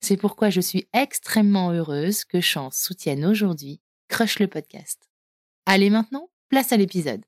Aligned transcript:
C'est 0.00 0.16
pourquoi 0.16 0.50
je 0.50 0.60
suis 0.60 0.88
extrêmement 0.92 1.70
heureuse 1.70 2.24
que 2.24 2.40
Chance 2.40 2.76
soutienne 2.76 3.24
aujourd'hui 3.24 3.80
Crush 4.08 4.38
le 4.38 4.48
podcast. 4.48 5.08
Allez 5.66 5.90
maintenant, 5.90 6.30
place 6.48 6.72
à 6.72 6.76
l'épisode. 6.76 7.22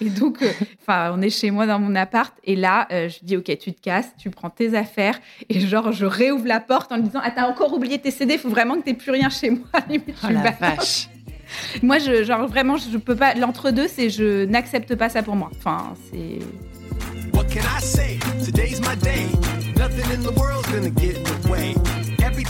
Et 0.00 0.08
donc, 0.08 0.42
euh, 0.42 0.50
enfin, 0.80 1.12
on 1.14 1.20
est 1.20 1.30
chez 1.30 1.50
moi 1.50 1.66
dans 1.66 1.78
mon 1.78 1.94
appart 1.94 2.34
et 2.42 2.56
là, 2.56 2.88
euh, 2.90 3.08
je 3.08 3.18
dis 3.22 3.36
ok, 3.36 3.56
tu 3.58 3.72
te 3.72 3.80
casses, 3.80 4.08
tu 4.18 4.30
prends 4.30 4.50
tes 4.50 4.74
affaires 4.74 5.20
et 5.48 5.60
genre 5.60 5.92
je 5.92 6.06
réouvre 6.06 6.46
la 6.46 6.58
porte 6.58 6.90
en 6.90 6.96
lui 6.96 7.04
disant 7.04 7.20
ah 7.22 7.30
t'as 7.30 7.48
encore 7.48 7.72
oublié 7.74 8.00
tes 8.00 8.10
CD, 8.10 8.34
il 8.34 8.40
faut 8.40 8.48
vraiment 8.48 8.76
que 8.76 8.84
t'aies 8.84 8.94
plus 8.94 9.12
rien 9.12 9.28
chez 9.28 9.50
moi. 9.50 9.68
oh 9.74 10.28
la 10.30 10.50
vache. 10.50 11.08
Moi, 11.82 11.98
je, 11.98 12.24
genre 12.24 12.48
vraiment, 12.48 12.76
je 12.76 12.98
peux 12.98 13.14
pas. 13.14 13.34
L'entre 13.34 13.70
deux, 13.70 13.86
c'est 13.86 14.10
je 14.10 14.44
n'accepte 14.46 14.96
pas 14.96 15.08
ça 15.08 15.22
pour 15.22 15.36
moi. 15.36 15.50
Enfin, 15.56 15.94
c'est. 16.10 16.40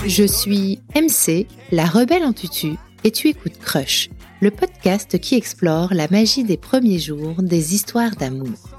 Je 0.06 0.24
suis 0.24 0.80
MC, 0.94 1.46
la 1.72 1.84
rebelle 1.84 2.24
en 2.24 2.32
tutu, 2.32 2.74
et 3.04 3.10
tu 3.10 3.28
écoutes 3.28 3.58
Crush, 3.58 4.10
le 4.40 4.50
podcast 4.50 5.18
qui 5.18 5.34
explore 5.34 5.92
la 5.94 6.08
magie 6.08 6.44
des 6.44 6.56
premiers 6.56 6.98
jours 6.98 7.42
des 7.42 7.74
histoires 7.74 8.16
d'amour. 8.16 8.70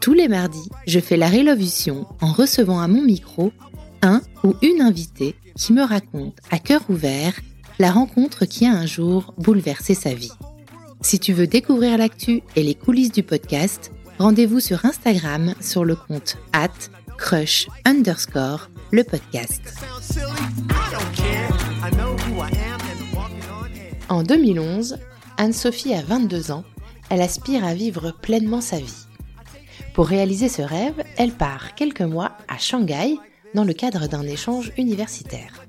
Tous 0.00 0.14
les 0.14 0.28
mardis, 0.28 0.68
je 0.86 1.00
fais 1.00 1.16
la 1.16 1.28
révolution 1.28 2.06
en 2.20 2.32
recevant 2.32 2.80
à 2.80 2.88
mon 2.88 3.02
micro 3.02 3.52
un 4.02 4.22
ou 4.44 4.54
une 4.62 4.80
invitée 4.80 5.34
qui 5.56 5.72
me 5.72 5.82
raconte 5.82 6.38
à 6.50 6.58
cœur 6.58 6.82
ouvert 6.88 7.34
la 7.78 7.90
rencontre 7.90 8.44
qui 8.44 8.66
a 8.66 8.72
un 8.72 8.86
jour 8.86 9.34
bouleversé 9.38 9.94
sa 9.94 10.14
vie. 10.14 10.32
Si 11.00 11.18
tu 11.18 11.32
veux 11.32 11.46
découvrir 11.46 11.98
l'actu 11.98 12.42
et 12.56 12.62
les 12.62 12.74
coulisses 12.74 13.12
du 13.12 13.22
podcast, 13.22 13.92
rendez-vous 14.18 14.60
sur 14.60 14.84
Instagram 14.84 15.54
sur 15.60 15.84
le 15.84 15.96
compte 15.96 16.36
at 16.52 16.70
crush 17.18 17.66
underscore 17.84 18.70
le 18.92 19.02
podcast. 19.02 19.60
En 24.08 24.22
2011, 24.22 24.98
Anne-Sophie 25.36 25.94
a 25.94 26.02
22 26.02 26.52
ans, 26.52 26.64
elle 27.10 27.20
aspire 27.20 27.64
à 27.64 27.74
vivre 27.74 28.12
pleinement 28.12 28.60
sa 28.60 28.78
vie. 28.78 29.06
Pour 29.94 30.06
réaliser 30.06 30.48
ce 30.48 30.62
rêve, 30.62 31.02
elle 31.16 31.32
part 31.32 31.74
quelques 31.74 32.02
mois 32.02 32.32
à 32.46 32.56
Shanghai 32.56 33.18
dans 33.52 33.64
le 33.64 33.72
cadre 33.74 34.06
d'un 34.06 34.22
échange 34.22 34.72
universitaire. 34.78 35.66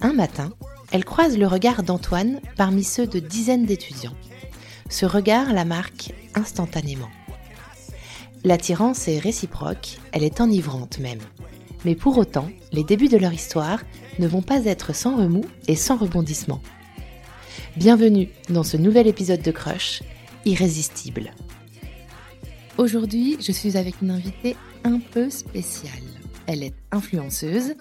Un 0.00 0.14
matin, 0.14 0.52
elle 0.90 1.04
croise 1.04 1.36
le 1.36 1.46
regard 1.46 1.82
d'Antoine 1.82 2.40
parmi 2.56 2.82
ceux 2.82 3.06
de 3.06 3.18
dizaines 3.20 3.66
d'étudiants. 3.66 4.16
Ce 4.88 5.06
regard 5.06 5.52
la 5.52 5.66
marque 5.66 6.12
instantanément. 6.34 7.10
L'attirance 8.44 9.06
est 9.06 9.20
réciproque, 9.20 9.98
elle 10.10 10.24
est 10.24 10.40
enivrante 10.40 10.98
même. 10.98 11.20
Mais 11.84 11.94
pour 11.94 12.18
autant, 12.18 12.48
les 12.72 12.82
débuts 12.82 13.08
de 13.08 13.16
leur 13.16 13.32
histoire 13.32 13.82
ne 14.18 14.26
vont 14.26 14.42
pas 14.42 14.64
être 14.64 14.92
sans 14.92 15.16
remous 15.16 15.44
et 15.68 15.76
sans 15.76 15.96
rebondissement. 15.96 16.60
Bienvenue 17.76 18.30
dans 18.48 18.64
ce 18.64 18.76
nouvel 18.76 19.06
épisode 19.06 19.42
de 19.42 19.52
Crush, 19.52 20.02
Irrésistible. 20.44 21.30
Aujourd'hui, 22.78 23.36
je 23.40 23.52
suis 23.52 23.76
avec 23.76 24.02
une 24.02 24.10
invitée 24.10 24.56
un 24.82 24.98
peu 24.98 25.30
spéciale. 25.30 26.11
Elle 26.46 26.62
est 26.62 26.74
influenceuse. 26.90 27.74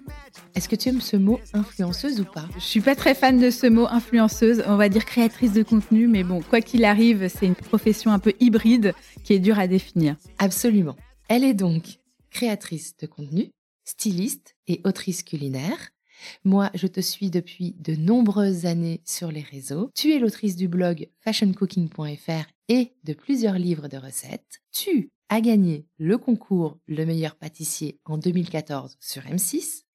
Est-ce 0.55 0.69
que 0.69 0.75
tu 0.75 0.89
aimes 0.89 1.01
ce 1.01 1.17
mot 1.17 1.39
influenceuse 1.53 2.19
ou 2.19 2.25
pas? 2.25 2.47
Je 2.55 2.63
suis 2.63 2.81
pas 2.81 2.95
très 2.95 3.15
fan 3.15 3.39
de 3.39 3.49
ce 3.49 3.67
mot 3.67 3.87
influenceuse. 3.87 4.63
On 4.67 4.75
va 4.75 4.89
dire 4.89 5.05
créatrice 5.05 5.53
de 5.53 5.63
contenu, 5.63 6.07
mais 6.07 6.23
bon, 6.23 6.41
quoi 6.41 6.61
qu'il 6.61 6.85
arrive, 6.85 7.27
c'est 7.27 7.47
une 7.47 7.55
profession 7.55 8.11
un 8.11 8.19
peu 8.19 8.33
hybride 8.39 8.93
qui 9.23 9.33
est 9.33 9.39
dure 9.39 9.59
à 9.59 9.67
définir. 9.67 10.15
Absolument. 10.37 10.95
Elle 11.27 11.43
est 11.43 11.53
donc 11.53 11.99
créatrice 12.29 12.95
de 12.97 13.07
contenu, 13.07 13.51
styliste 13.83 14.55
et 14.67 14.81
autrice 14.83 15.23
culinaire. 15.23 15.89
Moi, 16.43 16.69
je 16.75 16.87
te 16.87 17.01
suis 17.01 17.31
depuis 17.31 17.75
de 17.79 17.95
nombreuses 17.95 18.67
années 18.67 19.01
sur 19.05 19.31
les 19.31 19.41
réseaux. 19.41 19.89
Tu 19.95 20.13
es 20.13 20.19
l'autrice 20.19 20.55
du 20.55 20.67
blog 20.67 21.09
fashioncooking.fr 21.21 22.47
et 22.69 22.93
de 23.03 23.13
plusieurs 23.13 23.57
livres 23.57 23.87
de 23.87 23.97
recettes. 23.97 24.61
Tu 24.71 25.09
as 25.31 25.39
gagné 25.39 25.87
le 25.97 26.17
concours 26.17 26.77
Le 26.87 27.05
meilleur 27.05 27.35
pâtissier 27.35 28.01
en 28.03 28.17
2014 28.17 28.97
sur 28.99 29.21
M6. 29.23 29.85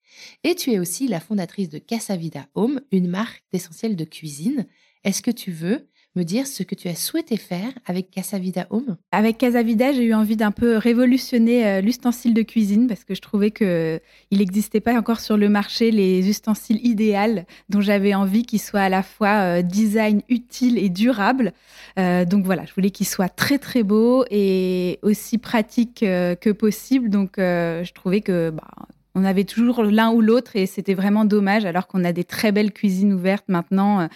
Et 0.45 0.55
tu 0.55 0.73
es 0.73 0.79
aussi 0.79 1.09
la 1.09 1.21
fondatrice 1.21 1.69
de 1.69 1.77
Casa 1.77 2.17
Home, 2.55 2.81
une 2.91 3.07
marque 3.07 3.45
d'essentiel 3.53 3.97
de 3.97 4.05
cuisine. 4.07 4.67
Est-ce 5.05 5.21
que 5.21 5.31
tu 5.31 5.53
veux 5.53 5.91
me 6.17 6.25
dire 6.25 6.47
ce 6.47 6.63
que 6.63 6.75
tu 6.75 6.89
as 6.89 6.95
souhaité 6.95 7.37
faire 7.37 7.71
avec 7.85 8.11
Casavida 8.11 8.67
Home 8.71 8.97
Avec 9.13 9.39
Casavida, 9.39 9.93
j'ai 9.93 10.05
eu 10.05 10.15
envie 10.15 10.37
d'un 10.37 10.51
peu 10.51 10.77
révolutionner 10.79 11.67
euh, 11.67 11.81
l'ustensile 11.81 12.35
de 12.35 12.43
cuisine 12.43 12.87
parce 12.87 13.05
que 13.05 13.15
je 13.15 13.21
trouvais 13.21 13.51
qu'il 13.51 14.01
n'existait 14.33 14.81
pas 14.81 14.95
encore 14.95 15.21
sur 15.21 15.37
le 15.37 15.49
marché 15.49 15.91
les 15.91 16.29
ustensiles 16.29 16.85
idéaux 16.85 17.07
dont 17.69 17.81
j'avais 17.81 18.15
envie 18.15 18.45
qu'ils 18.45 18.61
soient 18.61 18.81
à 18.81 18.89
la 18.89 19.03
fois 19.03 19.59
euh, 19.59 19.63
design 19.63 20.23
utile 20.29 20.79
et 20.79 20.89
durable. 20.89 21.53
Euh, 21.99 22.25
donc 22.25 22.45
voilà, 22.45 22.65
je 22.65 22.75
voulais 22.75 22.91
qu'ils 22.91 23.07
soient 23.07 23.29
très 23.29 23.59
très 23.59 23.83
beaux 23.83 24.25
et 24.31 24.99
aussi 25.03 25.39
pratiques 25.39 26.01
que 26.01 26.51
possible. 26.53 27.11
Donc 27.11 27.35
je 27.37 27.93
trouvais 27.93 28.23
que 28.23 28.51
bah, 28.51 28.65
on 29.15 29.25
avait 29.25 29.45
toujours 29.45 29.85
l'un 29.85 30.11
ou 30.11 30.21
l'autre 30.21 30.57
et 30.57 30.67
c'était 30.67 30.95
vraiment 30.95 31.25
dommage 31.25 31.65
alors 31.65 31.87
qu'on 31.87 32.05
a 32.05 32.13
des 32.13 32.25
très 32.25 32.51
belles 32.51 32.73
cuisines 32.73 33.13
ouvertes 33.13 33.49
maintenant. 33.49 34.09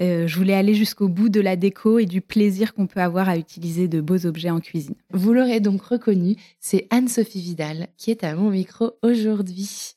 Euh, 0.00 0.26
je 0.26 0.36
voulais 0.36 0.54
aller 0.54 0.74
jusqu'au 0.74 1.08
bout 1.08 1.28
de 1.28 1.40
la 1.40 1.56
déco 1.56 1.98
et 1.98 2.06
du 2.06 2.20
plaisir 2.20 2.74
qu'on 2.74 2.86
peut 2.86 3.00
avoir 3.00 3.28
à 3.28 3.36
utiliser 3.36 3.86
de 3.86 4.00
beaux 4.00 4.26
objets 4.26 4.50
en 4.50 4.60
cuisine. 4.60 4.96
Vous 5.10 5.32
l'aurez 5.32 5.60
donc 5.60 5.82
reconnu, 5.82 6.36
c'est 6.58 6.86
Anne-Sophie 6.90 7.40
Vidal 7.40 7.88
qui 7.96 8.10
est 8.10 8.24
à 8.24 8.34
mon 8.34 8.50
micro 8.50 8.92
aujourd'hui. 9.02 9.94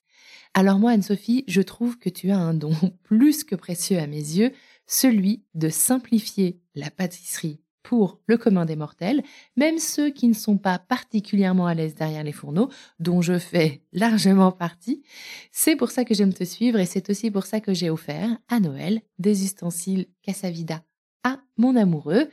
Alors 0.53 0.79
moi, 0.79 0.91
Anne-Sophie, 0.91 1.43
je 1.47 1.61
trouve 1.61 1.97
que 1.97 2.09
tu 2.09 2.31
as 2.31 2.37
un 2.37 2.53
don 2.53 2.73
plus 3.03 3.43
que 3.43 3.55
précieux 3.55 3.97
à 3.97 4.07
mes 4.07 4.17
yeux, 4.17 4.51
celui 4.85 5.43
de 5.55 5.69
simplifier 5.69 6.59
la 6.75 6.89
pâtisserie 6.89 7.59
pour 7.87 8.19
le 8.27 8.35
commun 8.35 8.65
des 8.65 8.75
mortels, 8.75 9.23
même 9.55 9.77
ceux 9.77 10.09
qui 10.09 10.27
ne 10.27 10.33
sont 10.33 10.57
pas 10.57 10.77
particulièrement 10.77 11.67
à 11.67 11.73
l'aise 11.73 11.95
derrière 11.95 12.25
les 12.25 12.33
fourneaux, 12.33 12.67
dont 12.99 13.21
je 13.21 13.39
fais 13.39 13.81
largement 13.93 14.51
partie. 14.51 15.03
C'est 15.53 15.77
pour 15.77 15.89
ça 15.89 16.03
que 16.03 16.13
j'aime 16.13 16.33
te 16.33 16.43
suivre 16.43 16.79
et 16.79 16.85
c'est 16.85 17.09
aussi 17.09 17.31
pour 17.31 17.45
ça 17.45 17.61
que 17.61 17.73
j'ai 17.73 17.89
offert 17.89 18.37
à 18.49 18.59
Noël 18.59 18.99
des 19.19 19.45
ustensiles 19.45 20.07
Casavida 20.21 20.83
à 21.23 21.39
mon 21.55 21.77
amoureux 21.77 22.27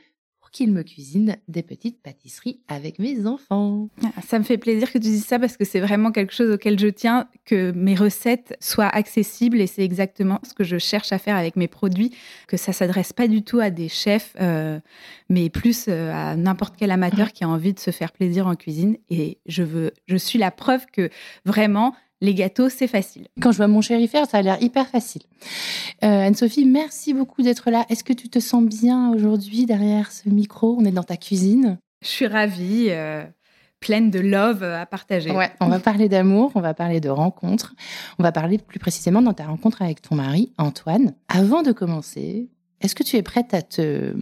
qu'il 0.55 0.73
me 0.73 0.85
cuisine 0.85 1.37
des 1.49 1.65
petites 1.65 2.01
pâtisseries 2.01 2.61
avec 2.69 3.01
mes 3.01 3.27
enfants. 3.27 3.89
Ah, 4.05 4.23
ça 4.23 4.39
me 4.39 4.45
fait 4.45 4.57
plaisir 4.57 4.87
que 4.87 4.99
tu 4.99 5.09
dises 5.09 5.27
ça 5.27 5.41
parce 5.41 5.57
que 5.57 5.65
c'est 5.65 5.81
vraiment 5.81 6.13
quelque 6.13 6.33
chose 6.33 6.53
auquel 6.53 6.79
je 6.79 6.87
tiens, 6.87 7.27
que 7.45 7.73
mes 7.73 7.97
recettes 7.97 8.57
soient 8.61 8.87
accessibles 8.87 9.61
et 9.61 9.67
c'est 9.67 9.83
exactement 9.83 10.39
ce 10.45 10.55
que 10.55 10.63
je 10.63 10.79
cherche 10.79 11.13
à 11.13 11.19
faire 11.19 11.35
avec 11.35 11.57
mes 11.57 11.67
produits, 11.67 12.15
que 12.47 12.57
ça 12.57 12.73
s'adresse 12.73 13.13
pas 13.13 13.27
du 13.27 13.43
tout 13.43 13.59
à 13.59 13.71
des 13.71 13.89
chefs, 13.89 14.37
euh, 14.41 14.79
mais 15.29 15.51
plus 15.51 15.87
euh, 15.89 16.13
à 16.13 16.37
n'importe 16.37 16.77
quel 16.79 16.93
amateur 16.93 17.33
qui 17.33 17.43
a 17.43 17.49
envie 17.49 17.75
de 17.75 17.81
se 17.81 17.91
faire 17.91 18.13
plaisir 18.13 18.47
en 18.47 18.55
cuisine. 18.55 18.97
Et 19.11 19.39
je 19.47 19.65
veux, 19.65 19.91
je 20.07 20.17
suis 20.17 20.39
la 20.39 20.53
preuve 20.53 20.87
que 20.87 21.11
vraiment 21.45 21.97
les 22.25 22.35
gâteaux, 22.35 22.69
c'est 22.69 22.87
facile. 22.87 23.29
Quand 23.41 23.53
je 23.53 23.59
vois 23.59 23.69
mon 23.69 23.81
chéri 23.81 24.09
faire, 24.09 24.27
ça 24.29 24.39
a 24.39 24.43
l'air 24.43 24.61
hyper 24.63 24.89
facile. 24.89 25.23
Euh, 26.03 26.27
Anne-Sophie, 26.27 26.65
merci 26.65 27.15
beaucoup 27.15 27.43
d'être 27.43 27.71
là. 27.71 27.85
Est-ce 27.89 28.03
que 28.03 28.13
tu 28.13 28.29
te 28.29 28.39
sens 28.39 28.65
bien 28.65 29.11
aujourd'hui 29.13 29.67
derrière 29.67 30.11
ce 30.11 30.29
micro? 30.29 30.77
On 30.79 30.85
est 30.85 30.93
dans 30.93 31.03
ta 31.03 31.17
cuisine. 31.17 31.79
Je 32.03 32.09
suis 32.09 32.27
ravie. 32.27 32.87
Euh, 32.89 33.25
pleine 33.81 34.11
de 34.11 34.19
love 34.19 34.63
à 34.63 34.87
partager. 34.87 35.31
Ouais, 35.31 35.51
on 35.61 35.69
va 35.69 35.79
parler 35.79 36.09
d'amour, 36.09 36.53
on 36.55 36.63
va 36.63 36.73
parler 36.73 37.01
de 37.01 37.11
rencontres, 37.11 37.75
on 38.19 38.23
va 38.23 38.33
parler 38.33 38.57
plus 38.57 38.79
précisément 38.79 39.21
dans 39.21 39.35
ta 39.35 39.45
rencontre 39.45 39.83
avec 39.83 40.01
ton 40.01 40.15
mari, 40.15 40.55
Antoine. 40.57 41.15
Avant 41.29 41.63
de 41.63 41.71
commencer, 41.71 42.49
est-ce 42.81 42.95
que 42.95 43.03
tu 43.03 43.17
es 43.17 43.23
prête 43.23 43.53
à 43.53 43.61
te 43.61 44.17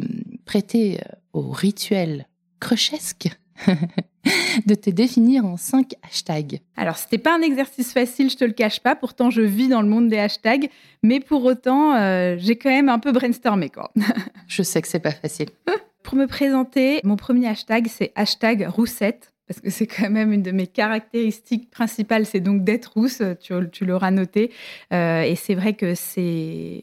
prêter 0.47 0.99
euh, 0.99 1.15
au 1.33 1.51
rituel 1.51 2.27
crochesque? 2.59 3.29
de 4.67 4.75
te 4.75 4.91
définir 4.91 5.45
en 5.45 5.57
cinq 5.57 5.95
hashtags. 6.03 6.61
Alors, 6.77 6.97
c'était 6.97 7.19
pas 7.19 7.37
un 7.37 7.43
exercice 7.43 7.93
facile, 7.93 8.31
je 8.31 8.37
te 8.37 8.45
le 8.45 8.53
cache 8.53 8.81
pas. 8.81 8.95
Pourtant, 8.95 9.31
je 9.31 9.43
vis 9.43 9.69
dans 9.69 9.83
le 9.83 9.89
monde 9.89 10.09
des 10.09 10.19
hashtags, 10.19 10.71
mais 11.03 11.21
pour 11.21 11.45
autant, 11.45 11.95
euh, 11.95 12.37
j'ai 12.39 12.57
quand 12.57 12.71
même 12.71 12.89
un 12.89 12.99
peu 12.99 13.13
brainstormé. 13.13 13.69
Quoi. 13.71 13.91
je 14.47 14.63
sais 14.63 14.81
que 14.83 14.89
c'est 14.89 15.01
pas 15.01 15.13
facile. 15.13 15.49
pour 16.03 16.17
me 16.17 16.27
présenter, 16.27 17.01
mon 17.05 17.17
premier 17.17 17.49
hashtag, 17.49 17.87
c'est 17.89 18.13
hashtag 18.15 18.67
roussette. 18.69 19.33
Parce 19.49 19.61
que 19.61 19.71
c'est 19.71 19.89
quand 19.89 20.09
même 20.09 20.33
une 20.33 20.43
de 20.43 20.53
mes 20.53 20.67
caractéristiques 20.67 21.69
principales, 21.69 22.25
c'est 22.25 22.41
donc 22.41 22.65
d'être 22.65 22.93
rousse, 22.95 23.21
tu, 23.43 23.53
tu 23.71 23.85
l'auras 23.85 24.11
noté. 24.11 24.51
Euh, 24.95 25.23
et 25.23 25.35
c'est 25.35 25.55
vrai 25.55 25.75
que 25.75 25.95
c'est 25.95 26.83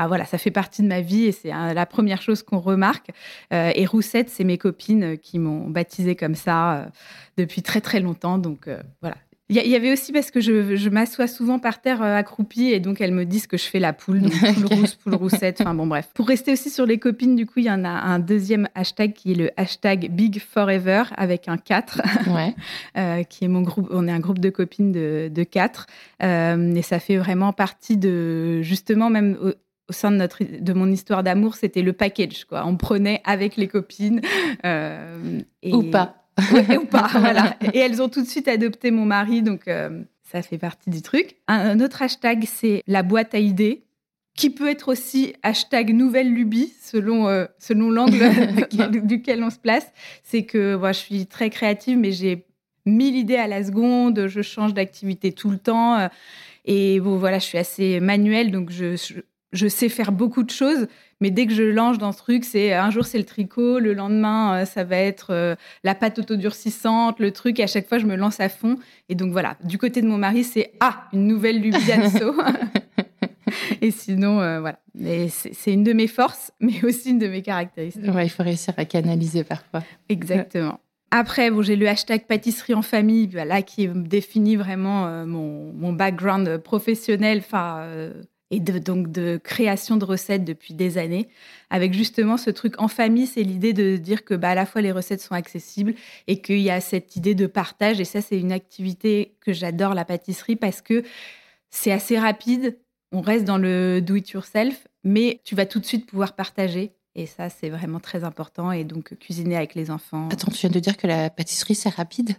ah, 0.00 0.06
voilà, 0.06 0.24
ça 0.24 0.38
fait 0.38 0.52
partie 0.52 0.82
de 0.82 0.86
ma 0.86 1.00
vie 1.00 1.24
et 1.24 1.32
c'est 1.32 1.48
la 1.48 1.84
première 1.84 2.22
chose 2.22 2.44
qu'on 2.44 2.60
remarque. 2.60 3.10
Euh, 3.52 3.72
et 3.74 3.84
Roussette, 3.84 4.30
c'est 4.30 4.44
mes 4.44 4.56
copines 4.56 5.18
qui 5.18 5.40
m'ont 5.40 5.68
baptisée 5.68 6.14
comme 6.14 6.36
ça 6.36 6.72
euh, 6.72 6.84
depuis 7.36 7.62
très 7.62 7.80
très 7.80 7.98
longtemps. 7.98 8.38
Donc 8.38 8.68
euh, 8.68 8.80
voilà. 9.02 9.16
Il 9.50 9.56
y, 9.56 9.74
avait 9.74 9.90
aussi 9.90 10.12
parce 10.12 10.30
que 10.30 10.42
je, 10.42 10.90
m'assois 10.90 11.26
souvent 11.26 11.58
par 11.58 11.80
terre 11.80 12.02
accroupie 12.02 12.66
et 12.66 12.80
donc 12.80 13.00
elles 13.00 13.14
me 13.14 13.24
disent 13.24 13.46
que 13.46 13.56
je 13.56 13.64
fais 13.64 13.78
la 13.78 13.94
poule, 13.94 14.20
donc 14.20 14.32
poule 14.32 14.66
rousse, 14.66 14.94
poule 14.96 15.14
roussette. 15.14 15.62
Enfin 15.62 15.72
bon, 15.72 15.86
bref. 15.86 16.10
Pour 16.12 16.28
rester 16.28 16.52
aussi 16.52 16.68
sur 16.68 16.84
les 16.84 16.98
copines, 16.98 17.34
du 17.34 17.46
coup, 17.46 17.54
il 17.56 17.64
y 17.64 17.70
en 17.70 17.82
a 17.82 17.88
un 17.88 18.18
deuxième 18.18 18.68
hashtag 18.74 19.14
qui 19.14 19.32
est 19.32 19.34
le 19.34 19.50
hashtag 19.56 20.10
Big 20.10 20.38
Forever 20.38 21.04
avec 21.16 21.48
un 21.48 21.56
4, 21.56 22.02
ouais. 22.26 23.24
qui 23.30 23.46
est 23.46 23.48
mon 23.48 23.62
groupe. 23.62 23.88
On 23.90 24.06
est 24.06 24.12
un 24.12 24.20
groupe 24.20 24.38
de 24.38 24.50
copines 24.50 24.92
de, 24.92 25.30
de 25.32 25.44
4 25.44 25.86
et 26.20 26.82
ça 26.82 26.98
fait 26.98 27.16
vraiment 27.16 27.54
partie 27.54 27.96
de 27.96 28.60
justement 28.60 29.08
même 29.08 29.38
au 29.88 29.92
sein 29.92 30.10
de, 30.10 30.16
notre, 30.16 30.42
de 30.44 30.72
mon 30.72 30.90
histoire 30.90 31.22
d'amour, 31.22 31.54
c'était 31.54 31.82
le 31.82 31.92
package. 31.92 32.44
Quoi. 32.44 32.64
On 32.66 32.76
prenait 32.76 33.22
avec 33.24 33.56
les 33.56 33.68
copines. 33.68 34.20
Euh, 34.64 35.40
ou 35.64 35.84
pas. 35.84 36.24
ou 36.78 36.84
pas, 36.84 37.08
voilà. 37.14 37.56
Et 37.72 37.78
elles 37.78 38.02
ont 38.02 38.08
tout 38.08 38.22
de 38.22 38.28
suite 38.28 38.48
adopté 38.48 38.90
mon 38.90 39.06
mari, 39.06 39.42
donc 39.42 39.66
euh, 39.66 40.02
ça 40.22 40.42
fait 40.42 40.58
partie 40.58 40.90
du 40.90 41.02
truc. 41.02 41.36
Un, 41.48 41.80
autre 41.80 42.02
hashtag, 42.02 42.44
c'est 42.46 42.82
la 42.86 43.02
boîte 43.02 43.34
à 43.34 43.38
idées, 43.38 43.84
qui 44.36 44.50
peut 44.50 44.68
être 44.68 44.88
aussi 44.88 45.34
hashtag 45.42 45.92
nouvelle 45.94 46.32
lubie, 46.32 46.72
selon, 46.80 47.28
euh, 47.28 47.46
selon 47.58 47.90
l'angle 47.90 48.30
duquel 49.06 49.42
on 49.42 49.50
se 49.50 49.58
place. 49.58 49.90
C'est 50.22 50.44
que 50.44 50.76
moi, 50.76 50.92
je 50.92 50.98
suis 50.98 51.26
très 51.26 51.48
créative, 51.50 51.96
mais 51.96 52.12
j'ai 52.12 52.44
mille 52.84 53.16
idées 53.16 53.36
à 53.36 53.48
la 53.48 53.64
seconde, 53.64 54.26
je 54.28 54.42
change 54.42 54.74
d'activité 54.74 55.32
tout 55.32 55.50
le 55.50 55.58
temps. 55.58 56.08
Et 56.64 57.00
bon, 57.00 57.16
voilà, 57.16 57.38
je 57.38 57.44
suis 57.44 57.58
assez 57.58 58.00
manuelle, 58.00 58.50
donc 58.50 58.70
je, 58.70 58.96
je 58.96 59.20
sais 59.68 59.88
faire 59.88 60.12
beaucoup 60.12 60.42
de 60.42 60.50
choses, 60.50 60.88
mais 61.20 61.30
dès 61.30 61.46
que 61.46 61.52
je 61.52 61.62
lance 61.62 61.98
dans 61.98 62.12
ce 62.12 62.18
truc, 62.18 62.44
c'est 62.44 62.72
un 62.72 62.90
jour 62.90 63.04
c'est 63.04 63.18
le 63.18 63.24
tricot, 63.24 63.78
le 63.78 63.92
lendemain 63.92 64.60
euh, 64.60 64.64
ça 64.64 64.84
va 64.84 64.96
être 64.96 65.30
euh, 65.30 65.56
la 65.82 65.94
pâte 65.94 66.18
autodurcissante, 66.18 67.18
le 67.18 67.32
truc. 67.32 67.58
Et 67.58 67.64
à 67.64 67.66
chaque 67.66 67.88
fois, 67.88 67.98
je 67.98 68.06
me 68.06 68.14
lance 68.14 68.40
à 68.40 68.48
fond. 68.48 68.76
Et 69.08 69.14
donc 69.14 69.32
voilà, 69.32 69.56
du 69.64 69.78
côté 69.78 70.02
de 70.02 70.06
mon 70.06 70.18
mari, 70.18 70.44
c'est 70.44 70.72
ah 70.80 71.08
une 71.12 71.26
nouvelle 71.26 71.60
lubie 71.60 71.78
et 73.80 73.90
sinon, 73.90 74.40
euh, 74.40 74.60
voilà. 74.60 74.78
C'est 75.30 75.72
une 75.72 75.84
de 75.84 75.92
mes 75.92 76.06
forces, 76.06 76.52
mais 76.60 76.84
aussi 76.84 77.10
une 77.10 77.18
de 77.18 77.28
mes 77.28 77.42
caractéristiques. 77.42 78.14
Ouais, 78.14 78.26
il 78.26 78.30
faut 78.30 78.42
réussir 78.42 78.74
à 78.76 78.84
canaliser 78.84 79.44
parfois. 79.44 79.82
Exactement. 80.08 80.80
Après, 81.10 81.50
bon, 81.50 81.62
j'ai 81.62 81.76
le 81.76 81.88
hashtag 81.88 82.26
pâtisserie 82.26 82.74
en 82.74 82.82
famille, 82.82 83.28
voilà, 83.28 83.62
qui 83.62 83.88
définit 83.88 84.56
vraiment 84.56 85.24
mon, 85.24 85.72
mon, 85.72 85.94
background 85.94 86.58
professionnel. 86.58 87.38
Enfin 87.38 88.10
et 88.50 88.60
de, 88.60 88.78
donc 88.78 89.10
de 89.12 89.38
création 89.42 89.96
de 89.96 90.04
recettes 90.04 90.44
depuis 90.44 90.74
des 90.74 90.98
années, 90.98 91.28
avec 91.70 91.92
justement 91.92 92.36
ce 92.36 92.50
truc 92.50 92.80
en 92.80 92.88
famille, 92.88 93.26
c'est 93.26 93.42
l'idée 93.42 93.72
de 93.72 93.96
dire 93.96 94.24
que 94.24 94.34
bah, 94.34 94.50
à 94.50 94.54
la 94.54 94.66
fois 94.66 94.80
les 94.80 94.92
recettes 94.92 95.20
sont 95.20 95.34
accessibles 95.34 95.94
et 96.26 96.40
qu'il 96.40 96.60
y 96.60 96.70
a 96.70 96.80
cette 96.80 97.16
idée 97.16 97.34
de 97.34 97.46
partage. 97.46 98.00
Et 98.00 98.04
ça, 98.04 98.20
c'est 98.20 98.38
une 98.38 98.52
activité 98.52 99.34
que 99.40 99.52
j'adore, 99.52 99.94
la 99.94 100.04
pâtisserie, 100.04 100.56
parce 100.56 100.80
que 100.80 101.04
c'est 101.70 101.92
assez 101.92 102.18
rapide, 102.18 102.78
on 103.12 103.20
reste 103.20 103.44
dans 103.44 103.58
le 103.58 104.00
do 104.00 104.16
it 104.16 104.30
yourself, 104.30 104.86
mais 105.04 105.40
tu 105.44 105.54
vas 105.54 105.66
tout 105.66 105.80
de 105.80 105.86
suite 105.86 106.06
pouvoir 106.06 106.34
partager. 106.34 106.92
Et 107.18 107.26
ça, 107.26 107.48
c'est 107.48 107.68
vraiment 107.68 107.98
très 107.98 108.22
important. 108.22 108.70
Et 108.70 108.84
donc, 108.84 109.12
cuisiner 109.18 109.56
avec 109.56 109.74
les 109.74 109.90
enfants. 109.90 110.28
Attends, 110.30 110.52
tu 110.52 110.60
viens 110.60 110.70
de 110.70 110.78
dire 110.78 110.96
que 110.96 111.08
la 111.08 111.30
pâtisserie, 111.30 111.74
c'est 111.74 111.88
rapide? 111.88 112.36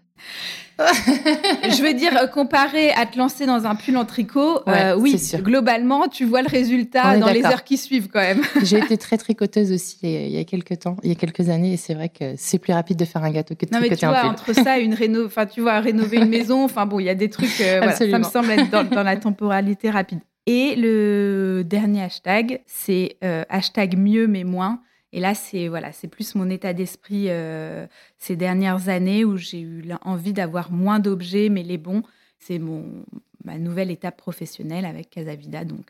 Je 0.80 1.84
veux 1.84 1.94
dire, 1.94 2.16
euh, 2.16 2.28
comparé 2.28 2.92
à 2.92 3.06
te 3.06 3.18
lancer 3.18 3.46
dans 3.46 3.66
un 3.66 3.76
pull 3.76 3.98
en 3.98 4.06
tricot, 4.06 4.62
euh, 4.70 4.96
oui, 4.96 5.22
globalement, 5.36 6.08
tu 6.08 6.24
vois 6.24 6.42
le 6.42 6.48
résultat 6.48 7.18
dans 7.18 7.28
les 7.28 7.44
heures 7.44 7.66
qui 7.66 7.78
suivent 7.78 8.08
quand 8.08 8.22
même. 8.22 8.42
J'ai 8.64 8.78
été 8.78 8.98
très 8.98 9.18
tricoteuse 9.18 9.74
aussi 9.74 9.98
il 10.04 10.30
y 10.30 10.40
a 10.40 10.46
quelques 10.46 10.80
temps, 10.80 10.96
il 11.04 11.10
y 11.10 11.12
a 11.12 11.16
quelques 11.16 11.50
années, 11.50 11.74
et 11.74 11.78
c'est 11.78 11.94
vrai 11.94 12.08
que 12.08 12.36
c'est 12.38 12.60
plus 12.60 12.72
rapide 12.72 12.98
de 12.98 13.06
faire 13.06 13.24
un 13.24 13.32
gâteau 13.32 13.56
que 13.56 13.66
de 13.66 13.74
non, 13.74 13.80
tricoter 13.80 14.06
mais 14.06 14.14
tu 14.14 14.22
vois, 14.22 14.32
Entre 14.32 14.54
ça, 14.54 14.80
une 14.80 14.94
réno... 14.94 15.26
enfin, 15.26 15.46
tu 15.46 15.60
vois, 15.60 15.82
rénover 15.82 16.18
une 16.18 16.30
maison, 16.30 16.64
enfin 16.64 16.86
bon, 16.86 17.00
il 17.00 17.06
y 17.06 17.10
a 17.10 17.16
des 17.16 17.30
trucs, 17.30 17.60
euh, 17.60 17.80
voilà, 17.80 17.96
ça 17.96 18.06
me 18.06 18.24
semble 18.24 18.52
être 18.52 18.70
dans 18.70 19.04
la 19.04 19.18
temporalité 19.18 19.90
rapide. 19.90 20.20
Et 20.52 20.76
le 20.76 21.62
dernier 21.64 22.02
hashtag, 22.02 22.64
c'est 22.66 23.18
euh, 23.24 23.44
hashtag 23.50 23.96
mieux 23.96 24.26
mais 24.26 24.44
moins. 24.44 24.82
Et 25.14 25.20
là, 25.20 25.36
c'est 25.36 25.68
voilà, 25.68 25.92
c'est 25.92 26.08
plus 26.08 26.34
mon 26.34 26.50
état 26.50 26.74
d'esprit 26.74 27.26
euh, 27.30 27.86
ces 28.18 28.36
dernières 28.36 28.90
années 28.90 29.24
où 29.24 29.38
j'ai 29.38 29.62
eu 29.62 29.84
envie 30.04 30.34
d'avoir 30.34 30.72
moins 30.72 30.98
d'objets, 30.98 31.50
mais 31.50 31.62
les 31.62 31.78
bons. 31.78 32.02
C'est 32.40 32.58
mon 32.58 33.06
ma 33.44 33.60
nouvelle 33.60 33.92
étape 33.92 34.18
professionnelle 34.18 34.86
avec 34.86 35.12
Casavida, 35.12 35.66
donc. 35.66 35.86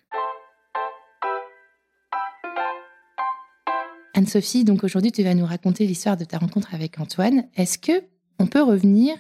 Anne-Sophie, 4.14 4.66
donc 4.66 4.84
aujourd'hui, 4.84 5.14
tu 5.14 5.24
vas 5.24 5.36
nous 5.36 5.46
raconter 5.46 5.88
l'histoire 5.88 6.18
de 6.18 6.26
ta 6.26 6.38
rencontre 6.38 6.76
avec 6.76 7.00
Antoine. 7.00 7.46
Est-ce 7.56 7.78
que 7.78 8.04
on 8.40 8.46
peut 8.48 8.62
revenir 8.62 9.16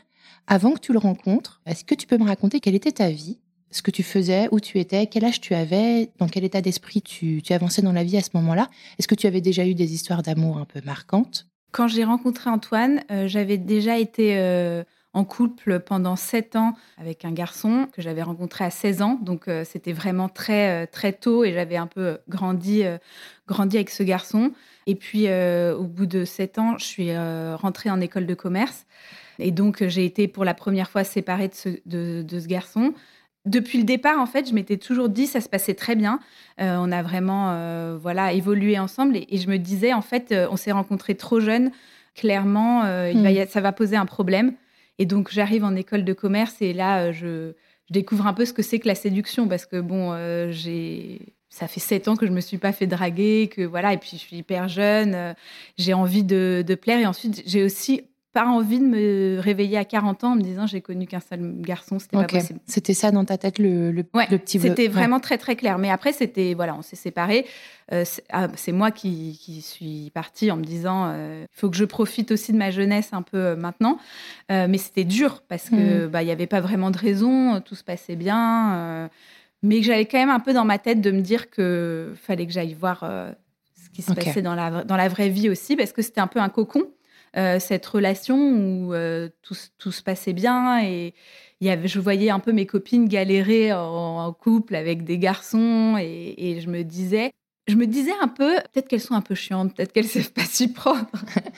avant 0.48 0.74
que 0.74 0.82
tu 0.82 0.92
le 0.92 1.00
rencontres? 1.00 1.62
Est-ce 1.66 1.86
que 1.86 1.96
tu 1.96 2.08
peux 2.08 2.18
me 2.18 2.28
raconter 2.28 2.60
quelle 2.60 2.76
était 2.76 2.92
ta 2.92 3.10
vie? 3.10 3.40
Ce 3.72 3.82
que 3.82 3.92
tu 3.92 4.04
faisais, 4.04 4.48
où 4.52 4.60
tu 4.60 4.80
étais, 4.80 5.08
quel 5.08 5.26
âge 5.26 5.42
tu 5.42 5.54
avais, 5.54 6.12
dans 6.18 6.28
quel 6.28 6.44
état 6.44 6.62
d'esprit 6.62 7.02
tu, 7.02 7.42
avançais 7.50 7.82
dans 7.82 7.94
la 7.94 8.04
vie 8.04 8.18
à 8.18 8.22
ce 8.22 8.30
moment-là. 8.34 8.68
Est-ce 8.98 9.08
que 9.08 9.16
tu 9.16 9.28
avais 9.28 9.42
déjà 9.42 9.66
eu 9.66 9.76
des 9.76 9.94
histoires 9.94 10.24
d'amour 10.24 10.58
un 10.58 10.66
peu 10.66 10.82
marquantes? 10.84 11.48
Quand 11.72 11.88
j'ai 11.88 12.04
rencontré 12.04 12.50
Antoine, 12.50 13.04
euh, 13.12 13.28
j'avais 13.28 13.58
déjà 13.58 14.00
été 14.00 14.38
euh, 14.38 14.84
en 15.14 15.24
couple 15.24 15.80
pendant 15.80 16.16
sept 16.16 16.56
ans 16.56 16.74
avec 16.98 17.26
un 17.26 17.32
garçon 17.32 17.88
que 17.94 18.02
j'avais 18.02 18.24
rencontré 18.24 18.66
à 18.66 18.72
16 18.72 19.04
ans. 19.04 19.20
Donc 19.22 19.48
euh, 19.48 19.64
c'était 19.66 19.94
vraiment 19.94 20.30
très, 20.30 20.88
très 20.88 21.14
tôt 21.14 21.44
et 21.44 21.54
j'avais 21.54 21.78
un 21.78 21.86
peu 21.86 22.18
grandi, 22.28 22.84
grandi 23.48 23.78
avec 23.78 23.92
ce 23.92 24.02
garçon. 24.02 24.52
Et 24.88 24.96
puis 24.96 25.28
au 25.32 25.84
bout 25.84 26.08
de 26.08 26.26
sept 26.26 26.58
ans, 26.58 26.76
je 26.80 26.86
suis 26.86 27.16
rentrée 27.16 27.92
en 27.92 28.02
école 28.02 28.26
de 28.26 28.34
commerce. 28.34 28.88
Et 29.38 29.52
donc 29.52 29.86
j'ai 29.88 30.06
été 30.06 30.28
pour 30.28 30.46
la 30.46 30.56
première 30.56 30.90
fois 30.90 31.04
séparée 31.04 31.52
de 31.86 32.26
ce 32.28 32.48
garçon 32.48 32.94
depuis 33.46 33.78
le 33.78 33.84
départ, 33.84 34.20
en 34.20 34.26
fait, 34.26 34.50
je 34.50 34.54
m'étais 34.54 34.78
toujours 34.78 35.10
dit, 35.10 35.26
ça 35.26 35.42
se 35.42 35.50
passait 35.50 35.74
très 35.74 35.96
bien. 35.96 36.20
Euh, 36.60 36.78
on 36.80 36.92
a 36.92 37.02
vraiment, 37.02 37.52
euh, 37.52 37.98
voilà, 38.00 38.34
évolué 38.34 38.78
ensemble. 38.78 39.18
Et, 39.18 39.38
je 39.38 39.50
me 39.50 39.58
disais, 39.58 39.94
en 39.94 40.02
fait, 40.02 40.32
euh, 40.32 40.48
on 40.52 40.58
s'est 40.58 40.72
rencontrés 40.72 41.16
trop 41.16 41.40
jeunes. 41.40 41.72
Clairement, 42.16 42.84
hmm. 42.84 43.46
ça 43.48 43.62
va 43.62 43.72
poser 43.72 43.96
un 43.96 44.06
problème. 44.06 44.54
Et 44.98 45.06
donc, 45.06 45.32
j'arrive 45.32 45.64
en 45.64 45.76
école 45.76 46.04
de 46.04 46.14
commerce 46.14 46.62
et 46.62 46.74
là, 46.74 47.12
je, 47.12 47.54
découvre 47.90 48.28
un 48.28 48.34
peu 48.34 48.46
ce 48.46 48.54
que 48.54 48.62
c'est 48.62 48.78
que 48.78 48.88
la 48.88 48.94
séduction 48.94 49.48
parce 49.48 49.66
que 49.66 49.80
bon, 49.82 50.14
j'ai 50.52 51.34
ça 51.50 51.68
fait 51.68 51.80
sept 51.80 52.08
ans 52.08 52.16
que 52.16 52.28
je 52.28 52.32
me 52.32 52.42
suis 52.42 52.60
pas 52.60 52.72
fait 52.72 52.86
draguer, 52.86 53.50
que 53.52 53.64
voilà, 53.64 53.94
et 53.94 53.98
puis 53.98 54.12
je 54.14 54.18
suis 54.18 54.36
hyper 54.36 54.68
jeune, 54.68 55.34
j'ai 55.78 55.96
envie 55.96 56.24
de, 56.24 56.64
de, 56.68 56.76
plaire. 56.76 57.00
Et 57.00 57.08
ensuite, 57.08 57.42
j'ai 57.48 57.64
aussi 57.64 58.04
pas 58.32 58.46
envie 58.46 58.80
de 58.80 58.86
me 58.86 59.40
réveiller 59.40 59.78
à 59.78 59.86
40 59.86 60.24
ans 60.24 60.32
en 60.34 60.36
me 60.36 60.42
disant 60.42 60.68
j'ai 60.68 60.82
connu 60.82 61.08
qu'un 61.08 61.20
seul 61.20 61.40
garçon, 61.62 61.98
c'était 61.98 62.18
pas 62.18 62.26
possible. 62.26 62.60
C'était 62.68 62.94
ça 62.94 63.10
dans 63.10 63.26
ta 63.26 63.38
tête 63.40 63.58
le, 63.58 63.92
le, 63.92 64.04
petit 64.04 64.60
C'était 64.60 64.88
vraiment 64.88 65.20
très 65.20 65.40
très 65.40 65.56
clair. 65.56 65.80
Mais 65.80 65.90
après 65.90 66.14
c'était 66.14 66.54
voilà, 66.54 66.76
on 66.76 66.84
s'est 66.84 66.96
séparés. 66.96 67.46
Euh, 67.92 68.06
ah, 68.32 68.48
c'est 68.56 68.72
moi 68.72 68.92
qui, 68.92 69.40
qui, 69.42 69.62
suis 69.62 70.12
partie 70.14 70.52
en 70.52 70.58
me 70.58 70.64
disant 70.64 71.10
il 71.10 71.16
euh, 71.16 71.46
faut 71.52 71.72
que 71.72 71.76
je 71.76 71.86
profite 71.86 72.32
aussi 72.32 72.54
de 72.54 72.58
ma 72.58 72.70
jeunesse 72.70 73.10
un 73.14 73.24
peu 73.24 73.38
euh, 73.38 73.56
maintenant. 73.56 73.98
mais 74.50 74.78
c'était 74.78 75.06
dur 75.06 75.42
parce 75.48 75.70
que 75.70 76.06
mmh. 76.06 76.10
bah 76.10 76.22
il 76.22 76.28
y 76.28 76.32
avait 76.32 76.48
pas 76.48 76.62
vraiment 76.62 76.92
de 76.92 76.98
raison, 76.98 77.60
tout 77.62 77.76
se 77.76 77.84
passait 77.84 78.16
bien. 78.16 79.10
mais 79.64 79.82
j'avais 79.82 80.06
quand 80.06 80.20
même 80.20 80.30
un 80.30 80.40
peu 80.40 80.54
dans 80.54 80.66
ma 80.66 80.78
tête 80.78 81.02
de 81.02 81.10
me 81.10 81.22
dire 81.22 81.50
que 81.50 82.14
fallait 82.22 82.46
que 82.46 82.54
j'aille 82.54 82.76
voir 82.76 83.00
ce 83.00 83.90
qui 83.90 84.04
se 84.04 84.14
passait 84.14 84.44
dans 84.44 84.56
la 84.56 84.84
dans 84.84 84.98
la 84.98 85.08
vraie 85.08 85.30
vie 85.30 85.50
aussi 85.50 85.76
parce 85.76 85.94
que 85.94 86.04
c'était 86.04 86.22
un 86.22 86.28
peu 86.28 86.40
un 86.40 86.50
cocon. 86.50 86.84
Euh, 87.38 87.60
cette 87.60 87.86
relation 87.86 88.38
où 88.38 88.94
euh, 88.94 89.30
tout, 89.44 89.56
tout, 89.78 89.92
se 89.92 90.02
passait 90.02 90.34
bien 90.34 90.84
et 90.84 91.14
y 91.62 91.70
avait, 91.70 91.88
je 91.88 92.00
voyais 92.00 92.32
un 92.32 92.40
peu 92.40 92.52
mes 92.52 92.66
copines 92.66 93.08
galérer 93.08 93.72
en, 93.72 94.34
couple 94.34 94.76
avec 94.76 95.04
des 95.04 95.20
garçons 95.20 95.98
et, 96.00 96.34
et, 96.38 96.62
je 96.62 96.70
me 96.70 96.84
disais, 96.84 97.32
je 97.68 97.76
me 97.76 97.86
disais 97.86 98.14
un 98.20 98.28
peu, 98.28 98.56
peut-être 98.74 98.88
qu'elles 98.88 99.02
sont 99.02 99.14
un 99.14 99.22
peu 99.22 99.36
chiantes, 99.36 99.76
peut-être 99.76 99.94
qu'elles 99.94 100.08
savent 100.08 100.32
pas 100.32 100.44
s'y 100.44 100.74
prendre. 100.74 101.06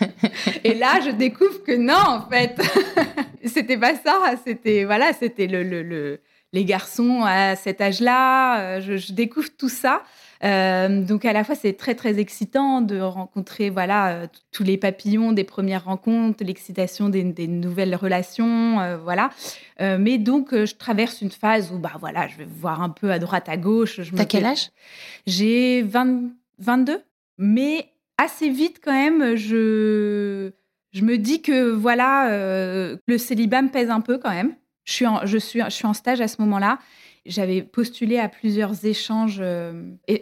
et 0.63 0.73
là, 0.73 0.99
je 1.05 1.11
découvre 1.11 1.63
que 1.63 1.75
non, 1.75 1.93
en 1.95 2.29
fait, 2.29 2.59
c'était 3.45 3.77
pas 3.77 3.95
ça. 3.95 4.33
C'était 4.45 4.83
voilà, 4.83 5.13
c'était 5.13 5.47
le, 5.47 5.63
le, 5.63 5.83
le, 5.83 6.19
les 6.53 6.65
garçons 6.65 7.21
à 7.23 7.55
cet 7.55 7.81
âge-là. 7.81 8.59
Euh, 8.59 8.81
je, 8.81 8.97
je, 8.97 9.13
découvre 9.13 9.49
tout 9.57 9.69
ça. 9.69 10.03
Euh, 10.43 11.03
donc 11.03 11.25
à 11.25 11.33
la 11.33 11.43
fois 11.43 11.53
c'est 11.53 11.74
très 11.74 11.93
très 11.93 12.19
excitant 12.19 12.81
de 12.81 13.00
rencontrer 13.00 13.69
voilà 13.69 14.10
euh, 14.10 14.27
tous 14.51 14.63
les 14.63 14.77
papillons 14.77 15.33
des 15.33 15.43
premières 15.43 15.86
rencontres, 15.86 16.43
l'excitation 16.43 17.10
des, 17.10 17.24
nouvelles 17.48 17.95
relations, 17.95 18.79
euh, 18.79 18.98
voilà. 18.98 19.29
mais 19.79 20.17
donc 20.17 20.53
je 20.53 20.75
traverse 20.75 21.21
une 21.21 21.31
phase 21.31 21.71
où 21.71 21.77
bah 21.77 21.93
voilà 22.00 22.27
je 22.27 22.38
vais 22.38 22.48
voir 22.48 22.81
un 22.81 22.89
peu 22.89 23.12
à 23.12 23.19
droite 23.19 23.50
à 23.50 23.57
gauche. 23.57 24.00
T'as 24.15 24.25
quel 24.25 24.45
âge? 24.45 24.69
J'ai 25.27 25.83
22, 25.83 27.01
mais 27.38 27.89
assez 28.17 28.50
vite 28.50 28.81
quand 28.83 28.93
même 28.93 29.36
je 29.36 30.51
je 30.91 31.03
me 31.03 31.17
dis 31.17 31.41
que 31.41 31.71
voilà 31.71 32.27
le 33.07 33.17
célibat 33.17 33.62
me 33.62 33.69
pèse 33.69 33.89
un 33.89 34.01
peu 34.01 34.17
quand 34.17 34.31
même. 34.31 34.55
Je 34.86 34.93
suis 34.93 35.05
je 35.25 35.38
suis 35.38 35.62
je 35.62 35.69
suis 35.69 35.86
en 35.86 35.93
stage 35.93 36.21
à 36.21 36.27
ce 36.27 36.41
moment-là 36.41 36.79
j'avais 37.25 37.61
postulé 37.61 38.17
à 38.17 38.29
plusieurs 38.29 38.85
échanges 38.85 39.39
euh, 39.39 39.73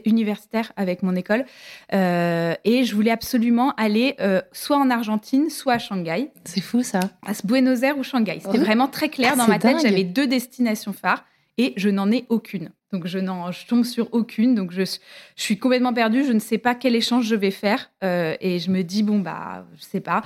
universitaires 0.06 0.72
avec 0.75 1.01
mon 1.03 1.15
école 1.15 1.46
euh, 1.94 2.53
et 2.65 2.84
je 2.84 2.96
voulais 2.96 3.12
absolument 3.12 3.74
aller 3.75 4.15
euh, 4.20 4.41
soit 4.51 4.77
en 4.77 4.89
Argentine, 4.89 5.50
soit 5.50 5.74
à 5.74 5.79
Shanghai. 5.79 6.32
C'est 6.44 6.62
fou 6.62 6.84
ça. 6.84 7.00
À 7.25 7.32
Buenos 7.44 7.84
Aires 7.84 7.98
ou 7.98 8.03
Shanghai. 8.03 8.39
C'était 8.41 8.58
vraiment 8.58 8.88
très 8.88 9.10
clair 9.10 9.32
ah, 9.34 9.38
dans 9.38 9.48
ma 9.48 9.60
tête. 9.60 9.77
J'avais 9.82 10.03
deux 10.03 10.27
destinations 10.27 10.94
phares 10.94 11.24
et 11.58 11.74
je 11.77 11.89
n'en 11.89 12.12
ai 12.12 12.25
aucune. 12.29 12.72
Donc 12.91 13.06
je, 13.06 13.20
je 13.20 13.68
tombe 13.68 13.86
sur 13.86 14.13
aucune. 14.13 14.56
Donc 14.56 14.72
je, 14.72 14.84
je, 14.84 15.44
suis 15.44 15.58
complètement 15.58 15.94
perdue. 15.94 16.25
Je 16.25 16.34
ne 16.34 16.39
sais 16.39 16.58
pas 16.58 16.75
quel 16.75 16.96
échange 16.96 17.25
je 17.25 17.36
vais 17.36 17.51
faire 17.51 17.91
et 18.01 18.60
je 18.60 18.72
me 18.72 18.82
dis 18.82 19.03
bon 19.03 19.20
bah 19.20 19.65
je 19.77 19.84
sais 19.84 20.01
pas. 20.01 20.24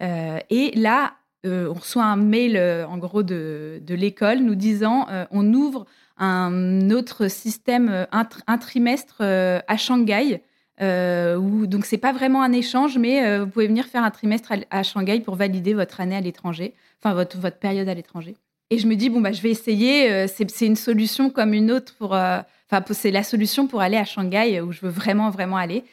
et 0.00 0.70
là 0.76 1.14
on 1.46 1.74
reçoit 1.74 2.04
un 2.04 2.16
mail 2.16 2.58
en 2.88 2.98
gros 2.98 3.22
de, 3.22 3.80
de 3.82 3.94
l'école 3.94 4.38
nous 4.38 4.54
disant 4.54 5.06
on 5.30 5.52
ouvre 5.52 5.86
un 6.18 6.90
autre 6.90 7.28
système, 7.28 7.88
euh, 7.88 8.04
un, 8.12 8.58
trimestre 8.58 9.18
euh, 9.20 9.60
à 9.68 9.76
Shanghai. 9.76 10.42
Euh, 10.80 11.36
où, 11.36 11.68
donc 11.68 11.86
c'est 11.86 11.98
pas 11.98 12.12
vraiment 12.12 12.42
un 12.42 12.50
échange, 12.50 12.98
mais 12.98 13.38
vous 13.38 13.46
pouvez 13.46 13.68
venir 13.68 13.84
faire 13.86 14.02
un 14.02 14.10
trimestre 14.10 14.52
à, 14.70 14.82
Shanghai 14.82 15.20
pour 15.20 15.36
valider 15.36 15.72
votre 15.72 16.00
année 16.00 16.16
à 16.16 16.20
l'étranger, 16.20 16.74
enfin 17.00 17.14
votre, 17.14 17.38
votre 17.38 17.58
période 17.58 17.88
à 17.88 17.94
l'étranger. 17.94 18.34
Et 18.70 18.78
je 18.78 18.88
me 18.88 18.96
dis 18.96 19.08
bon 19.08 19.20
bah 19.20 19.30
je 19.30 19.40
vais 19.40 19.50
essayer. 19.50 20.26
c'est 20.26 20.66
une 20.66 20.74
solution 20.74 21.30
comme 21.30 21.54
une 21.54 21.70
autre 21.70 21.94
pour, 21.96 22.10
enfin 22.10 22.84
c'est 22.90 23.12
la 23.12 23.22
solution 23.22 23.68
pour 23.68 23.82
aller 23.82 23.96
à 23.96 24.04
Shanghai 24.04 24.60
où 24.62 24.72
je 24.72 24.80
veux 24.80 24.90
vraiment 24.90 25.30
vraiment 25.30 25.58
aller. 25.58 25.84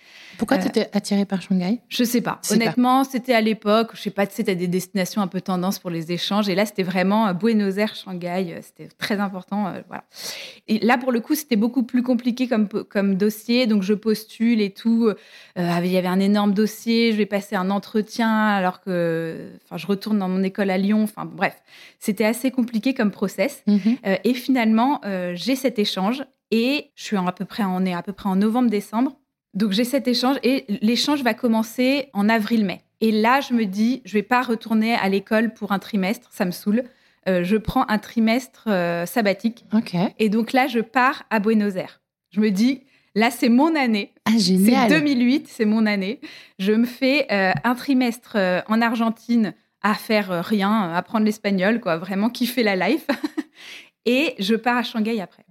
Pourquoi 0.41 0.57
tu 0.57 0.69
étais 0.69 0.89
attirée 0.91 1.25
par 1.25 1.39
Shanghai? 1.39 1.81
Je 1.88 2.03
sais 2.03 2.19
pas. 2.19 2.41
Honnêtement, 2.50 3.03
c'était 3.03 3.36
à 3.36 3.41
l'époque, 3.41 3.91
je 3.93 4.01
sais 4.01 4.10
pas, 4.10 4.25
c'était 4.25 4.55
des 4.55 4.67
destinations 4.67 5.21
un 5.21 5.27
peu 5.27 5.39
tendance 5.39 5.77
pour 5.77 5.91
les 5.91 6.12
échanges. 6.12 6.50
Et 6.50 6.55
là, 6.55 6.65
c'était 6.65 6.81
vraiment 6.81 7.27
euh, 7.27 7.33
Buenos 7.33 7.77
Aires, 7.77 7.93
Shanghai. 7.93 8.48
Euh, 8.50 8.60
c'était 8.63 8.89
très 8.98 9.19
important. 9.19 9.67
Euh, 9.67 9.81
voilà. 9.88 10.03
Et 10.67 10.79
là, 10.79 10.98
pour 10.98 11.12
le 11.12 11.19
coup, 11.19 11.36
c'était 11.36 11.57
beaucoup 11.57 11.83
plus 11.83 12.01
compliqué 12.01 12.48
comme, 12.48 12.67
comme 12.67 13.17
dossier. 13.17 13.67
Donc, 13.67 13.83
je 13.83 13.93
postule 13.93 14.62
et 14.62 14.71
tout. 14.71 15.13
il 15.57 15.86
y 15.86 15.98
avait 15.98 16.07
un 16.07 16.19
énorme 16.19 16.55
dossier. 16.55 17.12
Je 17.12 17.17
vais 17.17 17.27
passer 17.27 17.55
un 17.55 17.69
entretien 17.69 18.48
alors 18.48 18.81
que 18.81 19.48
enfin, 19.65 19.77
je 19.77 19.86
retourne 19.86 20.17
dans 20.17 20.29
mon 20.29 20.41
école 20.41 20.71
à 20.71 20.79
Lyon. 20.79 21.03
Enfin, 21.03 21.25
bref, 21.25 21.62
c'était 22.00 22.25
assez 22.25 22.50
compliqué 22.50 22.95
comme 22.95 23.12
process. 23.12 23.62
Mhm. 23.67 23.98
et 24.24 24.33
finalement, 24.33 25.01
j'ai 25.36 25.55
cet 25.55 25.77
échange. 25.77 26.24
Et 26.50 26.91
je 26.95 27.03
suis 27.03 27.15
à 27.15 27.31
peu 27.31 27.45
près, 27.45 27.63
on 27.63 27.86
est 27.86 27.93
à 27.93 28.01
peu 28.01 28.12
près 28.12 28.27
en 28.27 28.36
novembre-décembre. 28.36 29.15
Donc 29.53 29.72
j'ai 29.72 29.84
cet 29.84 30.08
échange 30.08 30.38
et 30.43 30.65
l'échange 30.81 31.24
va 31.24 31.34
commencer 31.34 32.10
en 32.13 32.29
avril-mai. 32.29 32.81
Et 33.01 33.12
là, 33.12 33.41
je 33.41 33.53
me 33.53 33.65
dis, 33.65 34.01
je 34.05 34.13
vais 34.13 34.24
pas 34.24 34.41
retourner 34.41 34.93
à 34.93 35.10
l'école 35.10 35.53
pour 35.53 35.72
un 35.72 35.79
trimestre, 35.79 36.29
ça 36.31 36.46
me 36.46 36.51
saoule. 36.51 36.84
Euh, 37.27 37.43
je 37.43 37.58
prends 37.58 37.86
un 37.88 37.98
trimestre 37.98 38.65
euh, 38.67 39.05
sabbatique. 39.05 39.65
Et 40.20 40.29
donc 40.29 40.53
là, 40.53 40.67
je 40.67 40.79
pars 40.79 41.24
à 41.29 41.39
Buenos 41.39 41.75
Aires. 41.75 42.01
Je 42.29 42.39
me 42.39 42.50
dis, 42.50 42.84
là, 43.15 43.29
c'est 43.31 43.50
mon 43.50 43.75
année. 43.75 44.13
Ah, 44.25 44.38
génial. 44.38 44.89
C'est 44.89 45.00
2008, 45.00 45.48
c'est 45.48 45.65
mon 45.65 45.86
année. 45.86 46.22
Je 46.60 46.72
me 46.72 46.86
fais 46.86 47.27
euh, 47.31 47.51
un 47.63 47.75
trimestre 47.75 48.38
en 48.67 48.81
Argentine 48.81 49.53
à 49.81 49.96
faire 49.96 50.46
rien, 50.46 50.93
apprendre 50.93 51.25
l'espagnol, 51.25 51.81
quoi, 51.81 51.98
vraiment 51.98 52.29
kiffer 52.29 52.62
la 52.62 52.75
life. 52.75 53.08
et 54.05 54.36
je 54.39 54.55
pars 54.55 54.77
à 54.77 54.84
Shanghai 54.84 55.20
après 55.20 55.43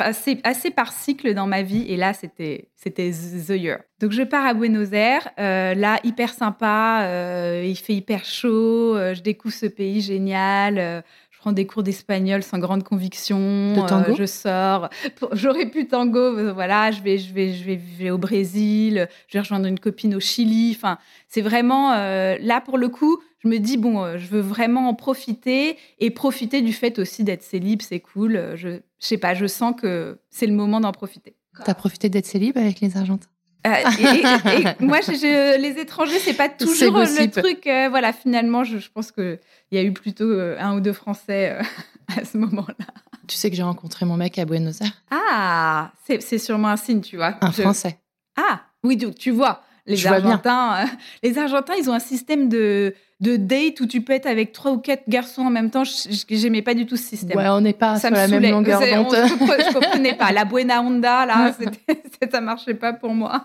assez, 0.00 0.40
assez 0.44 0.70
par 0.70 0.92
cycle 0.92 1.34
dans 1.34 1.46
ma 1.46 1.62
vie. 1.62 1.84
Et 1.88 1.96
là, 1.96 2.12
c'était 2.12 2.68
c'était 2.76 3.10
the 3.10 3.50
year. 3.50 3.78
Donc 4.00 4.12
je 4.12 4.22
pars 4.22 4.46
à 4.46 4.54
Buenos 4.54 4.92
Aires, 4.92 5.28
euh, 5.38 5.74
là 5.74 5.98
hyper 6.04 6.32
sympa, 6.32 7.02
euh, 7.02 7.64
il 7.66 7.76
fait 7.76 7.94
hyper 7.94 8.24
chaud, 8.24 8.94
euh, 8.94 9.14
je 9.14 9.22
découvre 9.22 9.54
ce 9.54 9.66
pays 9.66 10.00
génial. 10.00 11.02
je 11.30 11.38
prends 11.38 11.52
des 11.52 11.66
cours 11.66 11.82
d'espagnol 11.82 12.42
sans 12.42 12.58
grande 12.58 12.84
conviction. 12.84 13.74
De 13.74 13.86
tango? 13.86 14.14
je 14.16 14.26
sors. 14.26 14.88
J'aurais 15.32 15.66
pu 15.66 15.86
tango. 15.88 16.52
Voilà, 16.52 16.90
je 16.92 17.02
vais, 17.02 17.18
je 17.18 17.34
vais, 17.34 17.52
je 17.52 17.64
vais, 17.64 17.78
je 17.78 18.04
vais 18.04 18.10
au 18.10 18.18
Brésil. 18.18 19.08
Je 19.26 19.32
vais 19.34 19.40
rejoindre 19.40 19.66
une 19.66 19.80
copine 19.80 20.14
au 20.14 20.20
Chili. 20.20 20.72
Enfin, 20.76 20.98
c'est 21.28 21.42
vraiment 21.42 21.92
là 21.94 22.60
pour 22.60 22.78
le 22.78 22.88
coup 22.88 23.20
je 23.38 23.48
me 23.48 23.58
dis, 23.58 23.76
bon, 23.76 24.02
euh, 24.02 24.18
je 24.18 24.26
veux 24.26 24.40
vraiment 24.40 24.88
en 24.88 24.94
profiter 24.94 25.76
et 25.98 26.10
profiter 26.10 26.60
du 26.60 26.72
fait 26.72 26.98
aussi 26.98 27.24
d'être 27.24 27.42
célib, 27.42 27.82
c'est 27.82 28.00
cool. 28.00 28.36
Euh, 28.36 28.56
je, 28.56 28.68
je 28.68 29.06
sais 29.06 29.18
pas, 29.18 29.34
je 29.34 29.46
sens 29.46 29.74
que 29.80 30.18
c'est 30.30 30.46
le 30.46 30.54
moment 30.54 30.80
d'en 30.80 30.92
profiter. 30.92 31.36
Tu 31.64 31.70
as 31.70 31.74
profité 31.74 32.08
d'être 32.08 32.26
célib 32.26 32.56
avec 32.56 32.80
les 32.80 32.96
Argentins? 32.96 33.28
Euh, 33.66 33.70
et, 33.70 34.84
moi, 34.84 35.00
je, 35.00 35.60
les 35.60 35.80
étrangers, 35.80 36.18
c'est 36.20 36.34
pas 36.34 36.48
toujours 36.48 36.98
le 36.98 37.30
truc. 37.30 37.62
voilà, 37.90 38.12
finalement, 38.12 38.64
je, 38.64 38.88
pense 38.92 39.12
qu'il 39.12 39.38
y 39.72 39.78
a 39.78 39.82
eu 39.82 39.92
plutôt 39.92 40.30
un 40.30 40.76
ou 40.76 40.80
deux 40.80 40.92
Français 40.92 41.58
à 42.16 42.24
ce 42.24 42.38
moment-là. 42.38 42.86
Tu 43.26 43.36
sais 43.36 43.50
que 43.50 43.56
j'ai 43.56 43.62
rencontré 43.62 44.06
mon 44.06 44.16
mec 44.16 44.38
à 44.38 44.44
Buenos 44.44 44.80
Aires 44.80 45.02
Ah, 45.10 45.92
c'est 46.06 46.38
sûrement 46.38 46.68
un 46.68 46.76
signe, 46.76 47.00
tu 47.00 47.16
vois. 47.16 47.36
Un 47.40 47.52
Français. 47.52 47.98
Ah, 48.36 48.62
oui, 48.84 48.96
tu 49.18 49.32
vois, 49.32 49.62
les 49.88 50.06
Argentins, 50.06 50.84
les 51.22 51.38
Argentins, 51.38 51.74
ils 51.78 51.90
ont 51.90 51.94
un 51.94 51.98
système 51.98 52.48
de 52.48 52.94
de 53.20 53.36
date 53.36 53.80
où 53.80 53.86
tu 53.86 54.00
peux 54.00 54.12
être 54.12 54.26
avec 54.26 54.52
trois 54.52 54.70
ou 54.70 54.78
quatre 54.78 55.02
garçons 55.08 55.42
en 55.42 55.50
même 55.50 55.70
temps. 55.70 55.82
J'aimais 56.30 56.62
pas 56.62 56.74
du 56.74 56.86
tout 56.86 56.96
ce 56.96 57.02
système. 57.02 57.36
Ouais, 57.36 57.48
on 57.48 57.60
n'est 57.60 57.72
pas 57.72 57.98
sur 57.98 58.10
la 58.10 58.28
même 58.28 58.48
longueur 58.48 58.80
d'onde. 58.80 59.12
Je 59.12 59.72
comprenais 59.72 60.14
pas. 60.14 60.30
La 60.30 60.44
buena 60.44 60.80
onda, 60.80 61.26
là, 61.26 61.52
ça 62.30 62.40
marchait 62.40 62.74
pas 62.74 62.92
pour 62.92 63.14
moi. 63.14 63.44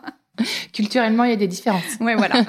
Culturellement, 0.74 1.24
il 1.24 1.32
y 1.32 1.34
a 1.34 1.38
des 1.38 1.48
différences. 1.48 1.98
Ouais, 2.00 2.16
voilà. 2.16 2.44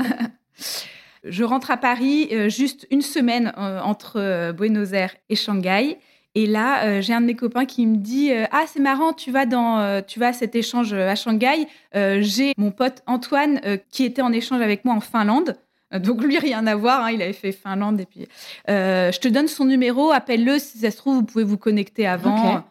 je 1.24 1.44
rentre 1.44 1.70
à 1.70 1.78
Paris 1.78 2.28
euh, 2.32 2.48
juste 2.48 2.86
une 2.90 3.02
semaine 3.02 3.52
euh, 3.56 3.80
entre 3.80 4.20
euh, 4.20 4.52
Buenos 4.52 4.92
Aires 4.92 5.14
et 5.30 5.36
Shanghai. 5.36 5.98
Et 6.34 6.46
là, 6.46 7.00
j'ai 7.00 7.12
un 7.12 7.20
de 7.20 7.26
mes 7.26 7.36
copains 7.36 7.64
qui 7.64 7.86
me 7.86 7.96
dit 7.96 8.32
Ah, 8.50 8.64
c'est 8.66 8.80
marrant, 8.80 9.12
tu 9.12 9.30
vas, 9.30 9.46
dans, 9.46 10.02
tu 10.02 10.18
vas 10.18 10.28
à 10.28 10.32
cet 10.32 10.56
échange 10.56 10.92
à 10.92 11.14
Shanghai. 11.14 11.68
j'ai 11.92 12.54
mon 12.56 12.72
pote 12.72 13.02
Antoine 13.06 13.60
qui 13.90 14.04
était 14.04 14.22
en 14.22 14.32
échange 14.32 14.60
avec 14.60 14.84
moi 14.84 14.94
en 14.94 15.00
Finlande. 15.00 15.56
Donc 15.98 16.22
lui, 16.22 16.38
rien 16.38 16.66
à 16.66 16.74
voir, 16.74 17.04
hein, 17.04 17.10
il 17.10 17.22
avait 17.22 17.32
fait 17.32 17.52
Finlande. 17.52 18.00
Et 18.00 18.06
puis, 18.06 18.26
euh, 18.68 19.12
je 19.12 19.20
te 19.20 19.28
donne 19.28 19.48
son 19.48 19.64
numéro, 19.64 20.10
appelle-le, 20.10 20.58
si 20.58 20.78
ça 20.78 20.90
se 20.90 20.96
trouve, 20.96 21.16
vous 21.16 21.24
pouvez 21.24 21.44
vous 21.44 21.58
connecter 21.58 22.06
avant. 22.06 22.64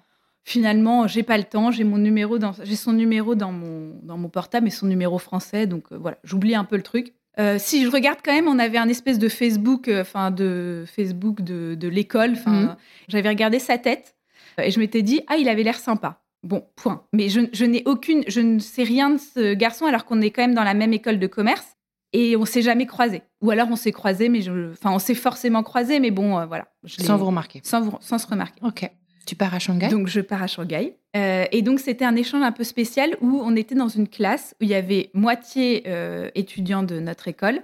Finalement, 0.46 1.08
j'ai 1.08 1.24
pas 1.24 1.38
le 1.38 1.46
temps, 1.46 1.72
j'ai 1.72 1.86
mon 1.86 1.98
numéro 1.98 2.38
dans, 2.38 2.52
j'ai 2.64 2.76
son 2.76 2.92
numéro 2.92 3.34
dans 3.34 3.54
mon, 3.54 3.98
dans 4.04 4.18
mon 4.18 4.28
portable, 4.28 4.66
mais 4.66 4.72
son 4.72 4.88
numéro 4.88 5.18
français, 5.18 5.68
donc 5.68 5.86
euh, 5.94 5.98
voilà, 5.98 6.18
j'oublie 6.26 6.54
un 6.54 6.66
peu 6.66 6.76
le 6.76 6.84
truc. 6.84 7.14
Euh, 7.40 7.58
si 7.60 7.84
je 7.84 7.90
regarde 7.90 8.20
quand 8.24 8.34
même, 8.34 8.48
on 8.48 8.60
avait 8.60 8.78
un 8.78 8.90
espèce 8.90 9.20
de 9.20 9.30
Facebook, 9.30 9.90
enfin 9.92 10.32
de 10.32 10.86
Facebook 10.88 11.42
de, 11.42 11.76
de 11.76 11.88
l'école. 11.88 12.34
Enfin, 12.34 12.52
mhm. 12.52 12.76
j'avais 13.08 13.30
regardé 13.30 13.60
sa 13.60 13.78
tête 13.78 14.16
et 14.62 14.70
je 14.72 14.80
m'étais 14.80 15.02
dit 15.02 15.22
ah 15.28 15.38
il 15.38 15.50
avait 15.50 15.64
l'air 15.64 15.80
sympa. 15.80 16.22
Bon, 16.44 16.66
point. 16.76 17.06
Mais 17.14 17.30
je, 17.30 17.42
je 17.54 17.66
n'ai 17.66 17.84
aucune, 17.86 18.24
je 18.28 18.42
ne 18.42 18.60
sais 18.60 18.84
rien 18.84 19.12
de 19.12 19.18
ce 19.18 19.54
garçon 19.54 19.86
alors 19.86 20.06
qu'on 20.06 20.22
est 20.22 20.30
quand 20.30 20.42
même 20.42 20.54
dans 20.54 20.64
la 20.64 20.74
même 20.74 20.94
école 20.94 21.18
de 21.18 21.28
commerce. 21.28 21.78
Et 22.16 22.38
on 22.38 22.46
s'est 22.46 22.62
jamais 22.62 22.86
croisés. 22.86 23.24
Ou 23.42 23.50
alors 23.50 23.70
on 23.72 23.76
s'est 23.76 23.92
croisés, 23.92 24.30
mais 24.30 24.42
je... 24.42 24.72
enfin 24.72 24.92
on 24.92 25.00
s'est 25.00 25.16
forcément 25.16 25.64
croisés, 25.64 26.00
mais 26.00 26.12
bon, 26.12 26.38
euh, 26.38 26.46
voilà. 26.46 26.68
sans 26.86 27.18
vous 27.18 27.26
remarquer. 27.26 27.62
Sans, 27.64 28.00
sans 28.02 28.20
se 28.20 28.28
remarquer. 28.28 28.62
Ok. 28.64 28.88
Tu 29.26 29.36
pars 29.36 29.54
à 29.54 29.60
Shanghai? 29.60 29.88
Donc 29.90 30.08
je 30.08 30.22
pars 30.22 30.42
à 30.42 30.48
Shanghai. 30.48 30.96
Euh, 31.16 31.46
et 31.52 31.62
donc 31.62 31.80
c'était 31.80 32.06
un 32.06 32.16
échange 32.16 32.42
un 32.42 32.52
peu 32.52 32.64
spécial 32.64 33.16
où 33.22 33.42
on 33.44 33.56
était 33.56 33.76
dans 33.76 33.88
une 33.88 34.08
classe 34.08 34.56
où 34.60 34.64
il 34.64 34.70
y 34.70 34.76
avait 34.76 35.10
moitié 35.14 35.84
euh, 35.88 36.30
étudiants 36.36 36.84
de 36.84 37.00
notre 37.00 37.28
école, 37.28 37.62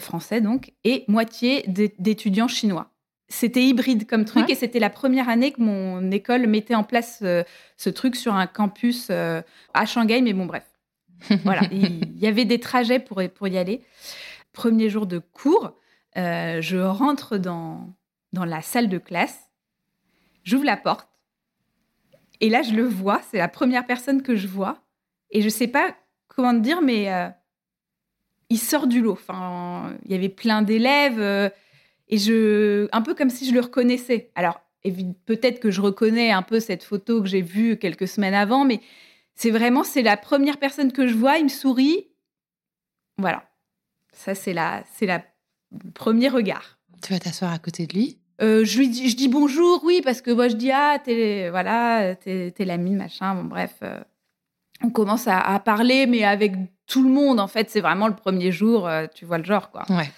français 0.00 0.42
donc, 0.42 0.72
et 0.84 1.04
moitié 1.08 1.64
d'étudiants 1.98 2.48
chinois. 2.48 2.90
C'était 3.28 3.64
hybride 3.64 4.06
comme 4.06 4.26
truc 4.26 4.50
et 4.50 4.54
c'était 4.54 4.80
la 4.80 4.90
première 4.90 5.30
année 5.30 5.50
que 5.50 5.62
mon 5.62 6.10
école 6.10 6.46
mettait 6.46 6.74
en 6.74 6.84
place 6.84 7.20
ce 7.20 7.88
truc 7.88 8.14
sur 8.14 8.34
un 8.34 8.46
campus 8.46 9.08
à 9.08 9.86
Shanghai, 9.86 10.20
mais 10.20 10.34
bon 10.34 10.44
bref. 10.44 10.64
voilà, 11.44 11.62
il 11.72 12.18
y 12.18 12.26
avait 12.26 12.44
des 12.44 12.60
trajets 12.60 12.98
pour, 12.98 13.22
pour 13.34 13.48
y 13.48 13.56
aller. 13.56 13.82
Premier 14.52 14.90
jour 14.90 15.06
de 15.06 15.18
cours, 15.18 15.72
euh, 16.16 16.60
je 16.60 16.78
rentre 16.78 17.38
dans, 17.38 17.94
dans 18.32 18.44
la 18.44 18.62
salle 18.62 18.88
de 18.88 18.98
classe, 18.98 19.47
j'ouvre 20.48 20.64
la 20.64 20.76
porte, 20.76 21.08
et 22.40 22.48
là, 22.48 22.62
je 22.62 22.72
le 22.72 22.84
vois, 22.84 23.20
c'est 23.30 23.38
la 23.38 23.48
première 23.48 23.86
personne 23.86 24.22
que 24.22 24.36
je 24.36 24.46
vois, 24.46 24.82
et 25.30 25.40
je 25.40 25.46
ne 25.46 25.50
sais 25.50 25.68
pas 25.68 25.94
comment 26.28 26.52
te 26.52 26.60
dire, 26.60 26.80
mais 26.80 27.12
euh, 27.12 27.28
il 28.48 28.58
sort 28.58 28.86
du 28.86 29.00
lot. 29.00 29.12
Enfin, 29.12 29.96
il 30.04 30.12
y 30.12 30.14
avait 30.14 30.28
plein 30.28 30.62
d'élèves, 30.62 31.20
euh, 31.20 31.50
et 32.08 32.18
je, 32.18 32.88
un 32.92 33.02
peu 33.02 33.14
comme 33.14 33.30
si 33.30 33.46
je 33.46 33.52
le 33.52 33.60
reconnaissais. 33.60 34.30
Alors, 34.34 34.60
peut-être 35.26 35.60
que 35.60 35.70
je 35.70 35.80
reconnais 35.80 36.30
un 36.30 36.42
peu 36.42 36.60
cette 36.60 36.84
photo 36.84 37.20
que 37.20 37.28
j'ai 37.28 37.42
vue 37.42 37.76
quelques 37.76 38.08
semaines 38.08 38.34
avant, 38.34 38.64
mais 38.64 38.80
c'est 39.34 39.50
vraiment, 39.50 39.84
c'est 39.84 40.02
la 40.02 40.16
première 40.16 40.58
personne 40.58 40.92
que 40.92 41.06
je 41.06 41.14
vois, 41.14 41.38
il 41.38 41.44
me 41.44 41.48
sourit. 41.48 42.08
Voilà. 43.18 43.50
Ça, 44.12 44.34
c'est 44.34 44.52
la, 44.52 44.84
c'est 44.94 45.06
la 45.06 45.22
premier 45.94 46.28
regard. 46.28 46.78
Tu 47.02 47.12
vas 47.12 47.18
t'asseoir 47.18 47.52
à 47.52 47.58
côté 47.58 47.86
de 47.86 47.94
lui 47.94 48.17
euh, 48.40 48.64
je 48.64 48.78
lui 48.78 48.88
dis, 48.88 49.10
je 49.10 49.16
dis 49.16 49.28
bonjour, 49.28 49.82
oui, 49.84 50.00
parce 50.04 50.20
que 50.20 50.30
moi 50.30 50.48
je 50.48 50.54
dis 50.54 50.70
ah 50.70 50.98
t'es 51.02 51.48
voilà 51.50 52.14
t'es, 52.14 52.52
l'ami 52.60 52.92
machin. 52.92 53.34
Bon 53.34 53.44
bref, 53.44 53.74
euh, 53.82 54.00
on 54.82 54.90
commence 54.90 55.26
à, 55.26 55.58
parler, 55.58 56.06
mais 56.06 56.24
avec 56.24 56.54
tout 56.86 57.02
le 57.02 57.10
monde 57.10 57.40
en 57.40 57.48
fait. 57.48 57.70
C'est 57.70 57.80
vraiment 57.80 58.08
le 58.08 58.14
premier 58.14 58.52
jour, 58.52 58.86
euh, 58.86 59.06
tu 59.12 59.24
vois 59.24 59.38
le 59.38 59.44
genre 59.44 59.70
quoi. 59.70 59.84
Ouais. 59.90 60.10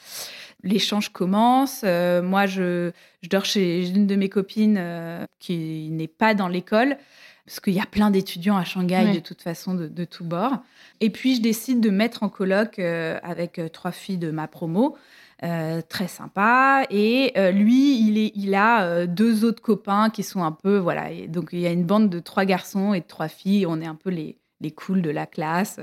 L'échange 0.63 1.09
commence. 1.09 1.83
moi 1.85 2.45
je, 2.45 2.93
je 3.23 3.29
dors 3.31 3.47
chez 3.47 3.89
une 3.89 4.07
de 4.07 4.17
mes 4.17 4.29
copines 4.29 5.27
qui 5.39 5.89
n'est 5.91 6.09
pas 6.09 6.35
dans 6.35 6.49
l'école 6.49 6.99
parce 7.47 7.59
qu'il 7.59 7.73
y 7.73 7.81
a 7.81 7.87
plein 7.87 8.11
d'étudiants 8.11 8.57
à 8.57 8.65
Shanghai 8.65 9.13
de 9.13 9.19
toute 9.19 9.43
façon 9.43 9.75
de, 9.75 9.89
de 9.89 10.05
tous 10.05 10.23
bords. 10.23 10.59
Et 11.01 11.11
puis 11.11 11.35
je 11.35 11.41
décide 11.41 11.81
de 11.81 11.91
mettre 11.91 12.23
en 12.23 12.29
colloque 12.29 12.79
euh, 12.79 13.19
avec 13.25 13.61
trois 13.73 13.91
filles 13.91 14.19
de 14.19 14.31
ma 14.31 14.47
promo. 14.47 14.97
Euh, 15.43 15.81
très 15.89 16.09
sympa. 16.09 16.85
Et 16.91 17.33
lui, 17.53 17.99
il, 18.07 18.19
est, 18.19 18.33
il 18.35 18.55
a 18.55 19.07
deux 19.07 19.45
autres 19.45 19.63
copains 19.63 20.11
qui 20.11 20.23
sont 20.23 20.43
un 20.43 20.53
peu, 20.53 20.77
voilà. 20.77 21.09
donc 21.29 21.51
il 21.53 21.61
y 21.61 21.67
a 21.67 21.71
une 21.71 21.85
bande 21.85 22.11
de 22.11 22.21
trois 22.21 22.45
garçons 22.45 22.93
et 22.93 23.01
de 23.01 23.07
trois 23.07 23.29
filles. 23.29 23.67
On 23.67 23.81
est 23.81 23.87
un 23.87 23.95
peu 23.95 24.11
les, 24.11 24.39
les 24.61 24.71
cools 24.71 25.03
de 25.03 25.11
la 25.11 25.27
classe. 25.27 25.81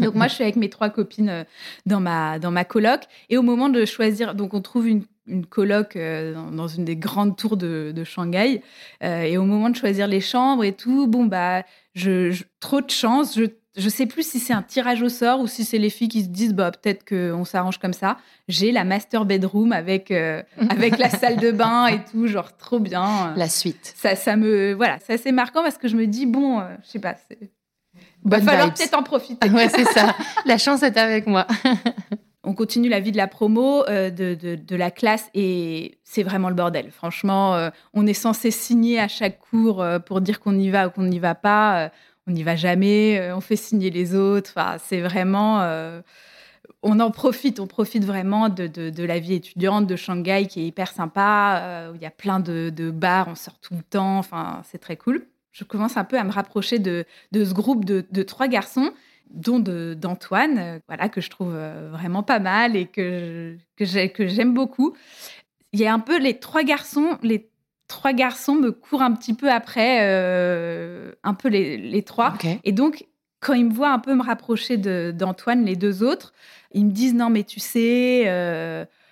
donc 0.00 0.14
moi, 0.14 0.28
je 0.28 0.34
suis 0.34 0.44
avec 0.44 0.56
mes 0.56 0.68
trois 0.68 0.90
copines 0.90 1.46
dans 1.86 2.00
ma 2.00 2.38
dans 2.38 2.50
ma 2.50 2.64
coloc. 2.64 3.04
Et 3.30 3.38
au 3.38 3.42
moment 3.42 3.70
de 3.70 3.84
choisir, 3.84 4.34
donc 4.34 4.52
on 4.52 4.60
trouve 4.60 4.86
une 4.86 5.04
une 5.26 5.46
coloc 5.46 5.96
euh, 5.96 6.34
dans, 6.50 6.68
une 6.68 6.84
des 6.84 6.96
grandes 6.96 7.36
tours 7.36 7.56
de, 7.56 8.04
Shanghai. 8.04 8.62
Euh, 9.02 9.22
et 9.22 9.38
au 9.38 9.44
moment 9.44 9.70
de 9.70 9.76
choisir 9.76 10.06
les 10.06 10.20
chambres 10.20 10.64
et 10.64 10.72
tout, 10.72 11.06
bon, 11.06 11.24
bah, 11.24 11.62
je, 11.94 12.42
trop 12.60 12.80
de 12.80 12.90
chance. 12.90 13.36
Je 13.36 13.46
je 13.76 13.88
sais 13.88 14.06
plus 14.06 14.26
si 14.28 14.38
c'est 14.38 14.52
un 14.52 14.62
tirage 14.62 15.02
au 15.02 15.08
sort 15.08 15.40
ou 15.40 15.46
si 15.46 15.64
c'est 15.64 15.78
les 15.78 15.90
filles 15.90 16.08
qui 16.08 16.22
se 16.22 16.28
disent 16.28 16.54
bah 16.54 16.70
peut-être 16.70 17.04
qu'on 17.08 17.44
s'arrange 17.44 17.78
comme 17.78 17.92
ça. 17.92 18.16
J'ai 18.48 18.72
la 18.72 18.84
master 18.84 19.24
bedroom 19.24 19.72
avec 19.72 20.10
euh, 20.10 20.42
avec 20.70 20.98
la 20.98 21.10
salle 21.10 21.36
de 21.36 21.50
bain 21.50 21.86
et 21.86 22.04
tout, 22.04 22.26
genre 22.26 22.56
trop 22.56 22.78
bien. 22.78 23.34
La 23.36 23.48
suite. 23.48 23.92
Ça 23.96 24.16
ça 24.16 24.36
me 24.36 24.72
voilà, 24.74 24.98
c'est 25.04 25.14
assez 25.14 25.32
marquant 25.32 25.62
parce 25.62 25.78
que 25.78 25.88
je 25.88 25.96
me 25.96 26.06
dis 26.06 26.26
bon, 26.26 26.60
je 26.82 26.88
sais 26.88 26.98
pas, 27.00 27.14
c'est 27.28 27.50
va 28.24 28.40
falloir 28.40 28.72
peut-être 28.72 28.94
en 28.94 29.02
profiter. 29.02 29.48
Ouais, 29.50 29.68
c'est 29.68 29.84
ça. 29.84 30.14
la 30.46 30.58
chance 30.58 30.82
est 30.82 30.96
avec 30.96 31.26
moi. 31.26 31.46
on 32.44 32.54
continue 32.54 32.88
la 32.88 33.00
vie 33.00 33.12
de 33.12 33.16
la 33.16 33.26
promo, 33.26 33.84
euh, 33.88 34.10
de, 34.10 34.76
la 34.76 34.90
classe, 34.90 35.28
et 35.34 35.98
c'est 36.04 36.22
vraiment 36.22 36.48
le 36.48 36.54
bordel. 36.54 36.90
Franchement, 36.90 37.54
euh, 37.54 37.70
on 37.92 38.06
est 38.06 38.14
censé 38.14 38.50
signer 38.50 39.00
à 39.00 39.08
chaque 39.08 39.38
cours 39.38 39.82
euh, 39.82 39.98
pour 39.98 40.20
dire 40.20 40.40
qu'on 40.40 40.58
y 40.58 40.70
va 40.70 40.88
ou 40.88 40.90
qu'on 40.90 41.04
n'y 41.04 41.18
va 41.18 41.34
pas. 41.34 41.90
On 42.26 42.32
n'y 42.32 42.42
va 42.42 42.56
jamais, 42.56 43.30
on 43.32 43.40
fait 43.40 43.56
signer 43.56 43.90
les 43.90 44.14
autres. 44.14 44.52
Enfin, 44.54 44.76
c'est 44.78 45.00
vraiment... 45.00 45.62
on 46.82 47.00
en 47.00 47.10
profite, 47.10 47.60
on 47.60 47.66
profite 47.66 48.04
vraiment 48.04 48.48
de, 48.48 49.04
la 49.04 49.18
vie 49.18 49.34
étudiante 49.34 49.86
de 49.86 49.96
Shanghai 49.96 50.46
qui 50.48 50.60
est 50.60 50.66
hyper 50.66 50.90
sympa, 50.90 51.90
où 51.92 51.96
il 51.96 52.02
y 52.02 52.06
a 52.06 52.10
plein 52.10 52.40
de, 52.40 52.90
bars, 52.90 53.28
on 53.28 53.34
sort 53.34 53.58
tout 53.60 53.74
le 53.74 53.82
temps, 53.82 54.18
enfin, 54.18 54.62
c'est 54.64 54.78
très 54.78 54.96
cool. 54.96 55.26
Je 55.52 55.64
commence 55.64 55.96
un 55.96 56.04
peu 56.04 56.18
à 56.18 56.24
me 56.24 56.32
rapprocher 56.32 56.78
de, 56.78 57.04
ce 57.32 57.52
groupe 57.52 57.84
de 57.84 58.22
trois 58.22 58.48
garçons 58.48 58.92
dont 59.34 59.58
d'Antoine, 59.58 60.58
euh, 60.58 60.78
voilà, 60.86 61.08
que 61.08 61.20
je 61.20 61.30
trouve 61.30 61.54
euh, 61.54 61.90
vraiment 61.92 62.22
pas 62.22 62.38
mal 62.38 62.76
et 62.76 62.86
que, 62.86 63.56
que 63.76 63.84
j'aime 63.84 64.54
beaucoup. 64.54 64.94
Il 65.72 65.80
y 65.80 65.86
a 65.86 65.92
un 65.92 65.98
peu 65.98 66.18
les 66.18 66.38
trois 66.38 66.62
garçons, 66.62 67.18
les 67.22 67.50
trois 67.94 68.12
garçons 68.12 68.54
me 68.56 68.72
courent 68.72 69.02
un 69.02 69.12
petit 69.12 69.34
peu 69.34 69.50
après, 69.50 70.00
euh, 70.02 71.12
un 71.22 71.34
peu 71.34 71.48
les, 71.48 71.76
les 71.76 72.02
trois. 72.02 72.34
Et 72.64 72.72
donc, 72.72 73.06
quand 73.40 73.54
ils 73.54 73.66
me 73.66 73.72
voient 73.72 73.92
un 73.92 73.98
peu 73.98 74.14
me 74.14 74.22
rapprocher 74.22 74.76
d'Antoine, 75.12 75.64
les 75.64 75.76
deux 75.76 76.02
autres, 76.02 76.32
ils 76.72 76.84
me 76.84 76.90
disent 76.90 77.14
non, 77.14 77.30
mais 77.30 77.44
tu 77.44 77.60
sais, 77.60 78.28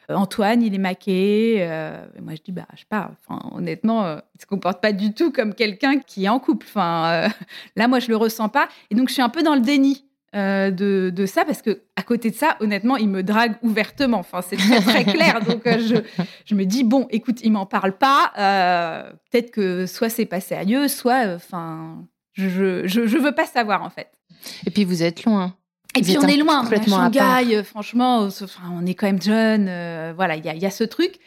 Antoine, 0.09 0.63
il 0.63 0.75
est 0.75 0.79
maqué. 0.79 1.59
et 1.59 2.21
moi, 2.21 2.35
je 2.35 2.43
dis, 2.43 2.53
bah, 2.53 2.67
je 2.75 2.81
sais 2.81 2.87
pas, 2.89 3.13
enfin, 3.27 3.41
honnêtement, 3.55 4.17
il 4.17 4.23
il 4.35 4.41
se 4.41 4.47
comporte 4.47 4.83
pas 4.83 4.93
du 4.93 5.15
tout 5.15 5.31
comme 5.31 5.55
quelqu'un 5.55 5.99
qui 6.01 6.25
est 6.25 6.29
en 6.29 6.41
couple. 6.41 6.67
Enfin, 6.69 7.29
là, 7.77 7.89
moi, 7.89 8.01
je 8.01 8.09
le 8.09 8.17
ressens 8.17 8.49
pas. 8.49 8.69
Et 8.91 8.95
donc, 8.95 9.09
je 9.09 9.15
suis 9.15 9.23
un 9.23 9.29
peu 9.29 9.43
dans 9.43 9.55
le 9.55 9.61
déni. 9.61 10.05
Euh, 10.35 10.71
de, 10.71 11.27
ça 11.27 11.45
parce 11.45 11.61
que 11.61 11.83
à 11.97 12.03
côté 12.03 12.31
de 12.31 12.35
ça, 12.35 12.57
honnêtement, 12.61 12.97
il 12.97 13.09
me 13.09 13.23
drague 13.23 13.57
ouvertement. 13.63 14.19
Enfin, 14.19 14.41
c'est 14.41 14.57
très, 14.57 14.81
très 14.81 15.05
clair. 15.05 15.41
Donc, 15.47 15.67
euh, 15.67 15.79
je, 15.79 16.25
je, 16.47 16.55
me 16.55 16.65
dis 16.65 16.85
bon, 16.85 17.07
écoute, 17.11 17.41
il 17.43 17.53
m'en 17.53 17.67
parle 17.67 17.93
pas. 17.93 18.33
Euh, 18.39 19.13
peut-être 19.31 19.51
que 19.51 19.87
soit 19.87 20.09
c'est 20.09 20.25
pas 20.25 20.41
sérieux, 20.41 20.89
soit, 20.89 21.35
enfin, 21.35 22.07
je, 22.33 22.87
je, 22.87 23.07
je, 23.07 23.19
veux 23.19 23.33
pas 23.35 23.45
savoir 23.45 23.83
en 23.83 23.91
fait. 23.91 24.11
Et 24.67 24.71
puis 24.71 24.85
vous 24.85 25.03
êtes 25.03 25.25
loin. 25.25 25.55
Et 25.95 26.01
puis 26.01 26.17
on 26.17 26.27
est 26.27 26.39
loin, 26.39 26.63
complètement 26.63 27.01
à 27.01 27.13
Shanghai, 27.13 27.63
franchement, 27.65 28.29
on 28.73 28.87
est 28.87 28.95
quand 28.95 29.07
même 29.07 29.21
jeune. 29.21 29.65
voilà, 30.15 30.37
il 30.37 30.45
y 30.47 30.49
a, 30.49 30.55
y 30.55 30.65
a 30.65 30.71
ce 30.71 30.85
truc, 30.85 31.19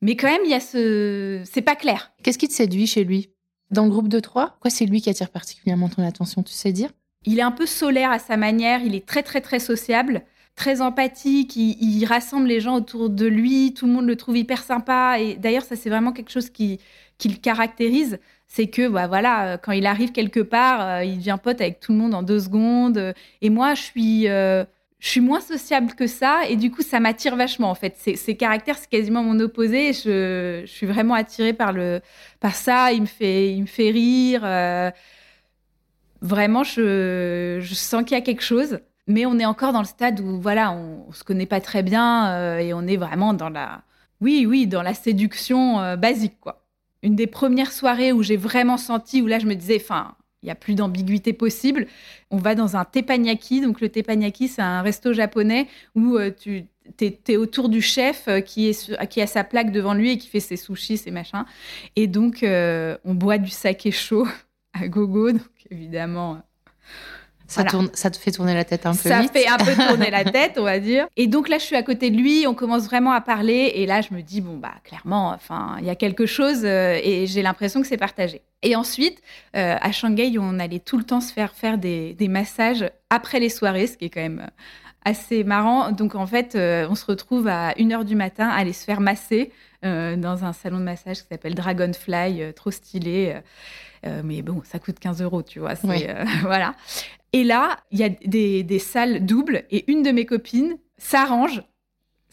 mais 0.00 0.16
quand 0.16 0.28
même, 0.28 0.40
il 0.44 0.50
y 0.50 0.54
a 0.54 0.60
ce, 0.60 1.42
c'est 1.44 1.60
pas 1.60 1.76
clair. 1.76 2.12
Qu'est-ce 2.22 2.38
qui 2.38 2.48
te 2.48 2.54
séduit 2.54 2.86
chez 2.86 3.04
lui? 3.04 3.28
Dans 3.70 3.84
le 3.84 3.90
groupe 3.90 4.08
de 4.08 4.20
trois? 4.20 4.56
Quoi, 4.60 4.70
c'est 4.70 4.86
lui 4.86 5.02
qui 5.02 5.10
attire 5.10 5.28
particulièrement 5.28 5.90
ton 5.90 6.02
attention 6.06 6.42
Tu 6.42 6.52
sais 6.52 6.72
dire? 6.72 6.88
Il 7.26 7.38
est 7.38 7.42
un 7.42 7.50
peu 7.50 7.66
solaire 7.66 8.10
à 8.10 8.18
sa 8.18 8.36
manière, 8.36 8.80
il 8.82 8.94
est 8.94 9.06
très 9.06 9.22
très 9.22 9.40
très 9.40 9.58
sociable, 9.58 10.22
très 10.54 10.80
empathique, 10.80 11.56
il, 11.56 12.04
rassemble 12.06 12.48
les 12.48 12.60
gens 12.60 12.76
autour 12.76 13.10
de 13.10 13.26
lui, 13.26 13.74
tout 13.74 13.86
le 13.86 13.92
monde 13.92 14.06
le 14.06 14.16
trouve 14.16 14.36
hyper 14.38 14.62
sympa. 14.62 15.18
Et 15.20 15.34
d'ailleurs, 15.36 15.64
ça 15.64 15.76
c'est 15.76 15.90
vraiment 15.90 16.12
quelque 16.12 16.30
chose 16.30 16.50
qui, 16.50 16.80
le 17.24 17.34
caractérise, 17.34 18.18
c'est 18.48 18.68
que 18.68 18.88
bah, 18.88 19.06
voilà, 19.08 19.58
quand 19.58 19.72
il 19.72 19.86
arrive 19.86 20.12
quelque 20.12 20.40
part, 20.40 20.80
euh, 20.80 21.04
il 21.04 21.18
devient 21.18 21.38
pote 21.42 21.60
avec 21.60 21.80
tout 21.80 21.92
le 21.92 21.98
monde 21.98 22.14
en 22.14 22.22
deux 22.22 22.40
secondes. 22.40 23.14
Et 23.42 23.50
moi, 23.50 23.74
je 23.74 23.82
suis... 23.82 24.28
Euh, 24.28 24.64
je 24.98 25.10
suis 25.10 25.20
moins 25.20 25.42
sociable 25.42 25.92
que 25.94 26.06
ça 26.06 26.48
et 26.48 26.56
du 26.56 26.70
coup 26.70 26.80
ça 26.80 27.00
m'attire 27.00 27.36
vachement 27.36 27.70
en 27.70 27.74
fait. 27.74 27.94
Ces, 27.98 28.36
caractères 28.36 28.78
c'est 28.78 28.88
quasiment 28.88 29.22
mon 29.22 29.38
opposé. 29.40 29.92
Je, 29.92 30.62
je, 30.64 30.70
suis 30.70 30.86
vraiment 30.86 31.12
attirée 31.14 31.52
par 31.52 31.72
le 31.72 32.00
par 32.40 32.54
ça. 32.54 32.92
Il 32.92 33.02
me 33.02 33.06
fait 33.06 33.52
il 33.52 33.60
me 33.60 33.66
fait 33.66 33.90
rire. 33.90 34.42
Vraiment, 36.26 36.64
je, 36.64 37.60
sens 37.72 38.02
qu'il 38.02 38.16
y 38.16 38.20
a 38.20 38.20
quelque 38.20 38.42
chose, 38.42 38.80
mais 39.06 39.26
on 39.26 39.38
est 39.38 39.44
encore 39.44 39.72
dans 39.72 39.80
le 39.80 39.86
stade 39.86 40.18
où 40.18 40.40
voilà, 40.40 40.72
on, 40.72 41.06
ne 41.06 41.12
se 41.12 41.22
connaît 41.22 41.46
pas 41.46 41.60
très 41.60 41.84
bien 41.84 42.30
euh, 42.30 42.58
et 42.58 42.74
on 42.74 42.84
est 42.88 42.96
vraiment 42.96 43.32
dans 43.32 43.48
la, 43.48 43.82
oui, 44.20 44.44
oui, 44.44 44.66
dans 44.66 44.82
la 44.82 44.92
séduction 44.92 45.80
euh, 45.80 45.94
basique 45.94 46.34
quoi. 46.40 46.64
Une 47.04 47.14
des 47.14 47.28
premières 47.28 47.70
soirées 47.70 48.10
où 48.12 48.24
j'ai 48.24 48.36
vraiment 48.36 48.76
senti, 48.76 49.22
où 49.22 49.28
là 49.28 49.38
je 49.38 49.46
me 49.46 49.54
disais, 49.54 49.78
enfin, 49.80 50.16
il 50.42 50.48
y 50.48 50.50
a 50.50 50.56
plus 50.56 50.74
d'ambiguïté 50.74 51.32
possible. 51.32 51.86
On 52.32 52.38
va 52.38 52.56
dans 52.56 52.76
un 52.76 52.84
teppanyaki, 52.84 53.60
donc 53.60 53.80
le 53.80 53.88
teppanyaki 53.88 54.48
c'est 54.48 54.62
un 54.62 54.82
resto 54.82 55.12
japonais 55.12 55.68
où 55.94 56.16
euh, 56.16 56.32
tu 56.36 56.64
es, 57.00 57.36
autour 57.36 57.68
du 57.68 57.82
chef 57.82 58.28
qui, 58.44 58.68
est 58.68 59.06
qui 59.06 59.22
a 59.22 59.28
sa 59.28 59.44
plaque 59.44 59.70
devant 59.70 59.94
lui 59.94 60.10
et 60.10 60.18
qui 60.18 60.26
fait 60.26 60.40
ses 60.40 60.56
sushis, 60.56 60.98
ses 60.98 61.12
machins. 61.12 61.44
Et 61.94 62.08
donc, 62.08 62.44
on 62.44 63.14
boit 63.14 63.38
du 63.38 63.50
saké 63.50 63.92
chaud 63.92 64.26
à 64.72 64.88
gogo, 64.88 65.30
donc 65.30 65.55
évidemment. 65.70 66.42
Ça, 67.48 67.62
tourne, 67.62 67.90
ça 67.92 68.10
te 68.10 68.16
fait 68.16 68.32
tourner 68.32 68.54
la 68.54 68.64
tête 68.64 68.86
un 68.86 68.92
peu 68.92 69.08
Ça 69.08 69.22
fait 69.22 69.46
un 69.46 69.56
peu 69.56 69.72
tourner 69.88 70.10
la 70.10 70.24
tête, 70.24 70.54
on 70.58 70.64
va 70.64 70.80
dire. 70.80 71.06
Et 71.16 71.26
donc 71.26 71.48
là, 71.48 71.58
je 71.58 71.64
suis 71.64 71.76
à 71.76 71.82
côté 71.82 72.10
de 72.10 72.16
lui, 72.16 72.44
on 72.46 72.54
commence 72.54 72.84
vraiment 72.84 73.12
à 73.12 73.20
parler, 73.20 73.72
et 73.74 73.86
là, 73.86 74.00
je 74.00 74.12
me 74.14 74.22
dis 74.22 74.40
bon 74.40 74.56
bah 74.56 74.74
clairement, 74.82 75.30
enfin, 75.30 75.76
il 75.78 75.86
y 75.86 75.90
a 75.90 75.94
quelque 75.94 76.26
chose, 76.26 76.64
euh, 76.64 76.98
et 77.02 77.26
j'ai 77.26 77.42
l'impression 77.42 77.80
que 77.80 77.86
c'est 77.86 77.96
partagé. 77.96 78.42
Et 78.62 78.74
ensuite, 78.74 79.22
euh, 79.54 79.76
à 79.80 79.92
Shanghai, 79.92 80.36
on 80.40 80.58
allait 80.58 80.80
tout 80.80 80.98
le 80.98 81.04
temps 81.04 81.20
se 81.20 81.32
faire 81.32 81.54
faire 81.54 81.78
des, 81.78 82.14
des, 82.14 82.28
massages 82.28 82.90
après 83.10 83.38
les 83.38 83.48
soirées, 83.48 83.86
ce 83.86 83.96
qui 83.96 84.06
est 84.06 84.10
quand 84.10 84.20
même 84.20 84.50
assez 85.04 85.44
marrant. 85.44 85.92
Donc 85.92 86.16
en 86.16 86.26
fait, 86.26 86.56
on 86.56 86.94
se 86.96 87.04
retrouve 87.04 87.46
à 87.46 87.72
1h 87.74 88.04
du 88.04 88.16
matin 88.16 88.48
à 88.48 88.56
aller 88.56 88.72
se 88.72 88.84
faire 88.84 89.00
masser 89.00 89.52
dans 89.82 90.44
un 90.44 90.52
salon 90.52 90.78
de 90.78 90.84
massage 90.84 91.22
qui 91.22 91.28
s'appelle 91.28 91.54
Dragonfly, 91.54 92.54
trop 92.54 92.70
stylé. 92.70 93.40
mais 94.02 94.42
bon, 94.42 94.62
ça 94.64 94.78
coûte 94.78 94.98
15 94.98 95.22
euros, 95.22 95.42
tu 95.42 95.60
vois. 95.60 95.74
voilà. 96.42 96.74
Et 97.32 97.44
là, 97.44 97.78
il 97.90 97.98
y 97.98 98.04
a 98.04 98.08
des, 98.08 98.62
des, 98.62 98.78
salles 98.78 99.24
doubles 99.26 99.64
et 99.70 99.90
une 99.90 100.02
de 100.02 100.10
mes 100.10 100.26
copines 100.26 100.78
s'arrange 100.98 101.62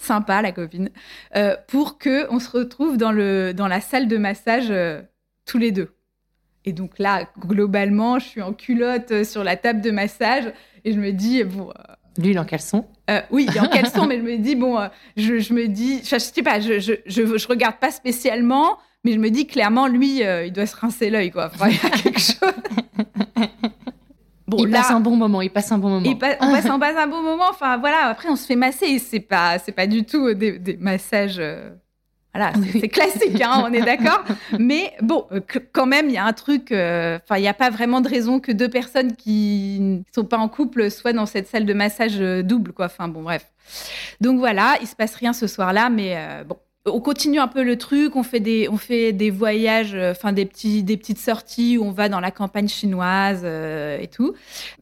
sympa 0.03 0.41
la 0.41 0.51
copine, 0.51 0.89
euh, 1.35 1.55
pour 1.67 1.97
que 1.97 2.31
on 2.31 2.39
se 2.39 2.49
retrouve 2.49 2.97
dans, 2.97 3.11
le, 3.11 3.53
dans 3.53 3.67
la 3.67 3.81
salle 3.81 4.07
de 4.07 4.17
massage 4.17 4.69
euh, 4.69 5.01
tous 5.45 5.57
les 5.57 5.71
deux. 5.71 5.95
Et 6.65 6.73
donc 6.73 6.99
là, 6.99 7.29
globalement, 7.39 8.19
je 8.19 8.25
suis 8.25 8.41
en 8.41 8.53
culotte 8.53 9.11
euh, 9.11 9.23
sur 9.23 9.43
la 9.43 9.57
table 9.57 9.81
de 9.81 9.91
massage 9.91 10.51
et 10.83 10.93
je 10.93 10.99
me 10.99 11.11
dis, 11.11 11.43
bon... 11.43 11.71
Lui, 12.17 12.31
il 12.31 12.35
est 12.35 12.39
en 12.39 12.45
caleçon 12.45 12.85
Oui, 13.31 13.47
il 13.49 13.57
est 13.57 13.59
en 13.59 13.67
caleçon, 13.67 14.05
mais 14.05 14.17
je 14.17 14.23
me 14.23 14.37
dis, 14.37 14.55
bon, 14.55 14.79
je, 15.17 15.39
je, 15.39 15.53
me 15.53 15.67
dis, 15.67 16.01
je, 16.03 16.15
je 16.15 16.19
sais 16.19 16.43
pas, 16.43 16.59
je, 16.59 16.79
je, 16.79 16.93
je, 17.05 17.47
regarde 17.47 17.77
pas 17.77 17.91
spécialement, 17.91 18.77
mais 19.03 19.13
je 19.13 19.19
me 19.19 19.29
dis 19.29 19.47
clairement, 19.47 19.87
lui, 19.87 20.21
il 20.21 20.51
doit 20.51 20.65
se 20.65 20.75
rincer 20.75 21.09
l'œil, 21.09 21.31
quoi. 21.31 21.51
il 21.65 21.73
y 21.73 21.85
a 21.85 21.89
quelque 21.89 22.19
chose 22.19 22.53
il 24.57 24.69
passe 24.69 24.91
un 24.91 24.99
bon 24.99 25.15
moment, 25.15 25.41
il 25.41 25.49
passe 25.49 25.71
un 25.71 25.77
bon 25.77 25.89
moment. 25.89 26.09
on 26.09 26.15
passe, 26.15 26.37
un 26.97 27.07
bon 27.07 27.21
moment. 27.21 27.45
Enfin 27.49 27.77
voilà, 27.77 28.07
après 28.07 28.29
on 28.29 28.35
se 28.35 28.45
fait 28.45 28.55
masser 28.55 28.99
c'est 28.99 29.19
pas 29.19 29.59
c'est 29.59 29.71
pas 29.71 29.87
du 29.87 30.05
tout 30.05 30.33
des, 30.33 30.77
massages. 30.79 31.39
Euh, 31.39 31.71
voilà, 32.33 32.51
c'est 32.71 32.87
classique, 32.87 33.39
hein, 33.41 33.63
on 33.67 33.73
est 33.73 33.83
d'accord. 33.83 34.23
Mais 34.59 34.93
bon, 35.01 35.27
euh, 35.31 35.39
quand 35.71 35.85
même, 35.85 36.07
il 36.07 36.13
y 36.13 36.17
a 36.17 36.25
un 36.25 36.33
truc. 36.33 36.71
Euh, 36.71 37.19
enfin, 37.23 37.37
il 37.37 37.41
n'y 37.41 37.47
a 37.47 37.53
pas 37.53 37.69
vraiment 37.69 38.01
de 38.01 38.09
raison 38.09 38.39
que 38.39 38.51
deux 38.51 38.69
personnes 38.69 39.15
qui 39.15 39.77
ne 39.79 40.01
sont 40.13 40.25
pas 40.25 40.37
en 40.37 40.49
couple 40.49 40.89
soient 40.89 41.13
dans 41.13 41.27
cette 41.27 41.47
salle 41.47 41.65
de 41.65 41.73
massage 41.73 42.17
double, 42.43 42.73
quoi. 42.73 42.85
Enfin 42.85 43.07
bon, 43.07 43.21
bref. 43.21 43.45
Donc 44.19 44.39
voilà, 44.39 44.77
il 44.81 44.87
se 44.87 44.95
passe 44.95 45.15
rien 45.15 45.31
ce 45.31 45.45
soir-là, 45.45 45.89
mais 45.89 46.17
bon, 46.47 46.57
on 46.85 46.99
continue 46.99 47.39
un 47.39 47.47
peu 47.47 47.63
le 47.63 47.77
truc, 47.77 48.17
on 48.17 48.23
fait 48.23 48.41
des, 48.41 48.67
on 48.67 48.75
fait 48.75 49.13
des 49.13 49.29
voyages, 49.29 49.95
euh, 49.95 50.11
enfin 50.11 50.33
des, 50.33 50.45
petits, 50.45 50.83
des 50.83 50.97
petites 50.97 51.17
sorties 51.17 51.77
où 51.77 51.85
on 51.85 51.91
va 51.91 52.09
dans 52.09 52.19
la 52.19 52.29
campagne 52.29 52.67
chinoise 52.67 53.43
euh, 53.45 53.97
et 53.97 54.07
tout. 54.07 54.33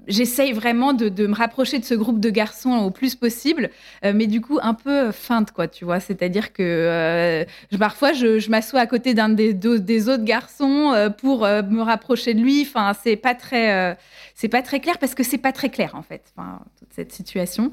J'essaye 0.08 0.52
vraiment 0.52 0.94
de, 0.94 1.28
me 1.28 1.36
rapprocher 1.36 1.78
de 1.78 1.86
ce 1.86 1.94
groupe 1.94 2.20
de 2.20 2.32
garçons 2.32 2.72
au 2.72 2.90
plus 2.90 3.14
possible, 3.14 3.70
euh, 4.04 4.14
mais 4.16 4.26
du 4.26 4.42
coup 4.42 4.58
un 4.64 4.74
peu 4.74 5.12
feinte, 5.12 5.52
quoi, 5.52 5.68
tu 5.68 5.86
vois. 5.86 6.00
C'est-à-dire 6.00 6.54
que 6.54 7.46
parfois 7.78 8.14
je, 8.14 8.50
m'assois 8.50 8.80
à 8.80 8.88
côté 8.88 9.14
d'un 9.14 9.30
des, 9.30 9.54
des, 9.54 10.10
autres 10.10 10.24
garçons 10.24 11.12
pour 11.20 11.42
me 11.42 11.82
rapprocher 11.82 12.34
de 12.34 12.42
lui. 12.42 12.64
Enfin, 12.64 12.94
c'est 13.04 13.16
pas 13.16 13.36
très, 13.36 13.96
c'est 14.34 14.50
pas 14.50 14.64
très 14.64 14.80
clair 14.80 14.98
parce 14.98 15.14
que 15.14 15.24
c'est 15.24 15.38
pas 15.38 15.52
très 15.52 15.70
clair 15.70 15.94
en 15.94 16.02
fait, 16.02 16.34
toute 16.80 16.94
cette 16.94 17.12
situation. 17.12 17.72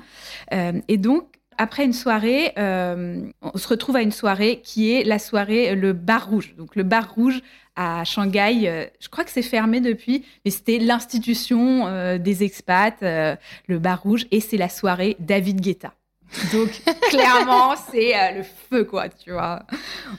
et 0.53 0.99
donc 0.99 1.38
après 1.59 1.85
une 1.85 1.93
soirée, 1.93 2.53
euh, 2.57 3.21
on 3.43 3.59
se 3.59 3.67
retrouve 3.69 3.97
à 3.97 4.03
une 4.03 4.13
soirée 4.13 4.61
qui 4.63 4.93
est 4.93 5.03
la 5.03 5.19
soirée 5.19 5.75
Le 5.75 5.93
Bar 5.93 6.31
Rouge. 6.31 6.55
Donc 6.57 6.77
le 6.77 6.85
Bar 6.85 7.13
Rouge 7.13 7.41
à 7.75 8.05
Shanghai, 8.05 8.63
euh, 8.65 8.87
je 9.01 9.09
crois 9.09 9.25
que 9.25 9.31
c'est 9.31 9.43
fermé 9.43 9.81
depuis, 9.81 10.25
mais 10.45 10.53
c'était 10.53 10.79
l'institution 10.79 11.87
euh, 11.87 12.19
des 12.19 12.45
expats, 12.45 13.03
le 13.03 13.79
Bar 13.79 14.03
Rouge, 14.03 14.27
et 14.31 14.41
c'est 14.41 14.57
la 14.57 14.69
soirée 14.69 15.17
David 15.19 15.61
Guetta. 15.61 15.93
Donc 16.53 16.71
clairement, 17.11 17.75
c'est 17.91 18.13
le 18.37 18.45
feu, 18.71 18.85
quoi, 18.85 19.09
tu 19.09 19.33
vois. 19.33 19.65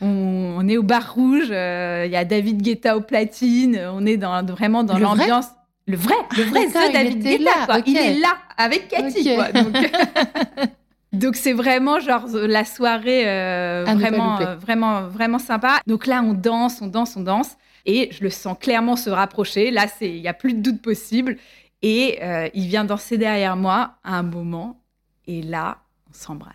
On, 0.02 0.68
est 0.68 0.78
au 0.78 0.84
Bar 0.84 1.14
Rouge, 1.14 1.48
il 1.48 2.12
y 2.12 2.18
a 2.18 2.26
David 2.26 2.62
Guetta 2.62 2.98
au 2.98 3.02
platine, 3.02 3.80
on 3.94 4.06
est 4.06 4.18
dans, 4.18 4.46
vraiment 4.46 4.84
dans 4.84 4.98
l'ambiance. 4.98 5.48
Le 5.88 5.96
vrai, 5.96 6.16
le 6.38 6.44
vrai 6.44 6.68
ah, 6.76 6.90
David 6.92 7.24
Guetta, 7.24 7.66
quoi. 7.66 7.80
Il 7.86 7.98
est 7.98 8.20
là 8.20 8.38
avec 8.58 8.90
Cathy, 8.90 9.36
quoi. 9.36 9.52
Donc... 9.52 9.74
Donc 11.12 11.36
c'est 11.36 11.54
vraiment 11.54 12.00
genre 12.00 12.28
la 12.28 12.66
soirée 12.66 13.28
euh, 13.28 13.84
vraiment, 13.96 14.40
euh, 14.40 14.56
vraiment, 14.56 15.08
vraiment 15.08 15.40
sympa. 15.40 15.80
Donc 15.88 16.06
là 16.06 16.22
on 16.24 16.34
danse, 16.34 16.82
on 16.82 16.88
danse, 16.88 17.16
on 17.18 17.22
danse, 17.22 17.58
et 17.86 18.10
je 18.12 18.24
le 18.24 18.30
sens 18.30 18.56
clairement 18.60 18.96
se 18.96 19.10
rapprocher. 19.10 19.72
Là 19.72 19.88
c'est, 19.88 20.10
il 20.10 20.22
y 20.22 20.28
a 20.28 20.34
plus 20.34 20.54
de 20.54 20.62
doute 20.62 20.82
possible, 20.82 21.38
et 21.82 22.20
euh, 22.22 22.48
il 22.54 22.68
vient 22.68 22.86
danser 22.86 23.18
derrière 23.18 23.56
moi 23.56 23.96
à 24.04 24.18
un 24.18 24.24
moment, 24.24 24.82
et 25.26 25.42
là 25.42 25.80
on 26.10 26.14
s'embrasse. 26.14 26.54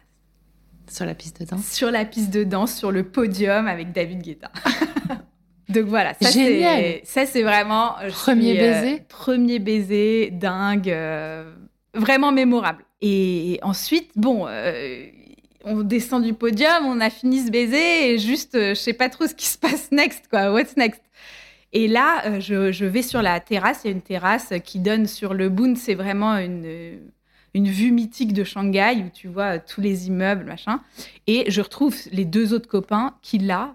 Sur 0.88 1.06
la 1.06 1.14
piste 1.14 1.40
de 1.40 1.46
danse. 1.46 1.66
Sur 1.72 1.90
la 1.90 2.04
piste 2.04 2.32
de 2.32 2.44
danse, 2.44 2.74
sur 2.74 2.92
le 2.92 3.04
podium 3.04 3.66
avec 3.66 3.90
David 3.92 4.22
Guetta. 4.22 4.52
Donc 5.70 5.86
voilà, 5.86 6.12
ça 6.14 6.30
c'est, 6.30 7.02
ça 7.04 7.26
c'est 7.26 7.42
vraiment 7.42 7.94
premier 8.10 8.54
baiser. 8.54 9.02
premier 9.08 9.58
baiser 9.58 10.30
dingue, 10.30 10.94
vraiment 11.94 12.30
mémorable. 12.30 12.84
Et 13.00 13.58
ensuite, 13.62 14.10
bon, 14.16 14.46
euh, 14.46 15.06
on 15.64 15.82
descend 15.82 16.24
du 16.24 16.34
podium, 16.34 16.86
on 16.86 17.00
a 17.00 17.10
fini 17.10 17.44
ce 17.44 17.50
baiser 17.50 18.12
et 18.12 18.18
juste, 18.18 18.54
euh, 18.54 18.70
je 18.70 18.80
sais 18.80 18.92
pas 18.92 19.08
trop 19.08 19.26
ce 19.26 19.34
qui 19.34 19.46
se 19.46 19.58
passe 19.58 19.90
next, 19.92 20.28
quoi. 20.28 20.52
What's 20.52 20.76
next? 20.76 21.02
Et 21.72 21.88
là, 21.88 22.24
euh, 22.26 22.40
je, 22.40 22.84
vais 22.84 23.02
sur 23.02 23.20
la 23.20 23.40
terrasse. 23.40 23.80
Il 23.84 23.88
y 23.88 23.90
a 23.90 23.92
une 23.92 24.02
terrasse 24.02 24.52
qui 24.64 24.78
donne 24.78 25.06
sur 25.06 25.34
le 25.34 25.48
Bund. 25.48 25.76
C'est 25.76 25.94
vraiment 25.96 26.36
une, 26.38 27.00
une 27.52 27.68
vue 27.68 27.90
mythique 27.90 28.32
de 28.32 28.44
Shanghai 28.44 29.02
où 29.04 29.10
tu 29.10 29.26
vois 29.26 29.58
tous 29.58 29.80
les 29.80 30.06
immeubles, 30.06 30.44
machin. 30.44 30.80
Et 31.26 31.50
je 31.50 31.60
retrouve 31.60 31.96
les 32.12 32.24
deux 32.24 32.54
autres 32.54 32.68
copains 32.68 33.16
qui, 33.22 33.38
là, 33.38 33.74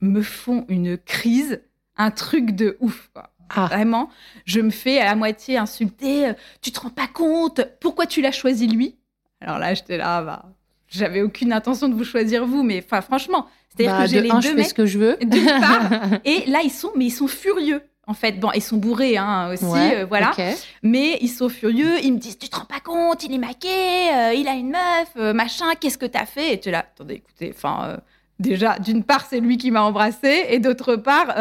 me 0.00 0.22
font 0.22 0.64
une 0.68 0.96
crise, 0.96 1.60
un 1.96 2.10
truc 2.10 2.52
de 2.52 2.78
ouf, 2.80 3.10
quoi. 3.12 3.33
Ah. 3.50 3.66
Vraiment, 3.66 4.10
je 4.44 4.60
me 4.60 4.70
fais 4.70 5.00
à 5.00 5.14
moitié 5.14 5.58
insulter. 5.58 6.28
Euh, 6.28 6.32
tu 6.62 6.72
te 6.72 6.80
rends 6.80 6.90
pas 6.90 7.06
compte 7.06 7.60
Pourquoi 7.80 8.06
tu 8.06 8.20
l'as 8.20 8.32
choisi 8.32 8.66
lui? 8.66 8.96
Alors 9.40 9.58
là, 9.58 9.74
j'étais 9.74 9.96
là, 9.96 10.22
bah, 10.22 10.44
j'avais 10.88 11.22
aucune 11.22 11.52
intention 11.52 11.88
de 11.88 11.94
vous 11.94 12.04
choisir 12.04 12.46
vous, 12.46 12.62
mais 12.62 12.82
enfin 12.84 13.00
franchement, 13.00 13.46
c'est-à-dire 13.68 13.96
bah, 13.96 14.04
que 14.04 14.10
j'ai 14.10 14.20
les 14.20 14.30
deux 14.30 14.40
je 14.40 14.48
fais 14.48 14.64
ce 14.64 14.74
que 14.74 14.86
je 14.86 14.98
veux. 14.98 15.18
et 16.24 16.44
là, 16.46 16.60
ils 16.62 16.70
sont, 16.70 16.90
mais 16.96 17.06
ils 17.06 17.10
sont 17.10 17.28
furieux. 17.28 17.82
En 18.06 18.12
fait, 18.12 18.38
bon, 18.38 18.50
ils 18.54 18.62
sont 18.62 18.76
bourrés 18.76 19.16
hein, 19.16 19.50
aussi, 19.52 19.64
euh, 19.64 20.04
voilà. 20.06 20.32
Mais 20.82 21.16
ils 21.22 21.28
sont 21.28 21.48
furieux. 21.48 21.98
Ils 22.02 22.12
me 22.12 22.18
disent, 22.18 22.38
tu 22.38 22.50
te 22.50 22.56
rends 22.56 22.66
pas 22.66 22.80
compte, 22.80 23.24
il 23.24 23.32
est 23.32 23.38
maqué, 23.38 23.68
euh, 23.68 24.34
il 24.34 24.46
a 24.46 24.52
une 24.52 24.70
meuf, 24.70 25.34
machin. 25.34 25.74
Qu'est-ce 25.80 25.96
que 25.96 26.04
t'as 26.04 26.26
fait? 26.26 26.52
Et 26.52 26.60
tu 26.60 26.68
es 26.68 26.72
là, 26.72 26.80
attendez, 26.80 27.14
écoutez, 27.14 27.50
enfin, 27.54 27.98
déjà, 28.38 28.78
d'une 28.78 29.04
part, 29.04 29.24
c'est 29.24 29.40
lui 29.40 29.56
qui 29.56 29.70
m'a 29.70 29.82
embrassé, 29.82 30.46
et 30.50 30.58
d'autre 30.58 30.96
part 30.96 31.34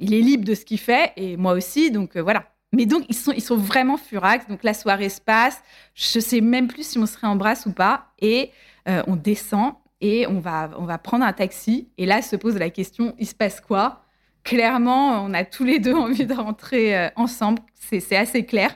il 0.00 0.14
est 0.14 0.20
libre 0.20 0.44
de 0.44 0.54
ce 0.54 0.64
qu'il 0.64 0.80
fait 0.80 1.12
et 1.16 1.36
moi 1.36 1.52
aussi, 1.52 1.90
donc 1.90 2.16
euh, 2.16 2.22
voilà. 2.22 2.46
Mais 2.72 2.86
donc 2.86 3.04
ils 3.08 3.16
sont, 3.16 3.32
ils 3.32 3.42
sont 3.42 3.56
vraiment 3.56 3.96
furax. 3.96 4.46
Donc 4.48 4.62
la 4.62 4.74
soirée 4.74 5.08
se 5.08 5.20
passe. 5.20 5.62
Je 5.94 6.20
sais 6.20 6.40
même 6.40 6.68
plus 6.68 6.86
si 6.86 6.98
on 6.98 7.06
se 7.06 7.18
réembrasse 7.18 7.66
ou 7.66 7.72
pas. 7.72 8.06
Et 8.20 8.50
euh, 8.88 9.02
on 9.06 9.16
descend 9.16 9.74
et 10.00 10.26
on 10.26 10.40
va, 10.40 10.70
on 10.78 10.84
va 10.84 10.96
prendre 10.98 11.24
un 11.24 11.32
taxi. 11.32 11.88
Et 11.98 12.06
là 12.06 12.22
se 12.22 12.36
pose 12.36 12.56
la 12.56 12.70
question 12.70 13.14
il 13.18 13.26
se 13.26 13.34
passe 13.34 13.60
quoi? 13.60 14.04
Clairement, 14.42 15.22
on 15.22 15.34
a 15.34 15.44
tous 15.44 15.64
les 15.64 15.78
deux 15.78 15.94
envie 15.94 16.26
de 16.26 16.34
rentrer 16.34 16.96
euh, 16.96 17.08
ensemble. 17.16 17.60
C'est 17.74 18.16
assez 18.16 18.46
clair. 18.46 18.74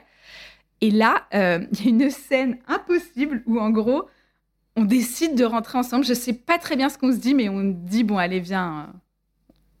Et 0.81 0.91
là, 0.91 1.25
il 1.31 1.85
y 1.85 1.87
a 1.87 1.89
une 1.89 2.09
scène 2.11 2.57
impossible 2.67 3.43
où 3.45 3.59
en 3.59 3.69
gros, 3.69 4.09
on 4.75 4.83
décide 4.83 5.35
de 5.35 5.45
rentrer 5.45 5.77
ensemble. 5.77 6.03
Je 6.03 6.13
sais 6.13 6.33
pas 6.33 6.57
très 6.57 6.75
bien 6.75 6.89
ce 6.89 6.97
qu'on 6.97 7.13
se 7.13 7.17
dit, 7.17 7.33
mais 7.33 7.47
on 7.47 7.63
dit 7.63 8.03
bon, 8.03 8.17
allez, 8.17 8.41
viens, 8.41 8.91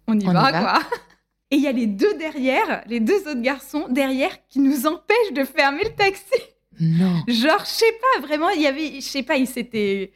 on 0.07 0.17
y 0.17 0.25
va, 0.25 0.51
quoi. 0.51 0.79
Et 1.51 1.57
il 1.57 1.61
y 1.61 1.67
a 1.67 1.71
les 1.71 1.85
deux 1.85 2.13
derrière, 2.15 2.83
les 2.87 2.99
deux 2.99 3.27
autres 3.27 3.41
garçons 3.41 3.85
derrière 3.89 4.35
qui 4.47 4.59
nous 4.59 4.87
empêchent 4.87 5.33
de 5.33 5.43
fermer 5.43 5.83
le 5.83 5.95
taxi. 5.95 6.41
Non. 6.79 7.23
Genre, 7.27 7.63
je 7.63 7.69
sais 7.69 7.93
pas, 8.01 8.25
vraiment, 8.25 8.49
il 8.49 8.61
y 8.61 8.67
avait, 8.67 8.95
je 8.95 9.01
sais 9.01 9.23
pas, 9.23 9.37
ils 9.37 9.47
s'étaient. 9.47 10.11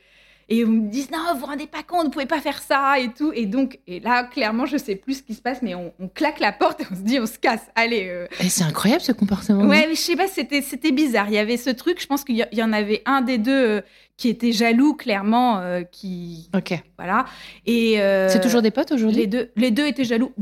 Et 0.51 0.65
on 0.65 0.69
me 0.69 0.89
dit, 0.89 1.07
non, 1.13 1.19
vous 1.33 1.41
vous 1.41 1.45
rendez 1.45 1.67
pas 1.67 1.83
compte, 1.83 2.05
vous 2.05 2.09
pouvez 2.09 2.25
pas 2.25 2.41
faire 2.41 2.59
ça 2.59 2.97
et 2.99 3.13
tout. 3.13 3.31
Et 3.35 3.45
donc, 3.45 3.77
et 3.85 3.99
là, 3.99 4.23
clairement, 4.23 4.65
je 4.65 4.77
sais 4.77 4.95
plus 4.95 5.19
ce 5.19 5.23
qui 5.23 5.35
se 5.35 5.41
passe, 5.43 5.61
mais 5.61 5.75
on, 5.75 5.93
claque 6.15 6.39
la 6.39 6.51
porte 6.51 6.81
et 6.81 6.85
on 6.91 6.95
se 6.95 7.01
dit, 7.01 7.19
on 7.19 7.27
se 7.27 7.37
casse. 7.37 7.61
Allez. 7.75 8.07
Euh. 8.09 8.25
Et 8.39 8.49
c'est 8.49 8.63
incroyable 8.63 9.01
ce 9.01 9.11
comportement. 9.11 9.67
Ouais, 9.67 9.85
mais 9.87 9.93
je 9.93 10.01
sais 10.01 10.15
pas, 10.15 10.27
c'était, 10.27 10.63
c'était 10.63 10.91
bizarre. 10.91 11.27
Il 11.27 11.35
y 11.35 11.37
avait 11.37 11.57
ce 11.57 11.69
truc, 11.69 12.01
je 12.01 12.07
pense 12.07 12.23
qu'il 12.23 12.47
y, 12.51 12.63
en 12.63 12.73
avait 12.73 13.03
un 13.05 13.21
des 13.21 13.37
deux 13.37 13.51
euh, 13.51 13.81
qui 14.17 14.27
était 14.27 14.51
jaloux, 14.51 14.95
clairement, 14.95 15.59
euh, 15.59 15.83
qui. 15.83 16.49
Ok. 16.55 16.73
Voilà. 16.97 17.25
Et. 17.67 17.97
c'est 18.27 18.41
toujours 18.41 18.63
des 18.63 18.71
potes 18.71 18.91
aujourd'hui? 18.91 19.21
les 19.21 19.27
deux, 19.27 19.51
les 19.55 19.69
deux 19.69 19.85
étaient 19.85 20.03
jaloux. 20.03 20.33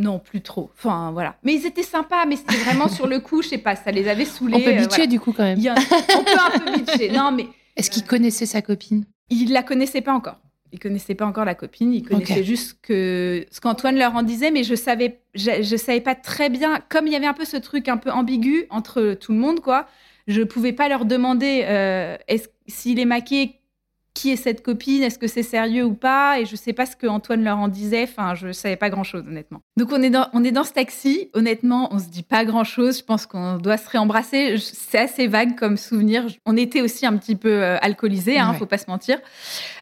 Non, 0.00 0.18
plus 0.18 0.40
trop. 0.40 0.70
Enfin, 0.76 1.10
voilà. 1.12 1.36
Mais 1.42 1.54
ils 1.54 1.66
étaient 1.66 1.82
sympas, 1.82 2.24
mais 2.24 2.36
c'était 2.36 2.56
vraiment 2.56 2.88
sur 2.88 3.06
le 3.06 3.20
coup, 3.20 3.42
je 3.42 3.48
sais 3.48 3.58
pas, 3.58 3.76
ça 3.76 3.90
les 3.90 4.08
avait 4.08 4.24
saoulés. 4.24 4.54
On 4.56 4.60
peut 4.60 4.70
euh, 4.70 4.80
bitcher 4.80 5.06
du 5.06 5.20
coup 5.20 5.32
quand 5.32 5.42
même. 5.42 5.58
on 5.58 6.24
peut 6.24 6.30
un 6.38 6.58
peu 6.58 6.78
bitcher. 6.78 7.10
Non, 7.10 7.30
mais. 7.32 7.46
Est-ce 7.76 7.90
qu'il 7.90 8.04
connaissait 8.04 8.46
sa 8.46 8.62
copine? 8.62 9.04
Il 9.28 9.52
la 9.52 9.62
connaissait 9.62 10.00
pas 10.00 10.12
encore. 10.12 10.38
Il 10.72 10.78
connaissait 10.78 11.14
pas 11.14 11.26
encore 11.26 11.44
la 11.44 11.54
copine. 11.54 11.92
Il 11.92 12.02
connaissait 12.02 12.44
juste 12.44 12.78
que 12.82 13.44
ce 13.50 13.60
qu'Antoine 13.60 13.96
leur 13.96 14.14
en 14.14 14.22
disait, 14.22 14.50
mais 14.50 14.64
je 14.64 14.74
savais, 14.74 15.20
je, 15.34 15.76
savais 15.76 16.00
pas 16.00 16.14
très 16.14 16.48
bien. 16.48 16.78
Comme 16.88 17.06
il 17.06 17.12
y 17.12 17.16
avait 17.16 17.26
un 17.26 17.34
peu 17.34 17.44
ce 17.44 17.56
truc 17.56 17.88
un 17.88 17.96
peu 17.96 18.10
ambigu 18.10 18.66
entre 18.70 19.14
tout 19.14 19.32
le 19.32 19.38
monde, 19.38 19.60
quoi. 19.60 19.86
Je 20.26 20.42
pouvais 20.42 20.72
pas 20.72 20.88
leur 20.88 21.04
demander 21.04 21.64
euh, 21.64 22.16
est-ce 22.28 22.48
s'il 22.68 23.00
est 23.00 23.04
maqué, 23.04 23.59
qui 24.20 24.30
est 24.30 24.36
cette 24.36 24.62
copine, 24.62 25.02
est-ce 25.02 25.18
que 25.18 25.26
c'est 25.26 25.42
sérieux 25.42 25.84
ou 25.84 25.94
pas, 25.94 26.40
et 26.40 26.44
je 26.44 26.54
sais 26.54 26.74
pas 26.74 26.84
ce 26.84 26.94
que 26.94 27.06
Antoine 27.06 27.42
leur 27.42 27.56
en 27.56 27.68
disait. 27.68 28.02
Enfin, 28.02 28.34
je 28.34 28.52
savais 28.52 28.76
pas 28.76 28.90
grand-chose, 28.90 29.24
honnêtement. 29.26 29.62
Donc 29.78 29.92
on 29.92 30.02
est 30.02 30.10
dans, 30.10 30.28
on 30.34 30.44
est 30.44 30.50
dans 30.50 30.64
ce 30.64 30.72
taxi. 30.72 31.30
Honnêtement, 31.32 31.88
on 31.90 31.98
se 31.98 32.08
dit 32.08 32.22
pas 32.22 32.44
grand-chose. 32.44 32.98
Je 32.98 33.04
pense 33.04 33.24
qu'on 33.24 33.56
doit 33.56 33.78
se 33.78 33.88
réembrasser. 33.88 34.58
C'est 34.58 34.98
assez 34.98 35.26
vague 35.26 35.58
comme 35.58 35.78
souvenir. 35.78 36.26
On 36.44 36.58
était 36.58 36.82
aussi 36.82 37.06
un 37.06 37.16
petit 37.16 37.34
peu 37.34 37.62
euh, 37.62 37.78
alcoolisés, 37.80 38.38
hein, 38.38 38.52
faut 38.52 38.66
pas 38.66 38.76
se 38.76 38.90
mentir. 38.90 39.18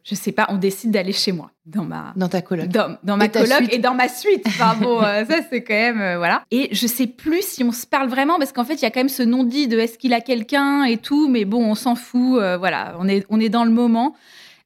Je 0.05 0.15
sais 0.15 0.31
pas. 0.31 0.47
On 0.51 0.57
décide 0.57 0.93
d'aller 0.93 1.13
chez 1.13 1.33
moi, 1.33 1.51
dans 1.69 1.85
ma, 1.85 2.13
dans 2.17 2.29
ta 2.29 2.41
coloc, 2.41 2.69
dans, 2.69 2.97
dans 3.03 3.17
ma 3.17 3.29
coloc 3.29 3.73
et 3.73 3.79
dans 3.79 3.95
ma 3.95 4.09
suite. 4.09 4.45
Enfin 4.47 4.75
bon, 4.81 5.03
euh, 5.03 5.25
ça 5.25 5.37
c'est 5.51 5.63
quand 5.63 5.75
même 5.75 6.01
euh, 6.01 6.17
voilà. 6.17 6.43
Et 6.51 6.69
je 6.73 6.87
sais 6.87 7.07
plus 7.07 7.43
si 7.43 7.63
on 7.63 7.73
se 7.73 7.87
parle 7.87 8.09
vraiment 8.09 8.39
parce 8.39 8.53
qu'en 8.53 8.65
fait 8.65 8.75
il 8.75 8.83
y 8.83 8.87
a 8.87 8.91
quand 8.91 9.01
même 9.01 9.09
ce 9.09 9.23
non-dit 9.23 9.69
de 9.69 9.79
est-ce 9.79 9.99
qu'il 9.99 10.15
a 10.15 10.21
quelqu'un 10.21 10.85
et 10.85 10.97
tout, 10.97 11.29
mais 11.29 11.45
bon 11.45 11.65
on 11.65 11.75
s'en 11.75 11.95
fout. 11.95 12.41
voilà, 12.59 12.97
on 12.99 13.09
est 13.09 13.25
on 13.29 13.39
est 13.39 13.51
dans 13.51 13.65
le 13.65 13.71
moment. 13.71 14.15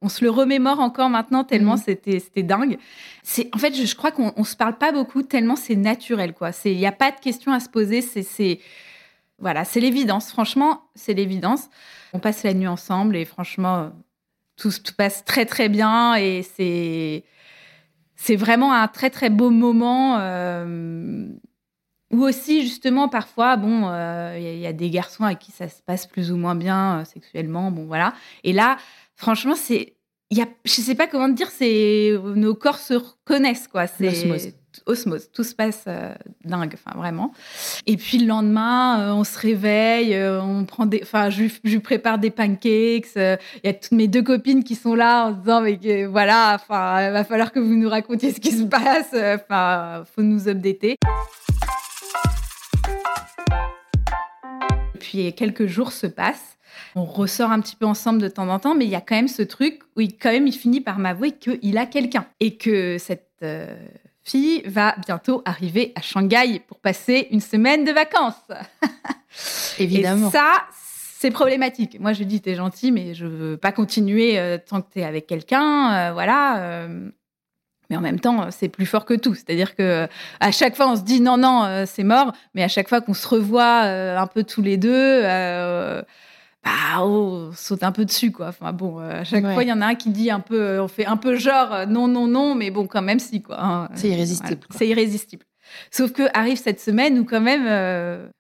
On 0.02 0.08
se 0.08 0.24
le 0.24 0.30
remémore 0.30 0.80
encore 0.80 1.08
maintenant 1.08 1.44
tellement 1.44 1.74
mhm. 1.74 1.82
c'était 1.84 2.18
c'était 2.18 2.42
dingue. 2.42 2.78
C'est 3.22 3.48
en 3.54 3.58
fait 3.58 3.74
je, 3.74 3.94
crois 3.94 4.10
qu'on 4.10 4.32
on 4.36 4.44
se 4.44 4.56
parle 4.56 4.76
pas 4.76 4.90
beaucoup 4.90 5.22
tellement 5.22 5.56
c'est 5.56 5.76
naturel 5.76 6.34
quoi. 6.34 6.50
C'est 6.52 6.72
il 6.72 6.78
y 6.78 6.86
a 6.86 6.92
pas 6.92 7.12
de 7.12 7.20
questions 7.20 7.52
à 7.52 7.60
se 7.60 7.68
poser. 7.68 8.02
C'est 8.02 8.24
c'est 8.24 8.58
voilà 9.38 9.64
c'est 9.64 9.80
l'évidence. 9.80 10.30
Franchement 10.30 10.82
c'est 10.96 11.14
l'évidence. 11.14 11.68
On 12.12 12.18
passe 12.18 12.42
la 12.42 12.52
nuit 12.52 12.66
ensemble 12.66 13.16
et 13.16 13.24
franchement 13.24 13.92
tout 14.62 14.70
se 14.70 14.92
passe 14.92 15.24
très 15.24 15.44
très 15.44 15.68
bien 15.68 16.14
et 16.14 16.42
c'est 16.42 17.24
c'est 18.14 18.36
vraiment 18.36 18.72
un 18.72 18.86
très 18.86 19.10
très 19.10 19.30
beau 19.30 19.50
moment. 19.50 20.18
Euh, 20.20 21.28
ou 22.12 22.24
aussi 22.24 22.62
justement 22.62 23.08
parfois 23.08 23.56
bon 23.56 23.88
euh, 23.88 24.36
il 24.38 24.58
y, 24.58 24.66
a 24.66 24.74
des 24.74 24.90
garçons 24.90 25.24
à 25.24 25.34
qui 25.34 25.50
ça 25.50 25.66
se 25.68 25.80
passe 25.82 26.06
plus 26.06 26.30
ou 26.30 26.36
moins 26.36 26.54
bien 26.54 27.00
euh, 27.00 27.04
sexuellement 27.06 27.70
bon 27.70 27.86
voilà 27.86 28.12
et 28.44 28.52
là 28.52 28.76
franchement, 29.22 29.54
c'est. 29.56 29.96
Il 30.30 30.38
y 30.38 30.40
a, 30.40 30.48
je 30.64 30.72
sais 30.72 30.94
pas 30.94 31.06
comment 31.06 31.28
dire, 31.28 31.50
c'est 31.50 32.14
nos 32.34 32.54
corps 32.54 32.78
se 32.78 32.94
reconnaissent 32.94 33.68
quoi. 33.68 33.86
C'est 33.86 34.54
osmose. 34.86 35.30
Tout 35.32 35.44
se 35.44 35.54
passe 35.54 35.84
euh, 35.86 36.14
dingue, 36.44 36.74
enfin 36.74 36.96
vraiment. 36.98 37.32
Et 37.86 37.96
puis 37.96 38.18
le 38.18 38.26
lendemain, 38.26 39.00
euh, 39.00 39.12
on 39.12 39.24
se 39.24 39.38
réveille, 39.38 40.14
euh, 40.14 40.40
on 40.42 40.64
prend 40.64 40.86
des, 40.86 41.00
enfin 41.02 41.30
je, 41.30 41.44
je, 41.64 41.78
prépare 41.78 42.18
des 42.18 42.30
pancakes. 42.30 43.14
Il 43.16 43.38
y 43.64 43.68
a 43.68 43.74
toutes 43.74 43.92
mes 43.92 44.08
deux 44.08 44.22
copines 44.22 44.64
qui 44.64 44.74
sont 44.74 44.94
là 44.94 45.26
en 45.26 45.34
se 45.34 45.38
disant 45.40 45.60
mais 45.60 46.04
voilà, 46.06 46.54
enfin 46.54 47.10
va 47.10 47.24
falloir 47.24 47.52
que 47.52 47.60
vous 47.60 47.74
nous 47.74 47.88
racontiez 47.88 48.32
ce 48.32 48.40
qui 48.40 48.52
se 48.52 48.64
passe. 48.64 49.14
Enfin 49.14 50.04
faut 50.14 50.22
nous 50.22 50.48
updater. 50.48 50.96
Puis 55.00 55.32
quelques 55.34 55.66
jours 55.66 55.92
se 55.92 56.06
passent 56.06 56.56
on 56.94 57.04
ressort 57.04 57.50
un 57.50 57.60
petit 57.60 57.76
peu 57.76 57.86
ensemble 57.86 58.20
de 58.20 58.28
temps 58.28 58.48
en 58.48 58.58
temps, 58.58 58.74
mais 58.74 58.84
il 58.84 58.90
y 58.90 58.94
a 58.94 59.00
quand 59.00 59.14
même 59.14 59.28
ce 59.28 59.42
truc 59.42 59.80
où 59.96 60.00
il, 60.00 60.16
quand 60.16 60.30
même, 60.30 60.46
il 60.46 60.52
finit 60.52 60.80
par 60.80 60.98
m'avouer 60.98 61.32
qu'il 61.32 61.78
a 61.78 61.86
quelqu'un 61.86 62.26
et 62.40 62.56
que 62.56 62.98
cette 62.98 63.28
fille 64.24 64.62
va 64.66 64.94
bientôt 65.06 65.42
arriver 65.44 65.92
à 65.94 66.00
Shanghai 66.00 66.60
pour 66.66 66.78
passer 66.78 67.28
une 67.30 67.40
semaine 67.40 67.84
de 67.84 67.92
vacances. 67.92 68.34
Évidemment. 69.78 70.28
Et 70.28 70.32
ça, 70.32 70.64
c'est 70.72 71.30
problématique. 71.30 71.98
Moi, 72.00 72.12
je 72.12 72.24
dis, 72.24 72.40
t'es 72.40 72.54
gentil, 72.54 72.92
mais 72.92 73.14
je 73.14 73.26
veux 73.26 73.56
pas 73.56 73.72
continuer 73.72 74.38
euh, 74.38 74.58
tant 74.58 74.82
que 74.82 74.92
t'es 74.92 75.04
avec 75.04 75.26
quelqu'un, 75.26 75.92
euh, 75.92 76.12
voilà. 76.12 76.88
mais 77.90 77.96
en 77.96 78.00
même 78.00 78.20
temps, 78.20 78.50
c'est 78.50 78.68
plus 78.68 78.86
fort 78.86 79.04
que 79.04 79.14
tout. 79.14 79.34
C'est-à-dire 79.34 79.74
que 79.74 80.08
à 80.40 80.50
chaque 80.50 80.76
fois, 80.76 80.88
on 80.88 80.96
se 80.96 81.02
dit 81.02 81.20
non, 81.20 81.36
non, 81.36 81.84
c'est 81.86 82.04
mort. 82.04 82.32
Mais 82.54 82.62
à 82.62 82.68
chaque 82.68 82.88
fois 82.88 83.00
qu'on 83.00 83.14
se 83.14 83.28
revoit 83.28 83.82
un 83.82 84.26
peu 84.26 84.44
tous 84.44 84.62
les 84.62 84.76
deux, 84.76 85.22
bah, 86.64 87.02
oh, 87.02 87.50
saute 87.56 87.82
un 87.82 87.90
peu 87.90 88.04
dessus, 88.04 88.30
quoi. 88.30 88.48
Enfin 88.48 88.72
bon, 88.72 89.00
euh, 89.00 89.20
à 89.20 89.24
chaque 89.24 89.42
fois, 89.42 89.64
il 89.64 89.68
y 89.68 89.72
en 89.72 89.80
a 89.80 89.86
un 89.86 89.94
qui 89.96 90.10
dit 90.10 90.30
un 90.30 90.40
peu, 90.40 90.60
euh, 90.60 90.84
on 90.84 90.88
fait 90.88 91.06
un 91.06 91.16
peu 91.16 91.36
genre 91.36 91.72
euh, 91.72 91.86
non, 91.86 92.06
non, 92.06 92.28
non, 92.28 92.54
mais 92.54 92.70
bon, 92.70 92.86
quand 92.86 93.02
même, 93.02 93.18
si, 93.18 93.42
quoi. 93.42 93.56
Hein. 93.60 93.88
C'est 93.94 94.08
irrésistible. 94.08 94.60
C'est 94.70 94.86
irrésistible. 94.86 95.44
Sauf 95.90 96.12
que 96.12 96.24
arrive 96.34 96.58
cette 96.58 96.80
semaine 96.80 97.18
où 97.18 97.24
quand 97.24 97.40
même, 97.40 97.62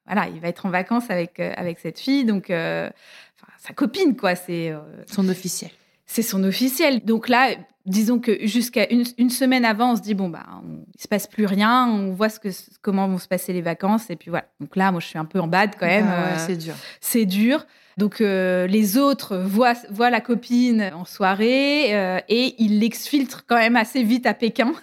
voilà, 0.06 0.28
il 0.28 0.40
va 0.40 0.48
être 0.48 0.66
en 0.66 0.70
vacances 0.70 1.08
avec 1.08 1.40
avec 1.40 1.78
cette 1.78 1.98
fille, 1.98 2.24
donc 2.24 2.48
sa 2.48 3.72
copine, 3.74 4.16
quoi. 4.16 4.34
C'est 4.34 4.74
son 5.06 5.28
officiel. 5.28 5.70
C'est 6.04 6.22
son 6.22 6.44
officiel. 6.44 7.02
Donc 7.06 7.30
là, 7.30 7.54
disons 7.86 8.18
que 8.18 8.46
jusqu'à 8.46 8.86
une, 8.90 9.30
semaine 9.30 9.64
avant, 9.64 9.92
on 9.92 9.96
se 9.96 10.02
dit 10.02 10.12
bon 10.12 10.28
bah, 10.28 10.44
on, 10.62 10.84
il 10.94 11.00
se 11.00 11.08
passe 11.08 11.26
plus 11.26 11.46
rien, 11.46 11.88
on 11.88 12.12
voit 12.12 12.28
ce 12.28 12.38
que 12.38 12.50
comment 12.82 13.08
vont 13.08 13.18
se 13.18 13.28
passer 13.28 13.54
les 13.54 13.62
vacances 13.62 14.10
et 14.10 14.16
puis 14.16 14.28
voilà. 14.28 14.44
Donc 14.60 14.76
là, 14.76 14.90
moi, 14.92 15.00
je 15.00 15.06
suis 15.06 15.18
un 15.18 15.24
peu 15.24 15.40
en 15.40 15.46
bad 15.46 15.70
quand 15.80 15.86
même. 15.86 16.08
Ah 16.08 16.38
c'est 16.38 16.56
dur. 16.56 16.74
C'est 17.00 17.24
dur. 17.24 17.64
Donc 17.96 18.20
euh, 18.20 18.66
les 18.66 18.98
autres 18.98 19.36
voient, 19.36 19.74
voient, 19.90 20.10
la 20.10 20.20
copine 20.20 20.90
en 20.94 21.04
soirée 21.04 21.94
euh, 21.94 22.18
et 22.28 22.54
ils 22.58 22.80
l'exfiltrent 22.80 23.44
quand 23.46 23.56
même 23.56 23.76
assez 23.76 24.02
vite 24.02 24.26
à 24.26 24.34
Pékin. 24.34 24.72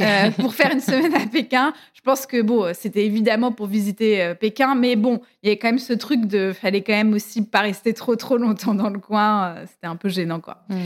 Euh, 0.00 0.30
pour 0.30 0.54
faire 0.54 0.72
une 0.72 0.80
semaine 0.80 1.14
à 1.14 1.26
Pékin, 1.26 1.74
je 1.92 2.00
pense 2.00 2.24
que 2.24 2.40
bon, 2.40 2.72
c'était 2.72 3.04
évidemment 3.04 3.52
pour 3.52 3.66
visiter 3.66 4.32
Pékin, 4.40 4.74
mais 4.74 4.96
bon, 4.96 5.20
il 5.42 5.48
y 5.48 5.50
avait 5.50 5.58
quand 5.58 5.68
même 5.68 5.78
ce 5.78 5.92
truc 5.92 6.24
de, 6.24 6.54
fallait 6.54 6.80
quand 6.80 6.94
même 6.94 7.12
aussi 7.12 7.44
pas 7.44 7.60
rester 7.60 7.92
trop 7.92 8.16
trop 8.16 8.38
longtemps 8.38 8.74
dans 8.74 8.88
le 8.88 8.98
coin. 8.98 9.56
c'était 9.66 9.86
un 9.86 9.96
peu 9.96 10.08
gênant 10.08 10.40
quoi. 10.40 10.64
Hmm. 10.70 10.80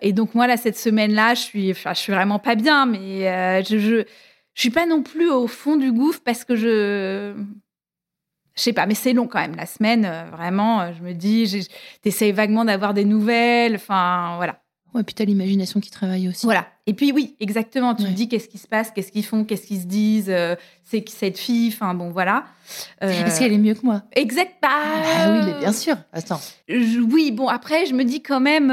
Et 0.00 0.14
donc 0.14 0.34
moi 0.34 0.46
là 0.46 0.56
cette 0.56 0.78
semaine-là, 0.78 1.34
je 1.34 1.40
suis, 1.42 1.74
je 1.74 1.94
suis 1.94 2.14
vraiment 2.14 2.38
pas 2.38 2.54
bien, 2.54 2.86
mais 2.86 3.62
je, 3.62 3.78
je, 3.78 4.04
je 4.54 4.60
suis 4.60 4.70
pas 4.70 4.86
non 4.86 5.02
plus 5.02 5.28
au 5.28 5.46
fond 5.46 5.76
du 5.76 5.92
gouffre 5.92 6.20
parce 6.24 6.44
que 6.44 6.56
je 6.56 7.34
je 8.56 8.62
sais 8.62 8.72
pas, 8.72 8.86
mais 8.86 8.94
c'est 8.94 9.12
long 9.12 9.26
quand 9.26 9.40
même. 9.40 9.56
La 9.56 9.66
semaine, 9.66 10.04
euh, 10.04 10.24
vraiment, 10.30 10.80
euh, 10.80 10.92
je 10.96 11.02
me 11.02 11.12
dis, 11.12 11.68
t'essayes 12.02 12.32
vaguement 12.32 12.64
d'avoir 12.64 12.94
des 12.94 13.04
nouvelles. 13.04 13.74
Enfin, 13.74 14.34
voilà. 14.36 14.60
Ouais, 14.94 15.02
puis 15.02 15.12
t'as 15.14 15.24
l'imagination 15.24 15.80
qui 15.80 15.90
travaille 15.90 16.28
aussi. 16.28 16.46
Voilà. 16.46 16.68
Et 16.86 16.94
puis 16.94 17.10
oui, 17.10 17.34
exactement. 17.40 17.96
Tu 17.96 18.04
te 18.04 18.10
dis 18.10 18.28
qu'est-ce 18.28 18.48
qui 18.48 18.58
se 18.58 18.68
passe, 18.68 18.92
qu'est-ce 18.92 19.10
qu'ils 19.10 19.24
font, 19.24 19.42
qu'est-ce 19.44 19.66
qu'ils 19.66 19.80
se 19.80 19.86
disent. 19.86 20.30
Euh, 20.30 20.54
c'est 20.84 21.02
qui 21.02 21.12
cette 21.12 21.36
fille 21.36 21.72
Enfin 21.74 21.94
bon, 21.94 22.10
voilà. 22.10 22.44
Est-ce 23.00 23.40
qu'elle 23.40 23.52
est 23.52 23.58
mieux 23.58 23.74
que 23.74 23.84
moi 23.84 24.02
Exact. 24.12 24.52
Bah, 24.62 24.68
ah 24.70 25.32
oui, 25.32 25.40
mais 25.46 25.58
bien 25.58 25.72
sûr. 25.72 25.96
Attends. 26.12 26.40
oui, 26.68 27.32
bon 27.32 27.48
après, 27.48 27.86
je 27.86 27.94
me 27.94 28.04
dis 28.04 28.22
quand 28.22 28.38
même. 28.38 28.70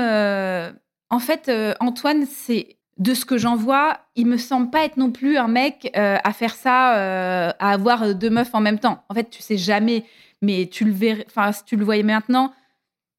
en 1.10 1.20
fait, 1.20 1.52
Antoine, 1.80 2.28
c'est 2.28 2.78
de 3.02 3.16
ce 3.16 3.26
que 3.26 3.40
j'en 3.40 3.56
vois, 3.56 4.00
il 4.16 4.28
me 4.28 4.38
semble 4.38 4.70
pas 4.70 4.86
être 4.86 4.96
non 4.96 5.10
plus 5.12 5.36
un 5.36 5.48
mec 5.48 5.92
euh, 5.98 6.18
à 6.24 6.34
faire 6.34 6.54
ça, 6.54 6.98
euh, 6.98 7.52
à 7.58 7.72
avoir 7.72 8.14
deux 8.14 8.30
meufs 8.30 8.54
en 8.54 8.60
même 8.60 8.78
temps. 8.78 9.04
En 9.10 9.16
fait, 9.16 9.28
tu 9.32 9.42
sais 9.42 9.58
jamais, 9.58 10.06
mais 10.44 10.70
tu 10.72 10.86
le 10.86 10.92
verrais, 10.92 11.26
enfin, 11.28 11.52
si 11.52 11.66
tu 11.66 11.76
le 11.78 11.84
voyais 11.84 12.04
maintenant, 12.04 12.54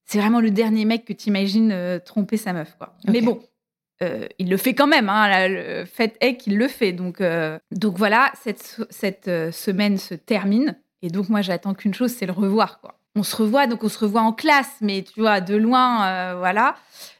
c'est 0.04 0.18
vraiment 0.18 0.40
le 0.40 0.52
dernier 0.52 0.84
mec 0.84 1.04
que 1.04 1.12
tu 1.12 1.30
imagines 1.30 1.72
euh, 1.72 1.98
tromper 1.98 2.36
sa 2.36 2.52
meuf, 2.52 2.76
quoi. 2.78 2.94
Mais 3.08 3.22
bon, 3.22 3.42
il 4.38 4.50
le 4.50 4.56
fait 4.56 4.74
quand 4.74 4.86
même. 4.88 5.08
Hein, 5.08 5.48
le 5.48 5.84
fait 5.84 6.16
est 6.20 6.36
qu'il 6.36 6.58
le 6.58 6.68
fait. 6.68 6.92
Donc, 6.92 7.22
donc 7.70 7.96
voilà, 7.98 8.32
cette, 8.40 8.80
cette 8.90 9.30
semaine 9.52 9.96
se 9.96 10.14
termine. 10.14 10.76
Et 11.02 11.08
donc, 11.08 11.28
moi, 11.28 11.40
j'attends 11.40 11.72
qu'une 11.72 11.94
chose, 11.94 12.10
c'est 12.10 12.26
le 12.26 12.32
revoir, 12.32 12.80
quoi 12.80 12.98
on 13.14 13.22
se 13.22 13.36
revoit, 13.36 13.66
donc 13.66 13.84
on 13.84 13.88
se 13.88 13.98
revoit 13.98 14.22
en 14.22 14.32
classe, 14.32 14.76
mais 14.80 15.02
tu 15.02 15.20
vois, 15.20 15.40
de 15.40 15.54
loin, 15.54 16.06
euh, 16.06 16.34
voilà. 16.38 16.76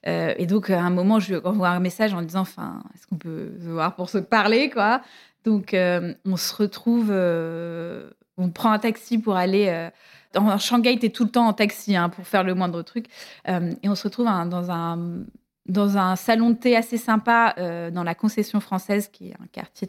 Euh, 0.07 0.35
et 0.39 0.47
donc, 0.47 0.71
à 0.71 0.81
un 0.81 0.91
moment, 0.91 1.21
je 1.21 1.35
lui 1.35 1.41
envoie 1.45 1.69
un 1.69 1.81
message 1.81 2.15
en 2.15 2.23
disant, 2.23 2.41
enfin, 2.41 2.83
est-ce 2.95 3.07
qu'on 3.07 3.17
peut 3.17 3.53
se 3.63 3.69
voir 3.69 3.95
pour 3.95 4.09
se 4.09 4.19
parler, 4.19 4.71
quoi? 4.71 5.03
Donc, 5.45 5.75
euh, 5.75 6.15
on 6.25 6.37
se 6.37 6.55
retrouve, 6.55 7.11
on 7.11 8.51
prend 8.51 8.73
un 8.73 8.79
taxi 8.79 9.19
pour 9.19 9.37
aller. 9.37 9.91
dans 10.33 10.57
Shanghai, 10.59 10.99
tu 10.99 11.07
es 11.07 11.11
tout 11.11 11.25
le 11.25 11.31
temps 11.31 11.47
en 11.49 11.53
taxi 11.53 11.95
hein, 11.95 12.09
pour 12.09 12.27
faire 12.27 12.45
le 12.45 12.55
moindre 12.55 12.83
truc. 12.83 13.07
et 13.47 13.89
on 13.89 13.95
se 13.95 14.05
retrouve 14.05 14.27
dans 14.27 14.71
un 14.71 15.25
dans 15.67 15.97
un 15.97 16.17
salon 16.17 16.51
de 16.51 16.57
thé 16.57 16.77
assez 16.77 16.97
sympa 16.97 17.55
euh, 17.59 17.91
dans 17.91 18.03
la 18.03 18.15
concession 18.15 18.61
française, 18.61 19.09
qui 19.13 19.29
est 19.29 19.35
un 19.35 19.47
quartier 19.53 19.89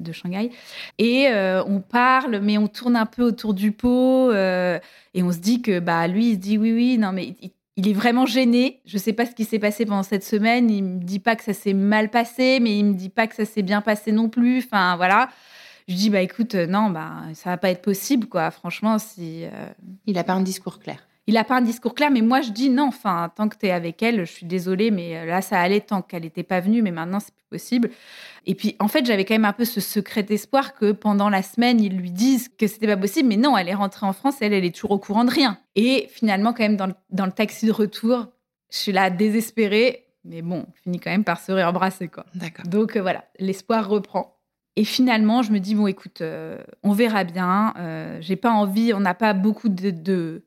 de 0.00 0.12
Shanghai. 0.12 0.50
Et 0.98 1.28
euh, 1.28 1.64
on 1.64 1.80
parle, 1.80 2.40
mais 2.40 2.58
on 2.58 2.68
tourne 2.68 2.96
un 2.96 3.06
peu 3.06 3.22
autour 3.22 3.54
du 3.54 3.72
pot. 3.72 4.30
Euh, 4.30 4.78
et 5.14 5.22
on 5.22 5.32
se 5.32 5.38
dit 5.38 5.62
que 5.62 5.80
bah, 5.80 6.06
lui, 6.06 6.30
il 6.30 6.34
se 6.34 6.40
dit 6.40 6.58
oui, 6.58 6.72
oui, 6.72 6.98
non, 6.98 7.12
mais 7.12 7.34
il, 7.76 7.88
est 7.88 7.94
vraiment 7.94 8.26
gêné. 8.26 8.80
Je 8.84 8.96
ne 8.96 9.00
sais 9.00 9.14
pas 9.14 9.24
ce 9.26 9.34
qui 9.34 9.44
s'est 9.44 9.58
passé 9.58 9.86
pendant 9.86 10.02
cette 10.02 10.24
semaine. 10.24 10.70
Il 10.70 10.84
me 10.84 10.98
dit 11.02 11.18
pas 11.18 11.34
que 11.34 11.44
ça 11.44 11.54
s'est 11.54 11.74
mal 11.74 12.10
passé, 12.10 12.58
mais 12.60 12.78
il 12.78 12.84
me 12.84 12.94
dit 12.94 13.10
pas 13.10 13.26
que 13.26 13.34
ça 13.34 13.46
s'est 13.46 13.62
bien 13.62 13.80
passé 13.80 14.12
non 14.12 14.28
plus. 14.28 14.58
Enfin, 14.58 14.96
voilà. 14.96 15.30
Je 15.88 15.94
dis, 15.94 16.10
bah 16.10 16.20
écoute, 16.20 16.54
non, 16.54 16.90
bah, 16.90 17.12
ça 17.34 17.50
va 17.50 17.56
pas 17.58 17.70
être 17.70 17.82
possible, 17.82 18.26
quoi. 18.26 18.50
Franchement, 18.50 18.98
si. 18.98 19.44
Il 20.06 20.14
n'a 20.14 20.24
pas 20.24 20.32
un 20.32 20.40
discours 20.42 20.80
clair 20.80 21.05
il 21.28 21.34
n'a 21.34 21.44
pas 21.44 21.56
un 21.56 21.62
discours 21.62 21.94
clair, 21.94 22.10
mais 22.10 22.20
moi 22.20 22.40
je 22.40 22.50
dis 22.50 22.70
non. 22.70 22.88
Enfin, 22.88 23.32
tant 23.34 23.48
que 23.48 23.56
tu 23.56 23.66
es 23.66 23.72
avec 23.72 24.02
elle, 24.02 24.20
je 24.20 24.32
suis 24.32 24.46
désolée, 24.46 24.90
mais 24.92 25.16
euh, 25.16 25.24
là 25.26 25.42
ça 25.42 25.60
allait 25.60 25.80
tant 25.80 26.00
qu'elle 26.00 26.22
n'était 26.22 26.44
pas 26.44 26.60
venue, 26.60 26.82
mais 26.82 26.92
maintenant 26.92 27.18
c'est 27.18 27.34
plus 27.34 27.46
possible. 27.50 27.90
Et 28.46 28.54
puis 28.54 28.76
en 28.78 28.86
fait, 28.86 29.04
j'avais 29.04 29.24
quand 29.24 29.34
même 29.34 29.44
un 29.44 29.52
peu 29.52 29.64
ce 29.64 29.80
secret 29.80 30.22
d'espoir 30.22 30.74
que 30.74 30.92
pendant 30.92 31.28
la 31.28 31.42
semaine 31.42 31.80
ils 31.80 31.96
lui 31.96 32.12
disent 32.12 32.48
que 32.48 32.68
c'était 32.68 32.86
pas 32.86 32.96
possible, 32.96 33.28
mais 33.28 33.36
non, 33.36 33.56
elle 33.56 33.68
est 33.68 33.74
rentrée 33.74 34.06
en 34.06 34.12
France, 34.12 34.36
elle, 34.40 34.52
elle 34.52 34.64
est 34.64 34.74
toujours 34.74 34.92
au 34.92 34.98
courant 34.98 35.24
de 35.24 35.30
rien. 35.30 35.58
Et 35.74 36.08
finalement, 36.10 36.52
quand 36.52 36.62
même 36.62 36.76
dans 36.76 37.26
le, 37.26 37.32
taxi 37.32 37.66
de 37.66 37.72
retour, 37.72 38.28
je 38.70 38.78
suis 38.78 38.92
là 38.92 39.10
désespérée, 39.10 40.06
mais 40.24 40.42
bon, 40.42 40.64
on 40.68 40.72
finit 40.84 41.00
quand 41.00 41.10
même 41.10 41.24
par 41.24 41.40
se 41.40 41.50
réembrasser 41.50 42.06
quoi. 42.06 42.24
D'accord. 42.34 42.66
Donc 42.66 42.96
euh, 42.96 43.02
voilà, 43.02 43.24
l'espoir 43.40 43.88
reprend. 43.88 44.34
Et 44.76 44.84
finalement, 44.84 45.42
je 45.42 45.52
me 45.52 45.58
dis 45.58 45.74
bon, 45.74 45.86
écoute, 45.86 46.20
euh, 46.20 46.62
on 46.82 46.92
verra 46.92 47.24
bien. 47.24 47.74
j'ai 48.20 48.36
pas 48.36 48.50
envie, 48.50 48.92
on 48.92 49.00
n'a 49.00 49.14
pas 49.14 49.32
beaucoup 49.32 49.70
de 49.70 49.90
de 49.90 50.44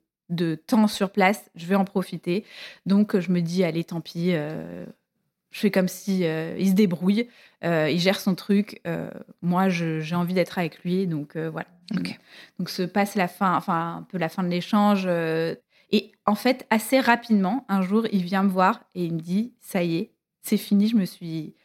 temps 0.56 0.88
sur 0.88 1.12
place, 1.12 1.50
je 1.56 1.66
vais 1.66 1.76
en 1.76 1.86
profiter. 1.86 2.46
Donc, 2.86 3.18
je 3.20 3.32
me 3.32 3.42
dis, 3.42 3.64
allez, 3.64 3.84
tant 3.84 4.02
pis, 4.02 4.32
je 4.32 5.60
fais 5.60 5.72
comme 5.72 5.88
si 5.88 6.20
il 6.22 6.68
se 6.70 6.74
débrouille, 6.74 7.28
il 7.64 8.00
gère 8.00 8.20
son 8.20 8.36
truc. 8.36 8.82
moi, 9.42 9.70
j'ai 9.70 10.16
envie 10.16 10.34
d'être 10.34 10.58
avec 10.58 10.84
lui, 10.84 11.08
donc 11.08 11.36
voilà. 11.36 11.68
Donc, 12.60 12.70
se 12.70 12.84
passe 12.84 13.16
la 13.16 13.28
fin, 13.28 13.56
enfin 13.56 13.98
un 13.98 14.04
peu 14.04 14.18
la 14.18 14.30
fin 14.30 14.44
de 14.44 14.50
l'échange. 14.50 15.08
et 15.92 16.12
en 16.26 16.36
fait, 16.36 16.68
assez 16.70 17.00
rapidement, 17.00 17.66
un 17.68 17.82
jour, 17.82 18.06
il 18.12 18.24
vient 18.24 18.44
me 18.44 18.50
voir 18.50 18.82
et 18.96 19.06
il 19.06 19.14
me 19.14 19.20
dit, 19.20 19.54
ça 19.60 19.84
y 19.84 19.98
est, 19.98 20.12
c'est 20.42 20.58
fini. 20.58 20.88
Je 20.88 20.96
me 20.96 21.06
suis, 21.06 21.56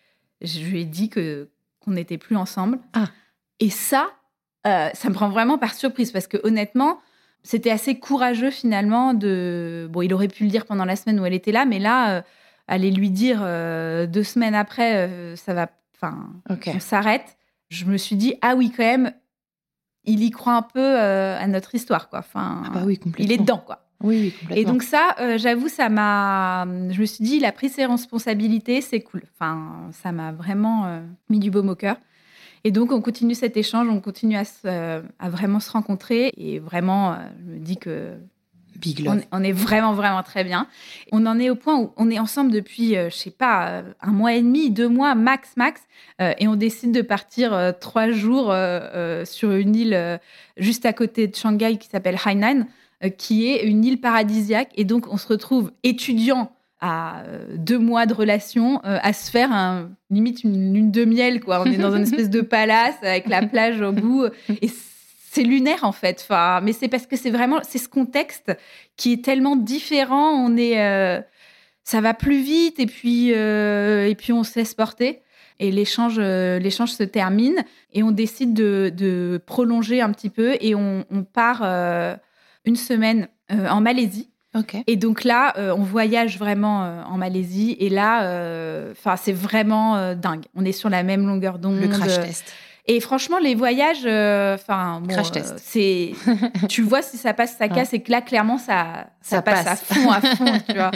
je 0.40 0.60
lui 0.60 0.80
ai 0.80 0.84
dit 0.84 1.10
que 1.10 1.50
qu'on 1.84 1.92
n'était 1.92 2.18
plus 2.18 2.36
ensemble. 2.36 2.78
Ah. 2.94 3.08
Et 3.60 3.70
ça, 3.70 4.10
ça 4.64 5.08
me 5.08 5.12
prend 5.12 5.28
vraiment 5.28 5.58
par 5.58 5.74
surprise 5.74 6.10
parce 6.10 6.26
que 6.26 6.38
honnêtement, 6.42 7.00
c'était 7.44 7.70
assez 7.70 7.98
courageux 7.98 8.50
finalement 8.50 9.14
de. 9.14 9.88
Bon, 9.92 10.02
il 10.02 10.12
aurait 10.12 10.28
pu 10.28 10.44
le 10.44 10.50
dire 10.50 10.66
pendant 10.66 10.84
la 10.84 10.96
semaine 10.96 11.20
où 11.20 11.26
elle 11.26 11.34
était 11.34 11.52
là, 11.52 11.64
mais 11.64 11.78
là 11.78 12.24
aller 12.68 12.90
lui 12.90 13.10
dire 13.10 13.40
euh, 13.42 14.06
deux 14.06 14.22
semaines 14.22 14.54
après, 14.54 14.96
euh, 14.96 15.36
ça 15.36 15.54
va, 15.54 15.70
enfin, 15.94 16.28
on 16.48 16.80
s'arrête. 16.80 17.36
Je 17.68 17.84
me 17.84 17.96
suis 17.96 18.16
dit, 18.16 18.34
ah 18.42 18.54
oui, 18.56 18.72
quand 18.74 18.84
même, 18.84 19.12
il 20.04 20.22
y 20.22 20.30
croit 20.30 20.54
un 20.54 20.62
peu 20.62 20.80
euh, 20.80 21.38
à 21.38 21.46
notre 21.46 21.74
histoire, 21.74 22.08
quoi. 22.08 22.20
Enfin, 22.20 22.62
ah 22.66 22.70
bah 22.72 22.82
oui, 22.84 23.00
il 23.18 23.32
est 23.32 23.38
dedans, 23.38 23.62
quoi. 23.64 23.80
Oui, 24.02 24.32
complètement. 24.38 24.56
Et 24.56 24.64
donc 24.64 24.82
ça, 24.82 25.16
j'avoue, 25.38 25.68
ça 25.68 25.88
m'a. 25.88 26.66
Je 26.90 27.00
me 27.00 27.06
suis 27.06 27.24
dit, 27.24 27.36
il 27.36 27.44
a 27.46 27.52
pris 27.52 27.70
ses 27.70 27.86
responsabilités, 27.86 28.82
c'est 28.82 29.00
cool. 29.00 29.22
Enfin, 29.32 29.88
ça 29.92 30.12
m'a 30.12 30.32
vraiment 30.32 31.00
mis 31.30 31.38
du 31.38 31.50
baume 31.50 31.70
au 31.70 31.74
cœur. 31.74 31.96
Et 32.64 32.70
donc, 32.70 32.92
on 32.92 33.00
continue 33.00 33.34
cet 33.34 33.56
échange, 33.56 33.88
on 33.88 34.00
continue 34.00 34.36
à, 34.36 35.02
à 35.18 35.28
vraiment 35.28 35.60
se 35.60 35.70
rencontrer. 35.70 36.32
Et 36.36 36.58
vraiment, 36.58 37.16
je 37.46 37.52
me 37.52 37.58
dis 37.58 37.76
que 37.76 38.16
on, 39.32 39.42
est 39.42 39.52
vraiment, 39.52 39.94
vraiment 39.94 40.22
très 40.22 40.44
bien. 40.44 40.66
On 41.12 41.26
en 41.26 41.38
est 41.38 41.50
au 41.50 41.56
point 41.56 41.78
où 41.78 41.92
on 41.96 42.10
est 42.10 42.18
ensemble 42.18 42.50
depuis, 42.50 42.96
euh, 42.96 43.10
je 43.10 43.16
sais 43.16 43.30
pas, 43.30 43.68
euh, 43.68 43.82
un 44.00 44.12
mois 44.12 44.34
et 44.34 44.42
demi, 44.42 44.70
deux 44.70 44.88
mois, 44.88 45.14
max, 45.14 45.50
max. 45.56 45.80
Euh, 46.20 46.32
et 46.38 46.48
on 46.48 46.56
décide 46.56 46.92
de 46.92 47.02
partir 47.02 47.74
trois 47.80 48.10
jours 48.10 48.54
sur 49.24 49.52
une 49.52 49.76
île 49.76 50.20
juste 50.56 50.86
à 50.86 50.92
côté 50.92 51.26
de 51.26 51.34
Shanghai 51.34 51.76
qui 51.78 51.88
s'appelle 51.88 52.18
Hainan, 52.24 52.66
qui 53.18 53.46
est 53.46 53.64
une 53.64 53.84
île 53.84 54.00
paradisiaque. 54.00 54.70
Et 54.74 54.84
donc, 54.84 55.12
on 55.12 55.16
se 55.16 55.26
retrouve 55.26 55.72
étudiant 55.82 56.52
à 56.86 57.22
deux 57.56 57.78
mois 57.78 58.04
de 58.04 58.12
relation 58.12 58.80
à 58.82 59.12
se 59.12 59.30
faire 59.30 59.52
un, 59.52 59.90
limite 60.10 60.44
une 60.44 60.74
lune 60.74 60.90
de 60.90 61.04
miel 61.04 61.40
quoi 61.40 61.62
on 61.62 61.64
est 61.64 61.78
dans 61.78 61.96
une 61.96 62.02
espèce 62.02 62.28
de 62.28 62.40
palace 62.42 62.96
avec 63.02 63.26
la 63.26 63.46
plage 63.46 63.80
au 63.80 63.92
bout 63.92 64.26
et 64.60 64.68
c'est 65.34 65.42
lunaire 65.42 65.82
en 65.82 65.92
fait. 65.92 66.20
Enfin, 66.22 66.60
mais 66.62 66.72
c'est 66.72 66.88
parce 66.88 67.06
que 67.06 67.16
c'est 67.16 67.30
vraiment 67.30 67.58
c'est 67.62 67.78
ce 67.78 67.88
contexte 67.88 68.52
qui 68.96 69.12
est 69.12 69.24
tellement 69.24 69.56
différent. 69.56 70.30
On 70.30 70.56
est, 70.56 70.80
euh, 70.80 71.20
ça 71.82 72.00
va 72.00 72.14
plus 72.14 72.40
vite 72.40 72.78
et 72.78 72.86
puis 72.86 73.32
euh, 73.34 74.06
et 74.06 74.14
puis 74.14 74.32
on 74.32 74.44
se 74.44 74.58
laisse 74.58 74.74
porter. 74.74 75.22
Et 75.58 75.70
l'échange 75.70 76.16
euh, 76.18 76.58
l'échange 76.58 76.92
se 76.92 77.02
termine 77.02 77.64
et 77.92 78.02
on 78.02 78.12
décide 78.12 78.54
de, 78.54 79.40
prolonger 79.44 80.00
un 80.00 80.12
petit 80.12 80.30
peu 80.30 80.56
et 80.60 80.74
on, 80.74 81.04
part 81.32 81.62
une 82.64 82.76
semaine 82.76 83.28
en 83.50 83.80
Malaisie. 83.80 84.30
Et 84.86 84.96
donc 84.96 85.24
là, 85.24 85.54
on 85.56 85.82
voyage 85.82 86.38
vraiment 86.38 87.04
en 87.06 87.16
Malaisie 87.16 87.76
et 87.80 87.88
là, 87.88 88.20
enfin 88.92 89.16
c'est 89.16 89.32
vraiment 89.32 90.14
dingue. 90.14 90.44
On 90.54 90.64
est 90.64 90.72
sur 90.72 90.88
la 90.88 91.02
même 91.02 91.26
longueur 91.26 91.58
d'onde. 91.58 91.80
Le 91.80 91.88
crash 91.88 92.20
test. 92.20 92.44
Et 92.86 93.00
franchement, 93.00 93.38
les 93.38 93.54
voyages, 93.54 94.04
euh, 94.04 94.56
enfin, 94.56 95.02
crash 95.08 95.30
test. 95.30 95.54
Euh, 95.54 95.58
c'est, 95.58 96.12
tu 96.68 96.82
vois 96.82 97.00
si 97.00 97.16
ça 97.16 97.32
passe, 97.32 97.56
ça 97.56 97.68
casse, 97.68 97.94
et 97.94 98.02
que 98.02 98.10
là, 98.10 98.20
clairement, 98.20 98.58
ça, 98.58 99.06
ça, 99.22 99.40
passe, 99.40 99.66
à 99.66 99.76
fond, 99.76 100.10
à 100.10 100.20
fond, 100.20 100.58
tu 100.68 100.74
vois. 100.74 100.90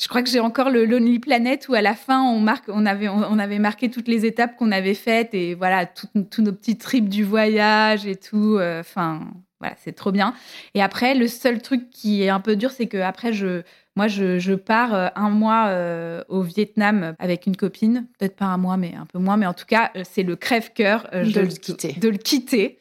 Je 0.00 0.08
crois 0.08 0.22
que 0.22 0.28
j'ai 0.28 0.40
encore 0.40 0.70
le 0.70 0.84
Lonely 0.84 1.20
Planet 1.20 1.68
où 1.68 1.74
à 1.74 1.82
la 1.82 1.94
fin, 1.94 2.22
on 2.22 2.40
marque, 2.40 2.64
on 2.68 2.86
avait, 2.86 3.08
on, 3.08 3.38
avait 3.38 3.60
marqué 3.60 3.88
toutes 3.88 4.08
les 4.08 4.26
étapes 4.26 4.56
qu'on 4.56 4.72
avait 4.72 4.94
faites 4.94 5.32
et 5.32 5.54
voilà, 5.54 5.86
tous 5.86 6.42
nos 6.42 6.52
petits 6.52 6.76
trips 6.76 7.08
du 7.08 7.22
voyage 7.22 8.04
et 8.06 8.16
tout. 8.16 8.56
Euh, 8.58 8.80
enfin, 8.80 9.20
voilà, 9.60 9.74
c'est 9.82 9.92
trop 9.92 10.12
bien. 10.12 10.34
Et 10.74 10.82
après, 10.82 11.14
le 11.14 11.26
seul 11.26 11.60
truc 11.60 11.90
qui 11.90 12.22
est 12.22 12.28
un 12.28 12.40
peu 12.40 12.54
dur, 12.56 12.70
c'est 12.70 12.86
que 12.86 12.98
après, 12.98 13.32
je, 13.32 13.62
moi, 13.98 14.06
je, 14.06 14.54
pars 14.54 14.94
euh, 14.94 15.08
un 15.16 15.28
mois 15.28 15.66
euh, 15.70 16.22
au 16.28 16.42
Vietnam 16.42 17.16
avec 17.18 17.46
une 17.46 17.56
copine, 17.56 18.06
peut-être 18.16 18.36
pas 18.36 18.44
un 18.44 18.56
mois, 18.56 18.76
mais 18.76 18.94
un 18.94 19.06
peu 19.06 19.18
moins. 19.18 19.36
Mais 19.36 19.46
en 19.46 19.54
tout 19.54 19.66
cas, 19.66 19.90
euh, 19.96 20.04
c'est 20.08 20.22
le 20.22 20.36
crève-cœur 20.36 21.08
de, 21.12 21.40
le 21.40 21.48
quitter. 21.48 21.94
De, 21.94 22.08
le 22.08 22.16
quitter. 22.16 22.78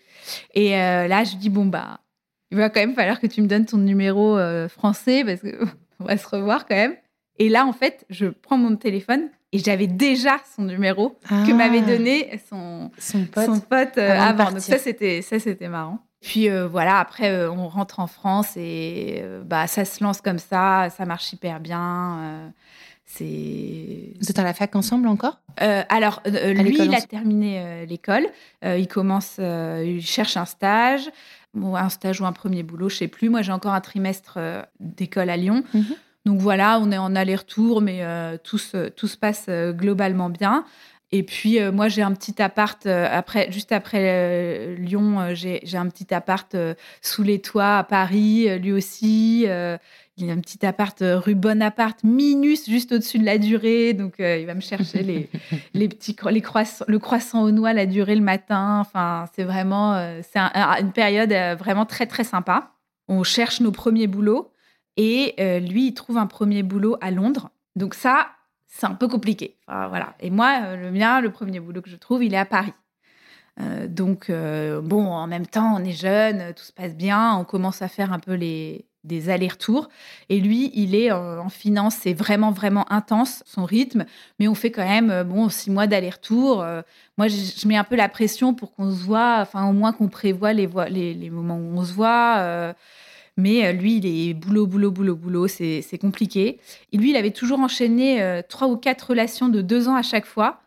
Et 0.53 0.71
là, 0.71 1.23
je 1.23 1.37
dis 1.37 1.49
bon 1.49 1.65
bah, 1.65 2.01
il 2.51 2.57
va 2.57 2.69
quand 2.69 2.81
même 2.81 2.93
falloir 2.93 3.19
que 3.19 3.27
tu 3.27 3.41
me 3.41 3.47
donnes 3.47 3.65
ton 3.65 3.77
numéro 3.77 4.37
français 4.67 5.23
parce 5.25 5.41
qu'on 5.41 6.05
va 6.05 6.17
se 6.17 6.27
revoir 6.27 6.67
quand 6.67 6.75
même. 6.75 6.95
Et 7.39 7.49
là, 7.49 7.65
en 7.65 7.73
fait, 7.73 8.05
je 8.09 8.27
prends 8.27 8.57
mon 8.57 8.75
téléphone 8.75 9.29
et 9.53 9.59
j'avais 9.59 9.87
déjà 9.87 10.37
son 10.55 10.63
numéro 10.63 11.17
que 11.29 11.53
m'avait 11.53 11.81
ah. 11.83 11.97
donné 11.97 12.41
son, 12.49 12.91
son 12.99 13.23
pote, 13.23 13.45
son 13.45 13.59
pote 13.61 13.97
avant. 13.97 14.51
Donc 14.51 14.59
ça, 14.59 14.77
c'était 14.77 15.23
ça, 15.23 15.39
c'était 15.39 15.69
marrant. 15.69 16.07
Puis 16.21 16.49
euh, 16.49 16.67
voilà, 16.67 16.99
après, 16.99 17.32
euh, 17.32 17.51
on 17.51 17.67
rentre 17.67 17.99
en 17.99 18.08
France 18.08 18.58
et 18.58 19.19
euh, 19.21 19.43
bah, 19.43 19.67
ça 19.67 19.86
se 19.86 20.03
lance 20.03 20.21
comme 20.21 20.39
ça, 20.39 20.89
ça 20.95 21.06
marche 21.06 21.32
hyper 21.34 21.60
bien. 21.60 22.51
c'est... 23.06 24.13
Vous 24.19 24.30
êtes 24.30 24.39
à 24.39 24.43
la 24.43 24.53
fac 24.53 24.75
ensemble 24.75 25.08
encore? 25.08 25.39
Alors, 25.58 26.21
lui, 26.25 26.77
il 26.80 26.93
a 26.93 27.01
terminé 27.01 27.86
l'école. 27.88 28.27
il 28.63 28.88
commence, 28.88 29.39
il 29.39 30.06
cherche 30.06 30.38
un 30.38 30.45
stage, 30.45 31.10
un 31.56 31.89
stage 31.89 32.21
ou 32.21 32.25
un 32.25 32.34
premier 32.34 32.62
boulot, 32.62 32.89
je 32.89 32.97
sais 32.97 33.08
plus. 33.08 33.30
Moi, 33.30 33.41
j'ai 33.41 33.51
encore 33.51 33.73
un 33.73 33.82
trimestre 33.82 34.38
d'école 34.80 35.30
à 35.30 35.38
Lyon. 35.38 35.63
Mhm. 35.73 35.86
Donc 36.25 36.41
voilà, 36.41 36.80
on 36.80 36.91
est 36.91 36.97
en 36.97 37.15
aller-retour, 37.15 37.82
mais 37.82 38.03
tout, 38.43 38.60
tout 38.95 39.08
se 39.08 39.17
passe 39.17 39.47
globalement 39.49 40.30
bien. 40.30 40.63
Et 41.13 41.24
puis 41.24 41.62
euh, 41.62 41.72
moi 41.72 41.88
j'ai 41.88 42.02
un 42.02 42.12
petit 42.12 42.41
appart 42.41 42.86
euh, 42.86 43.08
après 43.10 43.50
juste 43.50 43.72
après 43.72 44.04
euh, 44.04 44.76
Lyon 44.76 45.34
j'ai 45.34 45.78
un 45.78 45.88
petit 45.88 46.13
appart 46.13 46.54
sous 47.02 47.24
les 47.24 47.39
toits 47.39 47.78
à 47.78 47.84
Paris 47.86 48.60
lui 48.60 48.74
aussi 48.74 49.46
il 50.20 50.26
y 50.26 50.30
a 50.30 50.34
un 50.34 50.39
petit 50.39 50.65
appart 50.65 50.98
rue 51.02 51.36
Bonaparte 51.36 52.04
minus 52.04 52.67
juste 52.67 52.91
au-dessus 52.91 53.20
de 53.20 53.26
la 53.26 53.38
durée. 53.38 53.93
Donc 53.93 54.15
il 54.20 54.46
va 54.46 54.54
me 54.54 54.62
chercher 54.62 55.02
les 55.04 55.30
les 55.74 55.88
petits 55.88 56.15
les 56.30 56.41
croissants 56.41 56.86
le 56.88 57.00
croissant 57.00 57.43
aux 57.43 57.52
noix 57.52 57.72
la 57.72 57.86
durée 57.86 58.15
le 58.15 58.22
matin. 58.22 58.80
Enfin 58.82 59.26
c'est 59.34 59.43
vraiment 59.43 59.96
c'est 60.24 60.39
une 60.39 60.91
période 60.91 61.32
vraiment 61.58 61.86
très 61.86 62.06
très 62.06 62.26
sympa. 62.26 62.74
On 63.08 63.24
cherche 63.24 63.62
nos 63.62 63.72
premiers 63.72 64.08
boulots 64.08 64.52
et 64.98 65.36
lui 65.62 65.88
il 65.88 65.93
trouve 65.93 66.17
un 66.17 66.28
premier 66.28 66.63
boulot 66.63 66.98
à 67.00 67.12
Londres. 67.12 67.52
Donc 67.78 67.93
ça 67.93 68.28
c'est 68.77 68.85
un 68.85 68.93
peu 68.93 69.07
compliqué. 69.07 69.55
voilà. 69.67 70.13
Et 70.19 70.29
moi, 70.29 70.59
euh, 70.63 70.75
le 70.75 70.91
mien, 70.91 71.19
le 71.19 71.31
premier 71.31 71.59
boulot 71.59 71.81
que 71.81 71.89
je 71.89 71.95
trouve, 71.95 72.23
il 72.23 72.33
est 72.33 72.37
à 72.37 72.45
Paris. 72.45 72.73
Euh, 73.59 73.87
donc, 73.87 74.29
euh, 74.29 74.81
bon, 74.81 75.07
en 75.07 75.25
même 75.25 75.47
temps, 75.47 75.75
on 75.75 75.83
est 75.83 75.93
jeune, 75.93 76.53
tout 76.53 76.63
se 76.63 76.71
passe 76.71 76.95
bien, 76.95 77.35
on 77.35 77.43
commence 77.43 77.81
à 77.81 77.87
faire 77.87 78.13
un 78.13 78.19
peu 78.19 78.33
les, 78.33 78.85
des 79.03 79.29
allers-retours. 79.29 79.89
Et 80.29 80.39
lui, 80.39 80.71
il 80.75 80.93
est 80.93 81.11
en, 81.11 81.49
finance, 81.49 81.95
c'est 81.95 82.13
vraiment, 82.13 82.51
vraiment 82.51 82.85
intense, 82.91 83.43
son 83.47 83.65
rythme. 83.65 84.05
Mais 84.39 84.47
on 84.47 84.53
fait 84.53 84.69
quand 84.69 84.87
même, 84.87 85.23
bon, 85.23 85.49
six 85.49 85.71
mois 85.71 85.87
d'aller-retour. 85.87 86.57
moi, 87.17 87.27
je, 87.27 87.67
mets 87.67 87.77
un 87.77 87.83
peu 87.83 87.95
la 87.95 88.09
pression 88.09 88.53
pour 88.53 88.75
qu'on 88.75 88.91
se 88.91 89.03
voit, 89.03 89.39
enfin, 89.39 89.67
au 89.67 89.73
moins 89.73 89.91
qu'on 89.91 90.07
prévoit 90.07 90.53
les, 90.53 90.69
les, 90.89 91.15
les, 91.15 91.29
moments 91.31 91.57
où 91.57 91.79
on 91.79 91.83
se 91.83 91.93
voit. 91.93 92.75
Mais 93.38 93.65
euh, 93.65 93.71
lui, 93.71 93.97
il 93.97 94.06
est 94.06 94.34
boulot, 94.34 94.65
boulot, 94.65 94.91
boulot, 94.91 95.15
boulot, 95.15 95.47
c'est 95.47 96.00
compliqué. 96.02 96.60
Et 96.91 96.97
lui, 96.97 97.12
il 97.12 97.15
avait 97.15 97.32
toujours 97.32 97.60
enchaîné 97.60 98.21
euh, 98.21 98.41
trois 98.47 98.67
ou 98.67 98.78
quatre 98.78 99.12
relations 99.12 99.47
de 99.47 99.62
deux 99.62 99.88
ans 99.88 99.95
à 99.95 100.02
chaque 100.02 100.26
fois. 100.26 100.62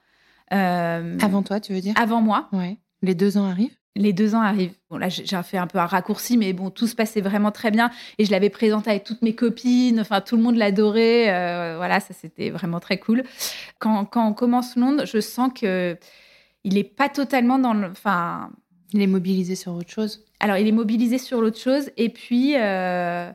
Euh, 0.52 1.18
avant 1.20 1.42
toi, 1.42 1.60
tu 1.60 1.72
veux 1.72 1.80
dire? 1.80 1.94
Avant 1.96 2.20
moi. 2.20 2.48
Ouais. 2.52 2.78
Les 3.02 3.14
deux 3.14 3.36
ans 3.36 3.44
arrivent? 3.44 3.74
Les 3.96 4.12
deux 4.12 4.36
ans 4.36 4.40
arrivent. 4.40 4.74
Bon, 4.88 4.98
là, 4.98 5.08
j'ai 5.08 5.24
fait 5.42 5.58
un 5.58 5.66
peu 5.66 5.78
un 5.78 5.86
raccourci, 5.86 6.36
mais 6.38 6.52
bon, 6.52 6.70
tout 6.70 6.86
se 6.86 6.94
passait 6.94 7.20
vraiment 7.20 7.50
très 7.50 7.72
bien. 7.72 7.90
Et 8.18 8.24
je 8.24 8.30
l'avais 8.30 8.50
présenté 8.50 8.88
avec 8.90 9.02
toutes 9.02 9.22
mes 9.22 9.34
copines. 9.34 9.98
Enfin, 9.98 10.20
tout 10.20 10.36
le 10.36 10.42
monde 10.42 10.56
l'adorait. 10.56 11.24
voilà, 11.76 11.98
ça, 11.98 12.14
c'était 12.14 12.50
vraiment 12.50 12.78
très 12.78 12.98
cool. 12.98 13.24
Quand, 13.80 14.04
quand, 14.04 14.28
on 14.28 14.32
commence 14.32 14.76
Londres, 14.76 15.06
je 15.06 15.20
sens 15.20 15.50
que 15.52 15.96
il 16.62 16.74
n'est 16.74 16.84
pas 16.84 17.08
totalement 17.08 17.58
dans 17.58 17.74
le. 17.74 17.88
Enfin. 17.88 18.50
Il 18.92 19.02
est 19.02 19.06
mobilisé 19.06 19.54
sur 19.54 19.72
autre 19.74 19.90
chose? 19.90 20.24
Alors, 20.40 20.56
il 20.56 20.66
est 20.66 20.72
mobilisé 20.72 21.18
sur 21.18 21.40
l'autre 21.40 21.58
chose. 21.58 21.90
Et 21.98 22.08
puis, 22.08 22.56
euh, 22.56 23.30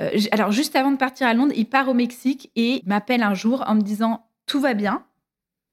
euh, 0.00 0.10
alors 0.32 0.50
juste 0.50 0.74
avant 0.74 0.90
de 0.90 0.96
partir 0.96 1.26
à 1.26 1.34
Londres, 1.34 1.52
il 1.54 1.66
part 1.66 1.88
au 1.88 1.94
Mexique 1.94 2.50
et 2.56 2.82
m'appelle 2.86 3.22
un 3.22 3.34
jour 3.34 3.62
en 3.66 3.74
me 3.74 3.82
disant 3.82 4.26
tout 4.46 4.60
va 4.60 4.72
bien, 4.72 5.04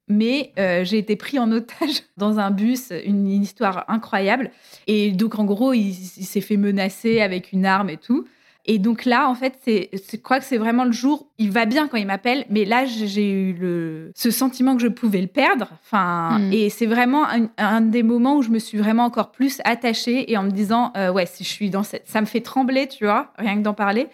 mais 0.10 0.52
euh, 0.60 0.84
j'ai 0.84 0.98
été 0.98 1.16
pris 1.16 1.40
en 1.40 1.52
otage 1.52 2.04
dans 2.18 2.40
un 2.40 2.52
bus, 2.52 2.92
une, 3.06 3.28
histoire 3.30 3.86
incroyable. 3.88 4.52
Et 4.88 5.12
donc, 5.12 5.40
en 5.40 5.46
gros, 5.46 5.74
il, 5.74 5.94
s'est 5.94 6.42
fait 6.42 6.58
menacer 6.58 7.22
avec 7.22 7.54
une 7.54 7.66
arme 7.66 7.90
et 7.90 7.98
tout. 7.98 8.28
Et 8.70 8.80
donc 8.80 9.06
là, 9.06 9.30
en 9.30 9.36
fait, 9.36 9.58
c'est, 9.64 9.90
je 9.94 10.18
crois 10.18 10.40
que 10.40 10.46
c'est 10.46 10.58
vraiment 10.58 10.84
le 10.84 10.92
jour. 10.92 11.30
Il 11.38 11.52
va 11.52 11.66
bien 11.66 11.88
quand 11.88 11.96
il 11.96 12.06
m'appelle, 12.06 12.46
mais 12.50 12.66
là, 12.66 12.84
j'ai 12.86 13.32
eu 13.32 13.54
le, 13.54 14.12
ce 14.14 14.30
sentiment 14.30 14.76
que 14.76 14.82
je 14.82 14.90
pouvais 14.90 15.22
le 15.22 15.28
perdre. 15.28 15.70
Enfin, 15.84 16.40
mm. 16.40 16.54
et 16.54 16.70
c'est 16.70 16.86
vraiment 16.86 17.26
un, 17.58 17.82
des 17.82 18.04
moments 18.04 18.36
où 18.36 18.42
je 18.42 18.50
me 18.50 18.60
suis 18.60 18.78
vraiment 18.78 19.06
encore 19.06 19.32
plus 19.32 19.62
attachée 19.64 20.30
et 20.30 20.38
en 20.38 20.44
me 20.44 20.52
disant, 20.52 20.92
euh, 20.98 21.12
ouais, 21.12 21.26
si 21.26 21.46
je 21.46 21.50
suis 21.50 21.70
dans 21.70 21.84
cette, 21.84 22.08
ça 22.08 22.20
me 22.20 22.26
fait 22.26 22.42
trembler, 22.42 22.88
tu 22.88 23.06
vois, 23.06 23.32
rien 23.38 23.56
que 23.56 23.62
d'en 23.62 23.74
parler. 23.74 24.08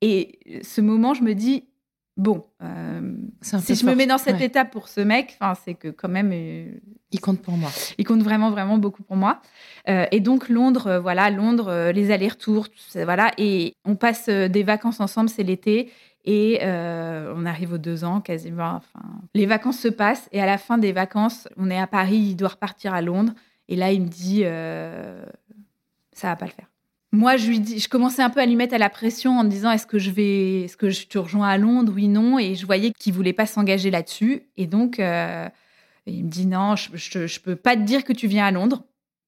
Et 0.00 0.40
ce 0.62 0.80
moment, 0.80 1.14
je 1.14 1.22
me 1.22 1.34
dis, 1.34 1.64
bon, 2.16 2.44
euh, 2.62 3.14
si 3.40 3.74
je 3.74 3.86
me 3.86 3.94
mets 3.94 4.06
dans 4.06 4.18
cette 4.18 4.40
étape 4.40 4.70
pour 4.70 4.88
ce 4.88 5.00
mec, 5.00 5.38
c'est 5.64 5.74
que 5.74 5.88
quand 5.88 6.08
même. 6.08 6.30
Euh, 6.32 6.70
il 7.10 7.20
compte 7.20 7.42
pour 7.42 7.54
moi. 7.54 7.70
Il 7.98 8.06
compte 8.06 8.22
vraiment, 8.22 8.50
vraiment 8.50 8.78
beaucoup 8.78 9.02
pour 9.02 9.16
moi. 9.16 9.42
Euh, 9.88 10.06
et 10.12 10.20
donc, 10.20 10.48
Londres, 10.48 10.98
voilà, 11.02 11.30
Londres, 11.30 11.90
les 11.92 12.10
allers-retours, 12.10 12.68
voilà. 12.94 13.32
Et 13.36 13.74
on 13.84 13.96
passe 13.96 14.28
des 14.28 14.62
vacances 14.62 15.00
ensemble, 15.00 15.28
c'est 15.28 15.42
l'été. 15.42 15.90
Et 16.24 16.60
on 16.62 17.44
arrive 17.44 17.74
aux 17.74 17.78
deux 17.78 18.04
ans 18.04 18.20
quasiment. 18.20 18.76
Enfin, 18.76 19.04
les 19.34 19.46
vacances 19.46 19.78
se 19.78 19.88
passent. 19.88 20.28
Et 20.32 20.40
à 20.40 20.46
la 20.46 20.56
fin 20.56 20.78
des 20.78 20.92
vacances, 20.92 21.48
on 21.58 21.68
est 21.70 21.78
à 21.78 21.86
Paris, 21.86 22.16
il 22.16 22.36
doit 22.36 22.50
repartir 22.50 22.94
à 22.94 23.02
Londres. 23.02 23.32
Et 23.68 23.76
là, 23.76 23.92
il 23.92 24.02
me 24.02 24.08
dit 24.08 24.44
ça 26.12 26.28
va 26.28 26.36
pas 26.36 26.46
le 26.46 26.52
faire 26.52 26.71
moi, 27.12 27.36
je 27.36 27.88
commençais 27.88 28.22
un 28.22 28.30
peu 28.30 28.40
à 28.40 28.46
lui 28.46 28.56
mettre 28.56 28.74
à 28.74 28.78
la 28.78 28.88
pression 28.88 29.38
en 29.38 29.44
me 29.44 29.50
disant 29.50 29.70
est-ce 29.70 29.86
que 29.86 29.98
je 29.98 30.10
vais, 30.10 30.62
est-ce 30.62 30.78
que 30.78 30.88
je 30.88 31.06
te 31.06 31.18
rejoins 31.18 31.48
à 31.48 31.58
Londres, 31.58 31.92
oui, 31.94 32.08
non, 32.08 32.38
et 32.38 32.54
je 32.54 32.64
voyais 32.64 32.90
qu'il 32.90 33.12
voulait 33.12 33.34
pas 33.34 33.44
s'engager 33.44 33.90
là-dessus, 33.90 34.44
et 34.56 34.66
donc 34.66 34.98
euh, 34.98 35.46
il 36.06 36.24
me 36.24 36.30
dit 36.30 36.46
non, 36.46 36.74
je, 36.74 37.26
je, 37.26 37.40
peux 37.40 37.54
pas 37.54 37.76
te 37.76 37.82
dire 37.82 38.04
que 38.04 38.14
tu 38.14 38.28
viens 38.28 38.46
à 38.46 38.50
Londres, 38.50 38.84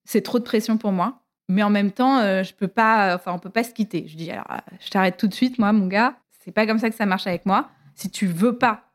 c'est 0.07 0.23
trop 0.23 0.39
de 0.39 0.45
pression 0.45 0.79
pour 0.79 0.93
moi, 0.93 1.21
mais 1.51 1.63
en 1.63 1.69
même 1.69 1.93
temps, 1.93 2.21
euh, 2.21 2.43
je 2.43 2.55
peux 2.55 2.69
pas, 2.69 3.15
enfin, 3.15 3.35
on 3.35 3.39
peut 3.39 3.51
pas 3.51 3.65
se 3.65 3.75
quitter. 3.75 4.07
Je 4.09 4.17
dis 4.17 4.31
alors, 4.31 4.47
euh, 4.51 4.77
je 4.81 4.89
t'arrête 4.89 5.19
tout 5.19 5.29
de 5.29 5.35
suite, 5.35 5.59
moi, 5.59 5.73
mon 5.75 5.87
gars, 5.87 6.17
c'est 6.43 6.53
pas 6.53 6.67
comme 6.67 6.79
ça 6.79 6.89
que 6.89 6.97
ça 6.97 7.05
marche 7.05 7.27
avec 7.27 7.45
moi. 7.45 7.69
Si 7.95 8.11
tu 8.11 8.27
veux 8.27 8.57
pas 8.57 8.93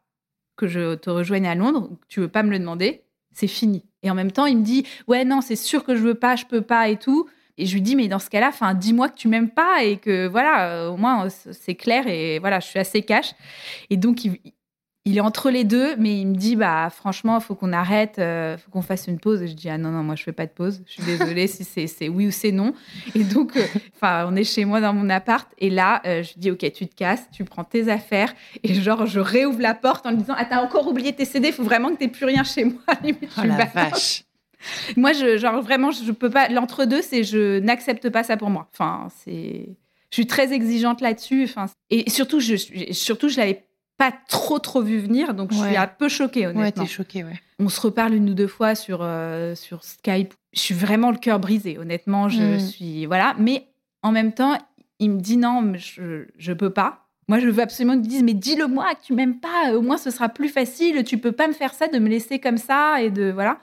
que 0.56 0.68
je 0.68 0.96
te 0.96 1.12
rejoigne 1.12 1.48
à 1.48 1.54
Londres, 1.54 1.92
tu 2.08 2.22
veux 2.22 2.28
pas 2.28 2.42
me 2.42 2.50
le 2.50 2.58
demander, 2.58 3.04
c'est 3.34 3.48
fini. 3.48 3.86
Et 4.02 4.10
en 4.10 4.16
même 4.16 4.32
temps, 4.32 4.48
il 4.48 4.58
me 4.58 4.64
dit 4.64 4.86
ouais 5.08 5.26
non, 5.26 5.42
c'est 5.42 5.56
sûr 5.56 5.84
que 5.84 5.96
je 5.96 6.02
veux 6.02 6.16
pas, 6.16 6.36
je 6.36 6.46
peux 6.46 6.62
pas 6.62 6.90
et 6.90 6.98
tout. 6.98 7.30
Et 7.60 7.66
je 7.66 7.74
lui 7.74 7.82
dis, 7.82 7.98
mais 7.98 8.08
dans 8.08 8.20
ce 8.20 8.30
cas-là, 8.30 8.48
enfin, 8.48 8.74
dis-moi 8.74 9.10
que 9.10 9.16
tu 9.16 9.28
m'aimes 9.28 9.50
pas 9.50 9.84
et 9.84 9.98
que 9.98 10.28
voilà, 10.28 10.70
euh, 10.70 10.90
au 10.90 10.98
moins 10.98 11.28
c'est 11.30 11.76
clair 11.76 12.08
et 12.08 12.40
voilà, 12.40 12.62
je 12.62 12.68
suis 12.68 12.80
assez 12.80 13.02
cash. 13.02 13.34
Et 13.90 13.98
donc, 13.98 14.24
il, 14.24 14.40
est 15.06 15.20
entre 15.20 15.50
les 15.50 15.66
deux, 15.66 15.98
mais 15.98 16.22
il 16.22 16.28
me 16.28 16.36
dit, 16.36 16.56
bah 16.56 16.90
franchement, 16.90 17.38
il 17.40 17.44
faut 17.44 17.56
qu'on 17.56 17.74
arrête, 17.74 18.14
il 18.18 18.24
euh, 18.24 18.58
faut 18.58 18.72
qu'on 18.72 18.82
fasse 18.82 19.08
une 19.08 19.20
pause. 19.20 19.42
Et 19.42 19.50
je 19.50 19.56
dis, 19.56 19.68
ah 19.68 19.78
non, 19.78 19.90
non, 19.90 20.04
moi 20.04 20.16
je 20.16 20.24
fais 20.24 20.32
pas 20.32 20.46
de 20.46 20.52
pause. 20.52 20.82
Je 20.86 20.94
suis 20.94 21.04
désolée 21.04 21.48
si 21.48 21.66
c'est 21.66 22.08
oui 22.08 22.28
ou 22.28 22.32
c'est 22.32 22.54
non. 22.54 22.74
Et 23.14 23.26
donc, 23.26 23.58
euh, 23.58 23.66
enfin, 23.96 24.26
on 24.32 24.38
est 24.38 24.46
chez 24.46 24.64
moi 24.64 24.80
dans 24.80 24.94
mon 24.94 25.10
appart. 25.10 25.52
Et 25.58 25.70
là, 25.70 26.02
je 26.06 26.34
lui 26.34 26.40
dis, 26.40 26.52
ok, 26.52 26.72
tu 26.72 26.88
te 26.88 26.96
casses, 26.96 27.28
tu 27.34 27.44
prends 27.44 27.66
tes 27.66 27.92
affaires. 27.92 28.34
Et 28.64 28.74
genre, 28.74 29.06
je 29.06 29.20
réouvre 29.20 29.60
la 29.60 29.74
porte 29.74 30.06
en 30.06 30.12
lui 30.12 30.20
disant, 30.20 30.36
ah, 30.38 30.46
t'as 30.46 30.64
encore 30.64 30.88
oublié 30.88 31.12
tes 31.12 31.26
CD, 31.26 31.50
il 31.50 31.54
faut 31.54 31.64
vraiment 31.64 31.90
que 31.90 31.96
t'aies 31.96 32.08
plus 32.08 32.26
rien 32.26 32.46
chez 32.46 32.64
moi. 32.64 32.84
oh 33.04 33.44
la 33.44 33.66
vache. 33.66 34.24
Moi, 34.98 35.14
je, 35.14 35.38
genre 35.38 35.62
vraiment, 35.62 35.92
je 35.92 36.12
peux 36.12 36.30
pas. 36.30 36.50
L'entre-deux, 36.50 37.02
c'est 37.02 37.24
je 37.24 37.60
n'accepte 37.60 38.10
pas 38.10 38.24
ça 38.24 38.38
pour 38.38 38.50
moi. 38.50 38.68
Enfin, 38.74 39.08
c'est. 39.24 39.70
Je 40.12 40.16
suis 40.16 40.28
très 40.28 40.54
exigeante 40.54 41.02
là-dessus. 41.02 41.44
Enfin, 41.44 41.68
et 41.90 42.10
surtout, 42.10 42.40
je, 42.40 42.56
surtout, 42.92 43.30
je 43.30 43.38
l'avais 43.38 43.64
pas 43.98 44.14
trop 44.30 44.60
trop 44.60 44.82
vu 44.82 44.98
venir, 44.98 45.34
donc 45.34 45.52
je 45.52 45.58
suis 45.58 45.76
un 45.76 45.86
peu 45.86 46.08
choquée 46.08 46.48
honnêtement. 46.48 46.64
Ouais, 46.64 46.72
t'es 46.72 46.86
choquée, 46.86 47.24
ouais. 47.24 47.40
On 47.60 47.68
se 47.68 47.82
reparle 47.82 48.14
une 48.14 48.30
ou 48.30 48.34
deux 48.34 48.48
fois 48.48 48.74
sur 48.74 49.00
euh, 49.02 49.56
sur 49.56 49.84
Skype. 49.84 50.34
Je 50.54 50.60
suis 50.60 50.74
vraiment 50.74 51.12
le 51.12 51.18
cœur 51.18 51.40
brisé, 51.40 51.78
honnêtement. 51.78 52.30
Je 52.30 52.56
mm. 52.56 52.60
suis 52.60 53.06
voilà, 53.06 53.36
mais 53.38 53.68
en 54.02 54.12
même 54.12 54.34
temps, 54.34 54.58
il 55.00 55.12
me 55.12 55.20
dit 55.20 55.38
non, 55.38 55.74
je 55.76 56.24
je 56.38 56.54
peux 56.54 56.70
pas. 56.70 57.06
Moi, 57.28 57.40
je 57.40 57.48
veux 57.48 57.62
absolument 57.62 57.94
qu'il 57.94 58.04
me 58.04 58.08
dise 58.08 58.24
mais 58.24 58.34
dis-le-moi 58.34 58.96
que 58.96 59.06
tu 59.06 59.14
m'aimes 59.14 59.40
pas. 59.40 59.76
Au 59.76 59.82
moins, 59.82 59.98
ce 59.98 60.10
sera 60.10 60.30
plus 60.30 60.50
facile. 60.50 61.04
Tu 61.04 61.20
peux 61.20 61.34
pas 61.34 61.48
me 61.48 61.54
faire 61.54 61.74
ça, 61.74 61.88
de 61.88 62.00
me 62.00 62.10
laisser 62.10 62.40
comme 62.40 62.58
ça 62.58 63.04
et 63.04 63.12
de 63.12 63.30
voilà. 63.32 63.60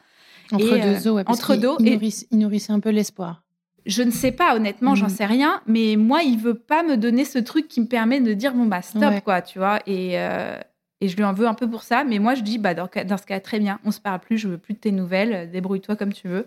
Entre 0.52 0.76
deux 0.78 1.08
eaux, 1.08 1.18
entre 1.26 1.56
deux. 1.56 1.70
Il, 1.80 1.98
il, 2.30 2.38
nourrissait 2.38 2.72
un 2.72 2.80
peu 2.80 2.90
l'espoir. 2.90 3.42
Je 3.84 4.02
ne 4.02 4.10
sais 4.10 4.32
pas, 4.32 4.56
honnêtement, 4.56 4.94
j'en 4.94 5.06
mhm. 5.06 5.12
sais 5.12 5.26
rien. 5.26 5.60
Mais 5.66 5.96
moi, 5.96 6.22
il 6.22 6.38
veut 6.38 6.54
pas 6.54 6.82
me 6.82 6.96
donner 6.96 7.24
ce 7.24 7.38
truc 7.38 7.68
qui 7.68 7.80
me 7.80 7.86
permet 7.86 8.20
de 8.20 8.32
dire 8.32 8.52
bon 8.54 8.66
bah 8.66 8.82
stop 8.82 9.20
quoi, 9.24 9.42
tu 9.42 9.58
vois. 9.58 9.80
Et 9.86 10.18
euh, 10.18 10.58
et 11.00 11.08
je 11.08 11.16
lui 11.16 11.24
en 11.24 11.32
veux 11.32 11.46
un 11.46 11.54
peu 11.54 11.68
pour 11.68 11.82
ça. 11.82 12.04
Mais 12.04 12.18
moi, 12.18 12.34
je 12.34 12.42
dis 12.42 12.58
bah 12.58 12.74
dans, 12.74 12.88
dans 13.06 13.16
ce 13.16 13.26
cas 13.26 13.40
très 13.40 13.58
bien, 13.58 13.78
on 13.84 13.90
se 13.90 14.00
parle 14.00 14.20
plus, 14.20 14.38
je 14.38 14.48
veux 14.48 14.58
plus 14.58 14.74
de 14.74 14.78
tes 14.78 14.92
nouvelles, 14.92 15.50
débrouille-toi 15.50 15.96
comme 15.96 16.12
tu 16.12 16.28
veux. 16.28 16.46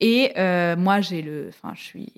Et 0.00 0.32
euh, 0.38 0.76
moi, 0.76 1.00
j'ai 1.00 1.22
le, 1.22 1.48
enfin, 1.48 1.74
je 1.76 1.82
suis 1.82 2.12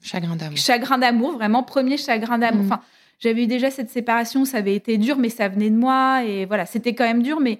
chagrin 0.00 0.36
d'amour. 0.36 0.56
Chagrin 0.56 0.98
d'amour, 0.98 1.32
vraiment 1.32 1.62
premier 1.62 1.96
chagrin 1.96 2.38
d'amour. 2.38 2.64
Mhm. 2.64 2.72
Enfin, 2.72 2.82
j'avais 3.18 3.44
eu 3.44 3.46
déjà 3.46 3.70
cette 3.70 3.90
séparation, 3.90 4.44
ça 4.44 4.58
avait 4.58 4.74
été 4.74 4.96
dur, 4.96 5.18
mais 5.18 5.28
ça 5.28 5.48
venait 5.48 5.70
de 5.70 5.76
moi 5.76 6.24
et 6.24 6.46
voilà, 6.46 6.64
c'était 6.64 6.94
quand 6.94 7.04
même 7.04 7.22
dur, 7.22 7.38
mais 7.38 7.58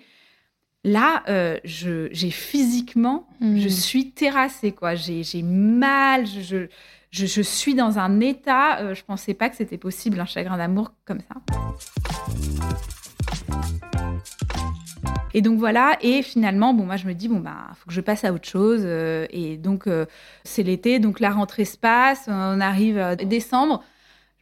Là, 0.82 1.22
euh, 1.28 1.58
j'ai 1.62 2.30
physiquement, 2.30 3.28
je 3.42 3.66
hmm. 3.66 3.68
suis 3.68 4.12
terrassée, 4.12 4.72
quoi. 4.72 4.94
J'ai 4.94 5.42
mal, 5.42 6.26
je, 6.26 6.68
je, 7.10 7.42
suis 7.42 7.74
dans 7.74 7.98
un 7.98 8.20
état. 8.20 8.80
Euh, 8.80 8.94
je 8.94 9.04
pensais 9.04 9.34
pas 9.34 9.50
que 9.50 9.56
c'était 9.56 9.76
possible 9.76 10.18
un 10.18 10.24
chagrin 10.24 10.56
d'amour 10.56 10.94
comme 11.04 11.20
ça. 11.20 11.34
Et 15.34 15.42
donc 15.42 15.58
voilà, 15.58 15.98
et 16.00 16.22
finalement, 16.22 16.72
bon, 16.72 16.86
moi 16.86 16.96
je 16.96 17.06
me 17.06 17.12
dis, 17.12 17.28
bon, 17.28 17.40
bah, 17.40 17.68
faut 17.76 17.86
que 17.86 17.92
je 17.92 18.00
passe 18.00 18.24
à 18.24 18.32
autre 18.32 18.48
chose. 18.48 18.80
Euh, 18.82 19.26
et 19.28 19.58
donc, 19.58 19.86
c'est 20.44 20.62
l'été, 20.62 20.98
donc 20.98 21.20
la 21.20 21.30
rentrée 21.30 21.66
se 21.66 21.76
passe, 21.76 22.24
on 22.26 22.58
arrive 22.58 22.96
à 22.96 23.16
décembre. 23.16 23.84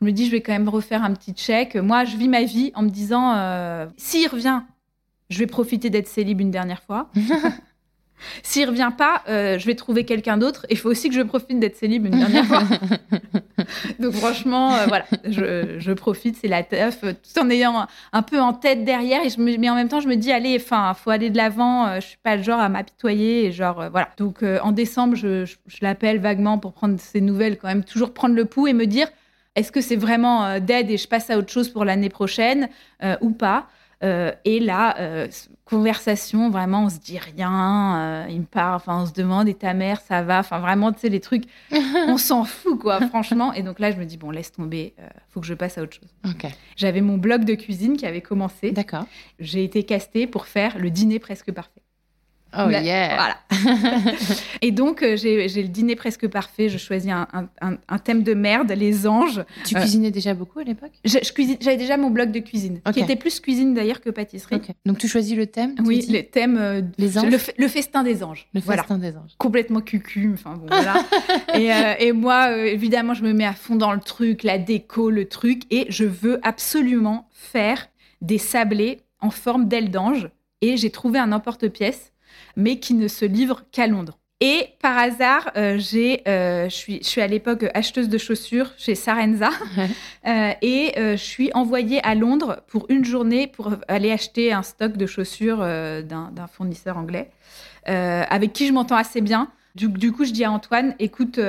Je 0.00 0.06
me 0.06 0.12
dis, 0.12 0.26
je 0.26 0.30
vais 0.30 0.40
quand 0.40 0.52
même 0.52 0.68
refaire 0.68 1.02
un 1.02 1.14
petit 1.14 1.32
check. 1.32 1.74
Moi, 1.74 2.04
je 2.04 2.16
vis 2.16 2.28
ma 2.28 2.44
vie 2.44 2.70
en 2.76 2.82
me 2.82 2.90
disant, 2.90 3.88
s'il 3.96 4.28
revient 4.28 4.62
je 5.30 5.38
vais 5.38 5.46
profiter 5.46 5.90
d'être 5.90 6.08
célib 6.08 6.40
une 6.40 6.50
dernière 6.50 6.82
fois. 6.82 7.10
S'il 8.42 8.68
revient 8.68 8.90
pas, 8.96 9.22
euh, 9.28 9.58
je 9.58 9.66
vais 9.66 9.74
trouver 9.74 10.04
quelqu'un 10.04 10.38
d'autre. 10.38 10.66
Il 10.70 10.78
faut 10.78 10.90
aussi 10.90 11.08
que 11.08 11.14
je 11.14 11.22
profite 11.22 11.58
d'être 11.58 11.76
célib 11.76 12.06
une 12.06 12.18
dernière 12.18 12.44
fois. 12.44 12.62
Donc 14.00 14.14
franchement, 14.14 14.74
euh, 14.74 14.86
voilà, 14.86 15.04
je, 15.24 15.92
profite, 15.92 16.36
c'est 16.36 16.48
la 16.48 16.62
teuf, 16.62 16.98
euh, 17.04 17.12
tout 17.12 17.40
en 17.40 17.50
ayant 17.50 17.86
un, 18.12 18.22
peu 18.22 18.40
en 18.40 18.52
tête 18.52 18.84
derrière. 18.84 19.24
Et 19.24 19.30
je 19.30 19.40
me, 19.40 19.56
mais 19.56 19.70
en 19.70 19.74
même 19.74 19.88
temps, 19.88 20.00
je 20.00 20.08
me 20.08 20.16
dis, 20.16 20.32
allez, 20.32 20.56
enfin, 20.56 20.94
faut 20.94 21.10
aller 21.10 21.30
de 21.30 21.36
l'avant. 21.36 21.94
je 21.96 22.06
suis 22.06 22.18
pas 22.22 22.36
le 22.36 22.42
genre 22.42 22.60
à 22.60 22.68
m'apitoyer. 22.68 23.46
Et 23.46 23.52
genre, 23.52 23.88
voilà. 23.90 24.08
Donc 24.16 24.42
en 24.42 24.72
décembre, 24.72 25.14
je, 25.14 25.44
l'appelle 25.80 26.18
vaguement 26.18 26.58
pour 26.58 26.72
prendre 26.72 26.98
ses 26.98 27.20
nouvelles, 27.20 27.58
quand 27.58 27.68
même, 27.68 27.84
toujours 27.84 28.12
prendre 28.12 28.34
le 28.34 28.44
pouls 28.44 28.68
et 28.68 28.72
me 28.72 28.86
dire, 28.86 29.08
est-ce 29.54 29.72
que 29.72 29.80
c'est 29.80 29.96
vraiment 29.96 30.58
dead 30.60 30.90
et 30.90 30.96
je 30.96 31.08
passe 31.08 31.30
à 31.30 31.38
autre 31.38 31.52
chose 31.52 31.68
pour 31.68 31.84
l'année 31.84 32.08
prochaine 32.08 32.68
ou 33.20 33.30
pas? 33.30 33.68
Euh, 34.04 34.32
et 34.44 34.60
là, 34.60 34.96
euh, 35.00 35.26
conversation, 35.64 36.50
vraiment, 36.50 36.84
on 36.84 36.88
se 36.88 36.98
dit 36.98 37.18
rien. 37.18 37.98
Euh, 37.98 38.26
il 38.30 38.40
me 38.40 38.46
parle, 38.46 38.76
enfin, 38.76 39.02
on 39.02 39.06
se 39.06 39.12
demande, 39.12 39.48
et 39.48 39.54
ta 39.54 39.74
mère, 39.74 40.00
ça 40.00 40.22
va 40.22 40.38
Enfin, 40.38 40.60
vraiment, 40.60 40.92
tu 40.92 41.00
sais, 41.00 41.08
les 41.08 41.20
trucs, 41.20 41.44
on 41.72 42.16
s'en 42.16 42.44
fout, 42.44 42.78
quoi, 42.78 43.00
franchement. 43.08 43.52
Et 43.52 43.62
donc 43.62 43.78
là, 43.78 43.90
je 43.90 43.96
me 43.96 44.04
dis, 44.04 44.16
bon, 44.16 44.30
laisse 44.30 44.52
tomber, 44.52 44.94
faut 45.28 45.40
que 45.40 45.46
je 45.46 45.54
passe 45.54 45.78
à 45.78 45.82
autre 45.82 45.96
chose. 45.96 46.10
J'avais 46.76 47.00
mon 47.00 47.18
blog 47.18 47.44
de 47.44 47.54
cuisine 47.54 47.96
qui 47.96 48.06
avait 48.06 48.20
commencé. 48.20 48.70
D'accord. 48.70 49.06
J'ai 49.38 49.64
été 49.64 49.82
castée 49.82 50.26
pour 50.26 50.46
faire 50.46 50.78
le 50.78 50.90
dîner 50.90 51.18
presque 51.18 51.52
parfait. 51.52 51.82
Oh 52.56 52.70
yeah 52.70 53.14
Voilà. 53.14 53.36
et 54.62 54.70
donc, 54.70 55.02
euh, 55.02 55.16
j'ai 55.16 55.48
le 55.48 55.68
dîner 55.68 55.96
presque 55.96 56.26
parfait. 56.28 56.68
Je 56.68 56.78
choisis 56.78 57.10
un, 57.10 57.48
un, 57.60 57.98
thème 57.98 58.22
de 58.22 58.34
merde, 58.34 58.72
les 58.72 59.06
anges. 59.06 59.44
Tu 59.64 59.76
euh, 59.76 59.80
cuisinais 59.80 60.10
déjà 60.10 60.34
beaucoup 60.34 60.58
à 60.58 60.64
l'époque? 60.64 60.92
J'avais 61.04 61.76
déjà 61.76 61.96
mon 61.96 62.10
blog 62.10 62.30
de 62.30 62.40
cuisine, 62.40 62.80
qui 62.92 63.00
était 63.00 63.16
plus 63.16 63.40
cuisine 63.40 63.74
d'ailleurs 63.74 64.00
que 64.00 64.10
pâtisserie. 64.10 64.60
Donc, 64.86 64.98
tu 64.98 65.08
choisis 65.08 65.36
le 65.36 65.46
thème 65.46 65.74
Oui, 65.84 66.06
le 66.08 66.22
thème. 66.22 66.56
Euh, 66.58 66.82
les 66.96 67.18
anges 67.18 67.30
le, 67.58 67.68
festin 67.68 68.02
des 68.02 68.22
anges. 68.22 68.48
Le 68.54 68.60
festin 68.60 68.98
des 68.98 69.16
anges. 69.16 69.34
Complètement 69.36 69.80
cucu. 69.80 70.30
Enfin, 70.32 70.54
bon, 70.54 70.66
voilà. 70.68 71.04
et, 71.54 72.06
et, 72.06 72.12
moi, 72.12 72.56
évidemment, 72.56 73.14
je 73.14 73.22
me 73.22 73.32
mets 73.32 73.46
à 73.46 73.52
fond 73.52 73.76
dans 73.76 73.92
le 73.92 74.00
truc, 74.00 74.42
la 74.42 74.58
déco, 74.58 75.10
le 75.10 75.28
truc. 75.28 75.62
Et 75.70 75.86
je 75.90 76.04
veux 76.04 76.40
absolument 76.42 77.28
faire 77.32 77.88
des 78.22 78.38
sablés 78.38 79.00
en 79.20 79.30
forme 79.30 79.68
d'aile 79.68 79.90
d'ange. 79.90 80.30
Et 80.60 80.76
j'ai 80.76 80.90
trouvé 80.90 81.18
un 81.18 81.32
emporte-pièce 81.32 82.12
mais 82.58 82.78
qui 82.78 82.92
ne 82.92 83.08
se 83.08 83.24
livre 83.24 83.62
qu'à 83.72 83.86
Londres. 83.86 84.18
Et 84.40 84.68
par 84.80 84.96
hasard, 84.96 85.50
euh, 85.56 85.78
j'ai, 85.78 86.22
euh, 86.28 86.68
je, 86.68 86.74
suis, 86.74 86.98
je 87.02 87.08
suis 87.08 87.20
à 87.20 87.26
l'époque 87.26 87.66
acheteuse 87.74 88.08
de 88.08 88.18
chaussures 88.18 88.70
chez 88.76 88.94
Sarenza 88.94 89.50
euh, 90.26 90.52
et 90.62 90.92
je 90.96 91.16
suis 91.16 91.50
envoyée 91.54 92.00
à 92.04 92.14
Londres 92.14 92.62
pour 92.68 92.86
une 92.88 93.04
journée 93.04 93.48
pour 93.48 93.72
aller 93.88 94.12
acheter 94.12 94.52
un 94.52 94.62
stock 94.62 94.96
de 94.96 95.06
chaussures 95.06 95.58
d'un 95.58 96.46
fournisseur 96.52 96.98
anglais 96.98 97.30
avec 97.84 98.52
qui 98.52 98.66
je 98.66 98.72
m'entends 98.72 98.96
assez 98.96 99.20
bien. 99.20 99.50
Du, 99.74 99.88
du, 99.88 100.12
coup, 100.12 100.24
je 100.24 100.32
dis 100.32 100.44
à 100.44 100.50
Antoine, 100.50 100.94
écoute, 100.98 101.40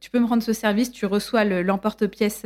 tu 0.00 0.10
peux 0.10 0.18
me 0.18 0.26
rendre 0.26 0.42
ce 0.42 0.52
service, 0.52 0.90
tu 0.90 1.06
reçois 1.06 1.44
l'emporte-pièce 1.44 2.42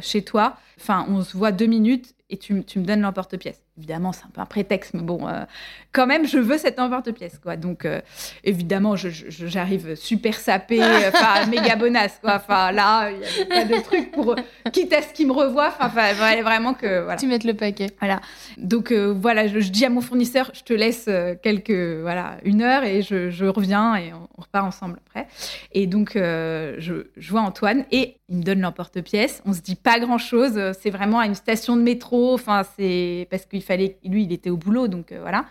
chez 0.00 0.22
toi. 0.22 0.56
Enfin, 0.80 1.06
on 1.08 1.22
se 1.22 1.36
voit 1.36 1.52
deux 1.52 1.66
minutes 1.66 2.14
et 2.30 2.36
tu, 2.36 2.62
tu 2.64 2.78
me 2.78 2.84
donnes 2.84 3.00
l'emporte-pièce. 3.00 3.62
évidemment, 3.78 4.12
c'est 4.12 4.24
un 4.24 4.30
peu 4.30 4.40
un 4.42 4.46
prétexte, 4.46 4.92
mais 4.92 5.02
bon, 5.02 5.26
euh, 5.26 5.44
quand 5.92 6.06
même, 6.06 6.26
je 6.26 6.38
veux 6.38 6.58
cet 6.58 6.78
emporte-pièce, 6.78 7.38
quoi. 7.38 7.56
Donc, 7.56 7.86
euh, 7.86 8.00
évidemment, 8.44 8.96
j'arrive 8.96 9.94
super 9.94 10.34
sapée, 10.38 10.82
enfin, 10.82 11.46
méga 11.50 11.76
bonasse, 11.76 12.18
quoi. 12.20 12.34
Enfin, 12.36 12.70
là, 12.72 13.10
il 13.10 13.18
n'y 13.18 13.24
a 13.24 13.46
pas 13.46 13.64
de 13.64 13.82
truc 13.82 14.12
pour, 14.12 14.36
quitte 14.72 14.92
à 14.92 15.00
ce 15.00 15.14
qu'il 15.14 15.26
me 15.28 15.32
revoie, 15.32 15.72
enfin, 15.80 16.12
vraiment 16.42 16.74
que, 16.74 17.00
voilà. 17.02 17.16
Tu 17.16 17.26
mettes 17.26 17.44
le 17.44 17.54
paquet. 17.54 17.88
Voilà. 17.98 18.20
Donc, 18.58 18.92
euh, 18.92 19.14
voilà, 19.16 19.46
je, 19.46 19.58
dis 19.58 19.86
à 19.86 19.90
mon 19.90 20.02
fournisseur, 20.02 20.50
je 20.52 20.62
te 20.62 20.74
laisse 20.74 21.08
quelques, 21.42 22.00
voilà, 22.02 22.36
une 22.44 22.60
heure 22.60 22.84
et 22.84 23.00
je, 23.00 23.46
reviens 23.46 23.96
et 23.96 24.12
on, 24.12 24.28
repart 24.36 24.66
ensemble 24.66 25.00
après. 25.06 25.26
Et 25.72 25.86
donc, 25.86 26.12
je, 26.14 27.06
je 27.16 27.30
vois 27.30 27.40
Antoine 27.40 27.86
et 27.90 28.17
il 28.28 28.38
me 28.38 28.42
donne 28.42 28.60
l'emporte-pièce. 28.60 29.42
On 29.46 29.52
se 29.52 29.60
dit 29.60 29.74
pas 29.74 29.98
grand-chose. 29.98 30.60
C'est 30.80 30.90
vraiment 30.90 31.18
à 31.18 31.26
une 31.26 31.34
station 31.34 31.76
de 31.76 31.82
métro. 31.82 32.34
Enfin, 32.34 32.62
c'est 32.76 33.26
parce 33.30 33.46
qu'il 33.46 33.62
fallait. 33.62 33.98
Lui, 34.04 34.24
il 34.24 34.32
était 34.32 34.50
au 34.50 34.56
boulot, 34.56 34.88
donc 34.88 35.12
euh, 35.12 35.20
voilà. 35.20 35.46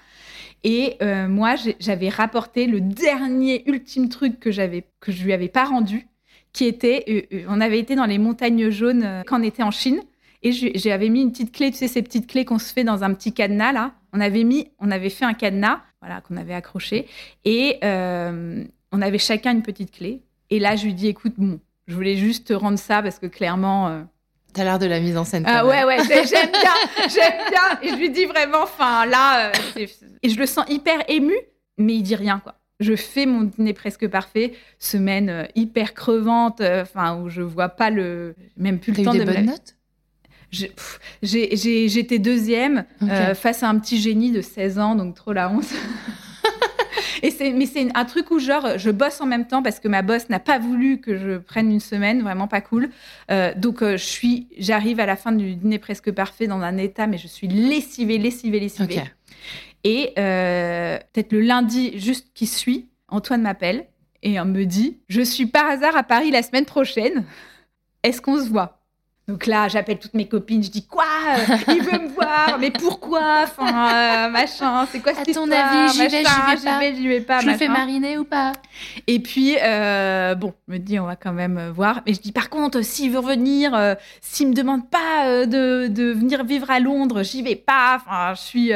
Et 0.64 0.96
euh, 1.02 1.28
moi, 1.28 1.56
j'avais 1.80 2.10
rapporté 2.10 2.68
le 2.68 2.82
dernier 2.82 3.68
ultime 3.70 4.10
truc 4.10 4.40
que 4.40 4.52
j'avais 4.52 4.86
que 5.00 5.12
je 5.12 5.24
lui 5.24 5.34
avais 5.34 5.50
pas 5.50 5.66
rendu, 5.66 6.08
qui 6.54 6.66
était, 6.66 7.28
euh, 7.32 7.46
on 7.48 7.62
avait 7.62 7.80
été 7.80 7.96
dans 7.96 8.06
les 8.06 8.18
montagnes 8.18 8.70
jaunes 8.70 9.24
quand 9.28 9.40
on 9.40 9.44
était 9.44 9.64
en 9.64 9.72
Chine, 9.72 10.02
et 10.44 10.52
j'avais 10.52 11.10
mis 11.10 11.22
une 11.22 11.32
petite 11.32 11.52
clé, 11.52 11.72
tu 11.72 11.78
sais 11.78 11.88
ces 11.88 12.02
petites 12.02 12.28
clés 12.28 12.44
qu'on 12.44 12.60
se 12.60 12.74
fait 12.74 12.84
dans 12.84 13.04
un 13.04 13.14
petit 13.14 13.34
cadenas 13.34 13.72
là. 13.72 13.94
On 14.14 14.20
avait 14.20 14.44
mis, 14.44 14.68
on 14.80 14.90
avait 14.90 15.12
fait 15.12 15.26
un 15.26 15.34
cadenas, 15.34 15.82
voilà, 16.02 16.22
qu'on 16.22 16.38
avait 16.38 16.56
accroché, 16.56 17.08
et 17.46 17.78
on 17.84 19.02
avait 19.02 19.20
chacun 19.20 19.52
une 19.52 19.64
petite 19.64 19.92
clé. 19.92 20.24
Et 20.50 20.60
là, 20.60 20.76
je 20.76 20.86
lui 20.86 20.94
dis, 20.94 21.08
écoute, 21.08 21.34
bon, 21.38 21.60
je 21.88 21.96
voulais 21.96 22.18
juste 22.18 22.48
te 22.48 22.54
rendre 22.54 22.80
ça 22.80 23.02
parce 23.02 23.20
que 23.20 23.28
clairement. 23.28 24.06
T'as 24.58 24.64
l'air 24.64 24.80
de 24.80 24.88
la 24.88 25.00
mise 25.00 25.18
en 25.18 25.24
scène. 25.24 25.44
Ah 25.46 25.68
ouais, 25.68 25.84
ouais, 25.84 25.98
j'aime 26.08 26.50
bien, 26.50 26.74
j'aime 27.02 27.50
bien. 27.50 27.80
Et 27.84 27.90
je 27.90 27.96
lui 27.96 28.10
dis 28.10 28.26
vraiment, 28.26 28.64
enfin 28.64 29.06
là, 29.06 29.50
euh, 29.50 29.86
et 30.24 30.30
je 30.30 30.40
le 30.40 30.48
sens 30.48 30.66
hyper 30.68 31.04
ému, 31.08 31.36
mais 31.78 31.94
il 31.94 32.02
dit 32.02 32.16
rien, 32.16 32.40
quoi. 32.40 32.56
Je 32.80 32.96
fais 32.96 33.28
mon 33.28 33.42
dîner 33.42 33.74
presque 33.74 34.08
parfait, 34.08 34.54
semaine 34.80 35.30
euh, 35.30 35.46
hyper 35.56 35.94
crevante, 35.94 36.62
euh, 36.62 36.82
enfin 36.82 37.18
où 37.18 37.30
je 37.30 37.44
vois 37.44 37.70
pas 37.70 37.92
le, 37.92 38.36
même 38.56 38.80
plus 38.80 38.94
le 38.94 39.04
temps 39.04 39.14
eu 39.14 39.20
des 39.20 39.26
de 39.26 39.32
bonnes 39.32 39.46
notes? 39.46 39.76
J'étais 41.22 42.18
deuxième 42.18 42.86
face 43.36 43.62
à 43.62 43.70
un 43.70 43.78
petit 43.78 44.00
génie 44.00 44.32
de 44.32 44.42
16 44.42 44.80
ans, 44.80 44.96
donc 44.96 45.14
trop 45.14 45.34
la 45.34 45.52
honte. 45.52 45.72
Et 47.24 47.32
c'est, 47.32 47.52
mais 47.52 47.66
c'est 47.66 47.88
un 47.96 48.06
truc 48.06 48.32
où 48.32 48.40
genre 48.40 48.78
je 48.78 48.90
bosse 48.90 49.22
en 49.22 49.26
même 49.26 49.48
temps 49.48 49.64
parce 49.64 49.80
que 49.80 49.88
ma 49.88 50.02
boss 50.02 50.30
n'a 50.30 50.40
pas 50.40 50.60
voulu 50.60 51.00
que 51.00 51.18
je 51.18 51.38
prenne 51.38 51.72
une 51.72 51.80
semaine, 51.80 52.22
vraiment 52.22 52.48
pas 52.48 52.62
cool. 52.62 52.90
Euh, 53.32 53.54
donc 53.56 53.82
euh, 53.82 53.98
je 53.98 54.06
suis, 54.06 54.48
j'arrive 54.58 55.00
à 55.00 55.06
la 55.06 55.16
fin 55.16 55.32
du 55.32 55.56
dîner 55.56 55.80
presque 55.80 56.12
parfait 56.12 56.48
dans 56.48 56.62
un 56.62 56.78
état, 56.78 57.08
mais 57.08 57.18
je 57.18 57.28
suis 57.28 57.48
lessivée, 57.48 58.18
lessivée, 58.18 58.60
lessivée. 58.60 59.04
Et 59.84 60.14
euh, 60.18 60.98
peut-être 61.14 61.32
le 61.32 61.42
lundi 61.42 61.98
juste 62.00 62.28
qui 62.34 62.48
suit, 62.48 62.90
Antoine 63.08 63.42
m'appelle 63.42 63.86
et 64.24 64.40
on 64.40 64.46
me 64.46 64.66
dit, 64.66 65.00
je 65.08 65.22
suis 65.22 65.46
par 65.46 65.68
hasard 65.68 65.96
à 65.96 66.04
Paris 66.04 66.32
la 66.32 66.44
semaine 66.44 66.66
prochaine. 66.66 67.24
Est-ce 68.04 68.22
qu'on 68.22 68.38
se 68.38 68.50
voit? 68.50 68.77
Donc 69.28 69.46
là, 69.46 69.68
j'appelle 69.68 70.00
toutes 70.00 70.14
mes 70.14 70.26
copines, 70.26 70.64
je 70.64 70.70
dis 70.70 70.88
quoi? 70.88 71.04
Il 71.68 71.82
veut 71.82 72.00
me 72.00 72.08
voir, 72.08 72.58
mais 72.62 72.72
pourquoi? 72.72 73.44
Enfin, 73.44 73.68
euh, 73.68 74.30
machin, 74.30 74.88
c'est 74.90 75.02
quoi 75.02 75.14
cette 75.16 75.28
À 75.28 75.34
ton 75.34 75.52
avis, 75.52 75.92
j'y 75.92 76.08
vais, 76.08 76.24
j'y 76.96 77.08
vais, 77.10 77.20
pas. 77.20 77.42
Je 77.42 77.48
le 77.48 77.58
fais 77.58 77.68
mariner 77.68 78.18
ou 78.18 78.24
pas? 78.24 78.54
Et 79.06 79.20
puis, 79.20 79.58
euh, 79.62 80.34
bon, 80.36 80.54
je 80.70 80.74
me 80.74 80.80
dis, 80.80 80.98
on 80.98 81.06
va 81.06 81.18
quand 81.18 81.34
même 81.34 81.58
euh, 81.58 81.72
voir. 81.74 82.04
Mais 82.08 82.14
je 82.14 82.22
dis, 82.22 82.32
par 82.32 82.50
contre, 82.50 82.82
s'il 82.84 83.12
veut 83.12 83.20
revenir, 83.20 83.98
s'il 84.22 84.48
me 84.48 84.54
demande 84.54 84.90
pas 84.90 85.46
de, 85.46 85.88
de, 85.88 86.14
venir 86.14 86.46
vivre 86.46 86.72
à 86.72 86.80
Londres, 86.80 87.24
j'y 87.24 87.42
vais 87.42 87.58
pas. 87.58 87.98
Enfin, 87.98 88.34
je 88.34 88.40
suis. 88.40 88.72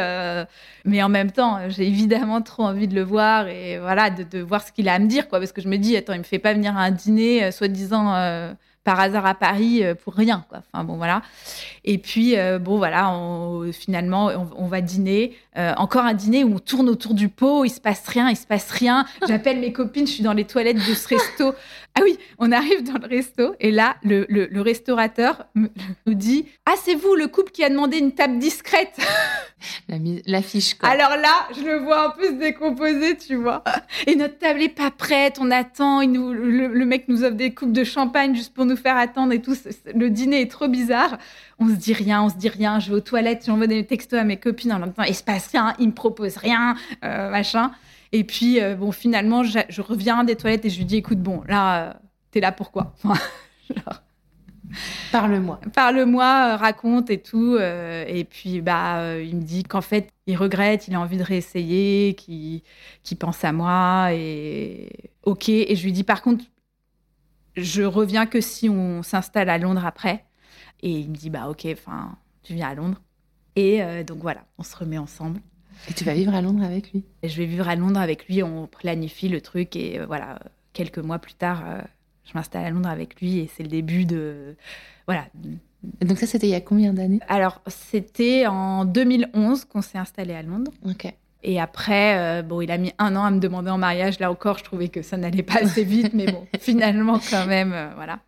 Mais 0.83 1.01
en 1.01 1.09
même 1.09 1.31
temps, 1.31 1.59
j'ai 1.69 1.87
évidemment 1.87 2.41
trop 2.41 2.63
envie 2.63 2.89
de 2.89 2.95
le 2.95 3.03
voir 3.03 3.47
et 3.47 3.79
voilà, 3.79 4.09
de, 4.09 4.23
de 4.23 4.39
voir 4.39 4.67
ce 4.67 4.73
qu'il 4.73 4.89
a 4.89 4.95
à 4.95 4.99
me 4.99 5.07
dire, 5.07 5.29
quoi. 5.29 5.39
Parce 5.39 5.53
que 5.53 5.61
je 5.61 5.69
me 5.69 5.77
dis, 5.77 5.95
attends, 5.95 6.11
il 6.11 6.19
me 6.19 6.23
fait 6.23 6.39
pas 6.39 6.53
venir 6.53 6.75
à 6.75 6.81
un 6.81 6.91
dîner, 6.91 7.51
soi-disant 7.53 8.51
par 8.83 8.99
hasard 8.99 9.25
à 9.25 9.35
Paris 9.35 9.83
euh, 9.83 9.95
pour 9.95 10.13
rien. 10.13 10.45
Quoi. 10.49 10.59
Enfin 10.73 10.83
bon 10.83 10.97
voilà. 10.97 11.21
Et 11.83 11.97
puis 11.97 12.37
euh, 12.37 12.59
bon 12.59 12.77
voilà, 12.77 13.13
finalement 13.71 14.31
on, 14.57 14.67
va 14.67 14.81
dîner. 14.81 15.37
Euh, 15.57 15.73
encore 15.77 16.05
un 16.05 16.13
dîner 16.13 16.43
où 16.43 16.55
on 16.55 16.59
tourne 16.59 16.89
autour 16.89 17.13
du 17.13 17.29
pot, 17.29 17.65
il 17.65 17.69
se 17.69 17.81
passe 17.81 18.07
rien, 18.07 18.29
il 18.29 18.37
se 18.37 18.47
passe 18.47 18.71
rien. 18.71 19.05
J'appelle 19.27 19.59
mes 19.59 19.73
copines, 19.73 20.07
je 20.07 20.13
suis 20.13 20.23
dans 20.23 20.33
les 20.33 20.45
toilettes 20.45 20.77
de 20.77 20.93
ce 20.93 21.07
resto. 21.07 21.53
Ah 21.95 22.01
oui, 22.03 22.17
on 22.37 22.51
arrive 22.53 22.83
dans 22.83 22.97
le 22.99 23.07
resto 23.07 23.53
et 23.59 23.69
là 23.69 23.97
le, 24.03 24.25
le, 24.29 24.61
restaurateur 24.61 25.45
nous 25.55 25.69
dit 26.07 26.45
ah 26.65 26.73
c'est 26.81 26.95
vous 26.95 27.15
le 27.15 27.27
couple 27.27 27.51
qui 27.51 27.65
a 27.65 27.69
demandé 27.69 27.97
une 27.97 28.13
table 28.13 28.39
discrète. 28.39 28.97
L'affiche 30.25 30.75
quoi. 30.75 30.89
Alors 30.89 31.17
là, 31.17 31.47
je 31.55 31.61
le 31.61 31.79
vois 31.79 32.07
un 32.07 32.09
peu 32.11 32.27
se 32.27 32.33
décomposer, 32.33 33.17
tu 33.17 33.35
vois. 33.35 33.63
Et 34.07 34.15
notre 34.15 34.37
table 34.37 34.61
est 34.61 34.69
pas 34.69 34.89
prête, 34.89 35.37
on 35.39 35.51
attend. 35.51 36.01
Il 36.01 36.13
nous, 36.13 36.31
le, 36.31 36.67
le 36.67 36.85
mec 36.85 37.09
nous 37.09 37.23
offre 37.23 37.35
des 37.35 37.53
coupes 37.53 37.73
de 37.73 37.83
champagne 37.83 38.35
juste 38.35 38.53
pour 38.53 38.65
nous 38.65 38.77
faire 38.77 38.95
attendre 38.95 39.33
et 39.33 39.41
tout. 39.41 39.55
Le 39.93 40.09
dîner 40.09 40.41
est 40.41 40.51
trop 40.51 40.67
bizarre. 40.67 41.17
On 41.59 41.67
se 41.67 41.73
dit 41.73 41.93
rien, 41.93 42.23
on 42.23 42.29
se 42.29 42.37
dit 42.37 42.49
rien. 42.49 42.79
Je 42.79 42.89
vais 42.89 42.95
aux 42.95 43.01
toilettes, 43.01 43.43
j'envoie 43.45 43.67
des 43.67 43.85
textos 43.85 44.19
à 44.19 44.23
mes 44.23 44.37
copines 44.37 44.71
en 44.71 44.79
même 44.79 44.93
temps. 44.93 45.03
Il 45.03 45.15
se 45.15 45.23
passe 45.23 45.47
rien, 45.47 45.75
il 45.77 45.89
me 45.89 45.93
propose 45.93 46.37
rien, 46.37 46.75
euh, 47.03 47.29
machin. 47.29 47.71
Et 48.11 48.23
puis, 48.23 48.61
euh, 48.61 48.75
bon, 48.75 48.91
finalement, 48.91 49.43
je, 49.43 49.81
reviens 49.81 50.23
des 50.23 50.35
toilettes 50.35 50.65
et 50.65 50.69
je 50.69 50.77
lui 50.77 50.85
dis, 50.85 50.97
écoute, 50.97 51.19
bon, 51.19 51.41
là, 51.47 51.89
euh, 51.89 51.93
t'es 52.31 52.39
là 52.39 52.51
pourquoi? 52.51 52.93
Parle-moi. 55.11 55.59
Parle-moi, 55.73 56.57
raconte 56.57 57.09
et 57.09 57.21
tout. 57.21 57.57
et 57.57 58.25
puis, 58.29 58.61
bah, 58.61 59.19
il 59.19 59.35
me 59.35 59.41
dit 59.41 59.63
qu'en 59.63 59.81
fait, 59.81 60.09
il 60.27 60.37
regrette, 60.37 60.87
il 60.87 60.95
a 60.95 61.01
envie 61.01 61.17
de 61.17 61.23
réessayer, 61.23 62.15
qu'il 62.15 62.61
pense 63.19 63.43
à 63.43 63.51
moi. 63.51 64.13
Et 64.13 65.11
OK. 65.23 65.49
Et 65.49 65.75
je 65.75 65.83
lui 65.83 65.91
dis, 65.91 66.05
par 66.05 66.21
contre, 66.21 66.45
je 67.55 67.83
reviens 67.83 68.25
que 68.25 68.41
si 68.41 68.69
on 68.69 69.03
s'installe 69.03 69.49
à 69.49 69.57
Londres 69.57 69.85
après. 69.85 70.25
Et 70.81 70.91
il 70.91 71.09
me 71.09 71.15
dit, 71.15 71.29
bah 71.29 71.49
ok, 71.49 71.67
enfin, 71.71 72.17
tu 72.43 72.53
viens 72.53 72.69
à 72.69 72.75
Londres. 72.75 73.01
Et 73.55 73.83
euh, 73.83 74.03
donc 74.03 74.19
voilà, 74.19 74.45
on 74.57 74.63
se 74.63 74.75
remet 74.75 74.97
ensemble. 74.97 75.41
Et 75.89 75.93
tu 75.93 76.03
vas 76.03 76.13
vivre 76.13 76.33
à 76.33 76.41
Londres 76.41 76.63
avec 76.63 76.91
lui? 76.91 77.03
Et 77.23 77.29
Je 77.29 77.37
vais 77.37 77.45
vivre 77.45 77.67
à 77.67 77.75
Londres 77.75 77.99
avec 77.99 78.27
lui, 78.27 78.43
on 78.43 78.67
planifie 78.67 79.29
le 79.29 79.41
truc 79.41 79.75
et 79.75 79.99
euh, 79.99 80.05
voilà, 80.05 80.39
quelques 80.73 80.99
mois 80.99 81.19
plus 81.19 81.33
tard, 81.33 81.63
euh, 81.65 81.81
je 82.25 82.31
m'installe 82.35 82.65
à 82.65 82.69
Londres 82.69 82.89
avec 82.89 83.19
lui 83.19 83.39
et 83.39 83.49
c'est 83.55 83.63
le 83.63 83.69
début 83.69 84.05
de... 84.05 84.55
Voilà. 85.07 85.25
Et 85.99 86.05
donc 86.05 86.19
ça, 86.19 86.27
c'était 86.27 86.47
il 86.47 86.51
y 86.51 86.55
a 86.55 86.61
combien 86.61 86.93
d'années? 86.93 87.19
Alors, 87.27 87.61
c'était 87.67 88.45
en 88.45 88.85
2011 88.85 89.65
qu'on 89.65 89.81
s'est 89.81 89.97
installé 89.97 90.33
à 90.33 90.43
Londres. 90.43 90.71
Ok. 90.87 91.11
Et 91.43 91.59
après, 91.59 92.17
euh, 92.19 92.41
bon, 92.43 92.61
il 92.61 92.69
a 92.69 92.77
mis 92.77 92.93
un 92.99 93.15
an 93.15 93.23
à 93.23 93.31
me 93.31 93.39
demander 93.39 93.71
en 93.71 93.79
mariage. 93.79 94.19
Là 94.19 94.29
encore, 94.31 94.59
je 94.59 94.63
trouvais 94.63 94.89
que 94.89 95.01
ça 95.01 95.17
n'allait 95.17 95.41
pas 95.41 95.63
assez 95.63 95.83
vite, 95.83 96.13
mais 96.13 96.31
bon, 96.31 96.45
finalement, 96.59 97.19
quand 97.31 97.47
même, 97.47 97.75
voilà. 97.95 98.19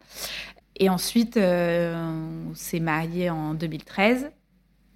Et 0.77 0.89
ensuite, 0.89 1.37
on 1.37 2.55
s'est 2.55 2.79
mariés 2.79 3.29
en 3.29 3.53
2013 3.53 4.31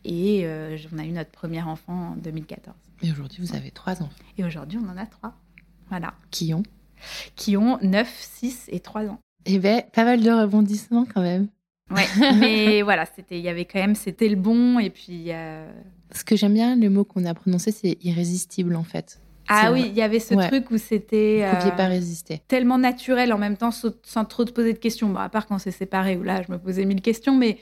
et 0.08 0.48
on 0.92 0.98
a 0.98 1.06
eu 1.06 1.12
notre 1.12 1.32
premier 1.32 1.62
enfant 1.62 2.14
en 2.14 2.16
2014. 2.16 2.76
Et 3.04 3.12
aujourd'hui, 3.12 3.44
vous 3.46 3.56
avez 3.56 3.72
trois 3.72 4.02
enfants. 4.02 4.24
Et 4.38 4.44
aujourd'hui, 4.44 4.80
on 4.82 4.90
en 4.90 4.98
a 4.98 5.06
trois. 5.06 5.34
Voilà. 5.90 6.14
Qui 6.32 6.54
ont 6.54 6.64
Qui 7.36 7.58
ont 7.58 7.78
9, 7.82 8.08
6 8.20 8.66
et 8.70 8.80
3 8.80 9.06
ans. 9.06 9.20
Eh 9.46 9.60
bien, 9.60 9.82
pas 9.94 10.04
mal 10.04 10.22
de 10.22 10.32
rebondissements 10.32 11.06
quand 11.14 11.22
même. 11.22 11.48
Ouais, 11.92 12.06
mais 12.40 12.82
voilà, 12.82 13.06
c'était, 13.06 13.38
il 13.38 13.46
y 13.46 13.50
avait 13.50 13.66
quand 13.66 13.80
même, 13.80 13.96
c'était 13.96 14.28
le 14.28 14.36
bon, 14.36 14.80
et 14.80 14.90
puis. 14.90 15.30
Ce 16.12 16.24
que 16.24 16.36
j'aime 16.36 16.54
bien, 16.54 16.76
le 16.76 16.90
mot 16.90 17.04
qu'on 17.06 17.26
a 17.26 17.34
prononcé, 17.34 17.72
c'est 17.72 17.98
irrésistible 18.04 18.76
en 18.76 18.84
fait. 18.84 19.20
Ah 19.50 19.72
oui, 19.72 19.86
il 19.88 19.94
y 19.94 20.02
avait 20.02 20.20
ce 20.20 20.34
truc 20.34 20.72
où 20.72 20.78
c'était. 20.78 21.48
Vous 21.50 21.56
pouviez 21.58 21.76
pas 21.76 21.88
résister. 21.88 22.42
Tellement 22.50 22.78
naturel 22.78 23.32
en 23.32 23.38
même 23.38 23.56
temps, 23.56 23.72
sans 23.72 24.26
trop 24.26 24.44
te 24.44 24.52
poser 24.52 24.74
de 24.74 24.78
questions. 24.78 25.10
Bon, 25.10 25.20
à 25.20 25.30
part 25.30 25.48
quand 25.48 25.56
on 25.56 25.60
s'est 25.60 25.72
séparés, 25.72 26.18
où 26.18 26.24
là, 26.24 26.42
je 26.46 26.52
me 26.52 26.58
posais 26.58 26.84
mille 26.84 27.02
questions, 27.02 27.36
mais 27.36 27.58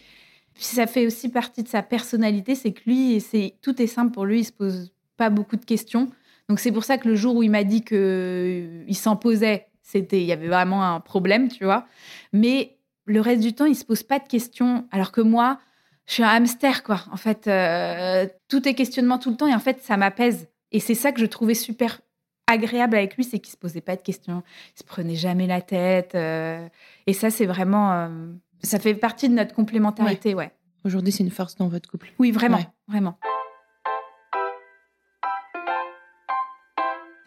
ça 0.63 0.87
fait 0.87 1.05
aussi 1.05 1.29
partie 1.29 1.63
de 1.63 1.67
sa 1.67 1.83
personnalité, 1.83 2.55
c'est 2.55 2.71
que 2.71 2.81
lui, 2.85 3.19
c'est 3.19 3.55
tout 3.61 3.81
est 3.81 3.87
simple 3.87 4.11
pour 4.11 4.25
lui, 4.25 4.39
il 4.39 4.45
se 4.45 4.51
pose 4.51 4.93
pas 5.17 5.29
beaucoup 5.29 5.57
de 5.57 5.65
questions. 5.65 6.09
Donc 6.49 6.59
c'est 6.59 6.71
pour 6.71 6.83
ça 6.83 6.97
que 6.97 7.07
le 7.07 7.15
jour 7.15 7.35
où 7.35 7.43
il 7.43 7.51
m'a 7.51 7.63
dit 7.63 7.83
que 7.83 7.95
euh, 7.95 8.83
il 8.87 8.95
s'en 8.95 9.15
posait, 9.15 9.67
c'était, 9.81 10.21
il 10.21 10.25
y 10.25 10.31
avait 10.31 10.47
vraiment 10.47 10.83
un 10.83 10.99
problème, 10.99 11.49
tu 11.49 11.65
vois. 11.65 11.87
Mais 12.33 12.77
le 13.05 13.21
reste 13.21 13.41
du 13.41 13.53
temps, 13.53 13.65
il 13.65 13.75
se 13.75 13.85
pose 13.85 14.03
pas 14.03 14.19
de 14.19 14.27
questions, 14.27 14.87
alors 14.91 15.11
que 15.11 15.21
moi, 15.21 15.59
je 16.07 16.13
suis 16.13 16.23
un 16.23 16.29
hamster, 16.29 16.83
quoi. 16.83 17.03
En 17.11 17.17
fait, 17.17 17.47
euh, 17.47 18.27
tout 18.47 18.67
est 18.67 18.73
questionnement 18.73 19.17
tout 19.17 19.31
le 19.31 19.37
temps 19.37 19.47
et 19.47 19.55
en 19.55 19.59
fait, 19.59 19.81
ça 19.81 19.97
m'apaise. 19.97 20.47
Et 20.71 20.79
c'est 20.79 20.95
ça 20.95 21.11
que 21.11 21.19
je 21.19 21.25
trouvais 21.25 21.53
super 21.53 22.01
agréable 22.47 22.95
avec 22.95 23.15
lui, 23.15 23.23
c'est 23.23 23.39
qu'il 23.39 23.51
se 23.51 23.57
posait 23.57 23.81
pas 23.81 23.95
de 23.95 24.01
questions, 24.01 24.43
il 24.75 24.79
se 24.79 24.83
prenait 24.83 25.15
jamais 25.15 25.47
la 25.47 25.61
tête. 25.61 26.13
Euh, 26.13 26.67
et 27.07 27.13
ça, 27.13 27.31
c'est 27.31 27.47
vraiment, 27.47 28.09
ça 28.65 28.79
fait 28.79 28.95
partie 28.95 29.29
de 29.29 29.33
notre 29.33 29.53
complémentarité, 29.53 30.33
ouais. 30.33 30.51
Aujourd'hui, 30.83 31.11
c'est 31.11 31.23
une 31.23 31.31
force 31.31 31.55
dans 31.55 31.67
votre 31.67 31.89
couple. 31.89 32.11
Oui, 32.19 32.31
vraiment, 32.31 32.59
vraiment. 32.87 33.17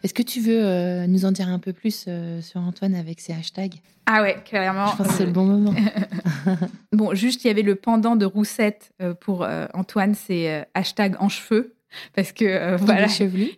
Est-ce 0.01 0.13
que 0.13 0.21
tu 0.21 0.39
veux 0.39 0.63
euh, 0.63 1.07
nous 1.07 1.25
en 1.25 1.33
dire 1.33 1.49
un 1.49 1.59
peu 1.59 1.73
plus 1.73 2.05
euh, 2.07 2.39
sur 2.41 2.61
Antoine 2.61 2.95
avec 2.95 3.19
ses 3.19 3.33
hashtags? 3.33 3.75
Ah 4.05 4.21
ouais, 4.21 4.41
clairement. 4.45 4.87
Je 4.87 4.95
pense 4.97 5.07
que 5.07 5.13
c'est 5.13 5.25
le 5.25 5.33
bon 5.33 5.45
moment. 5.45 5.75
bon, 6.93 7.13
juste, 7.13 7.43
il 7.43 7.47
y 7.47 7.49
avait 7.49 7.63
le 7.63 7.75
pendant 7.75 8.15
de 8.15 8.25
Roussette 8.25 8.93
pour 9.19 9.47
Antoine, 9.73 10.15
c'est 10.15 10.67
hashtag 10.73 11.15
en 11.19 11.29
cheveux. 11.29 11.75
Parce 12.15 12.31
que 12.31 12.77
voilà, 12.77 13.07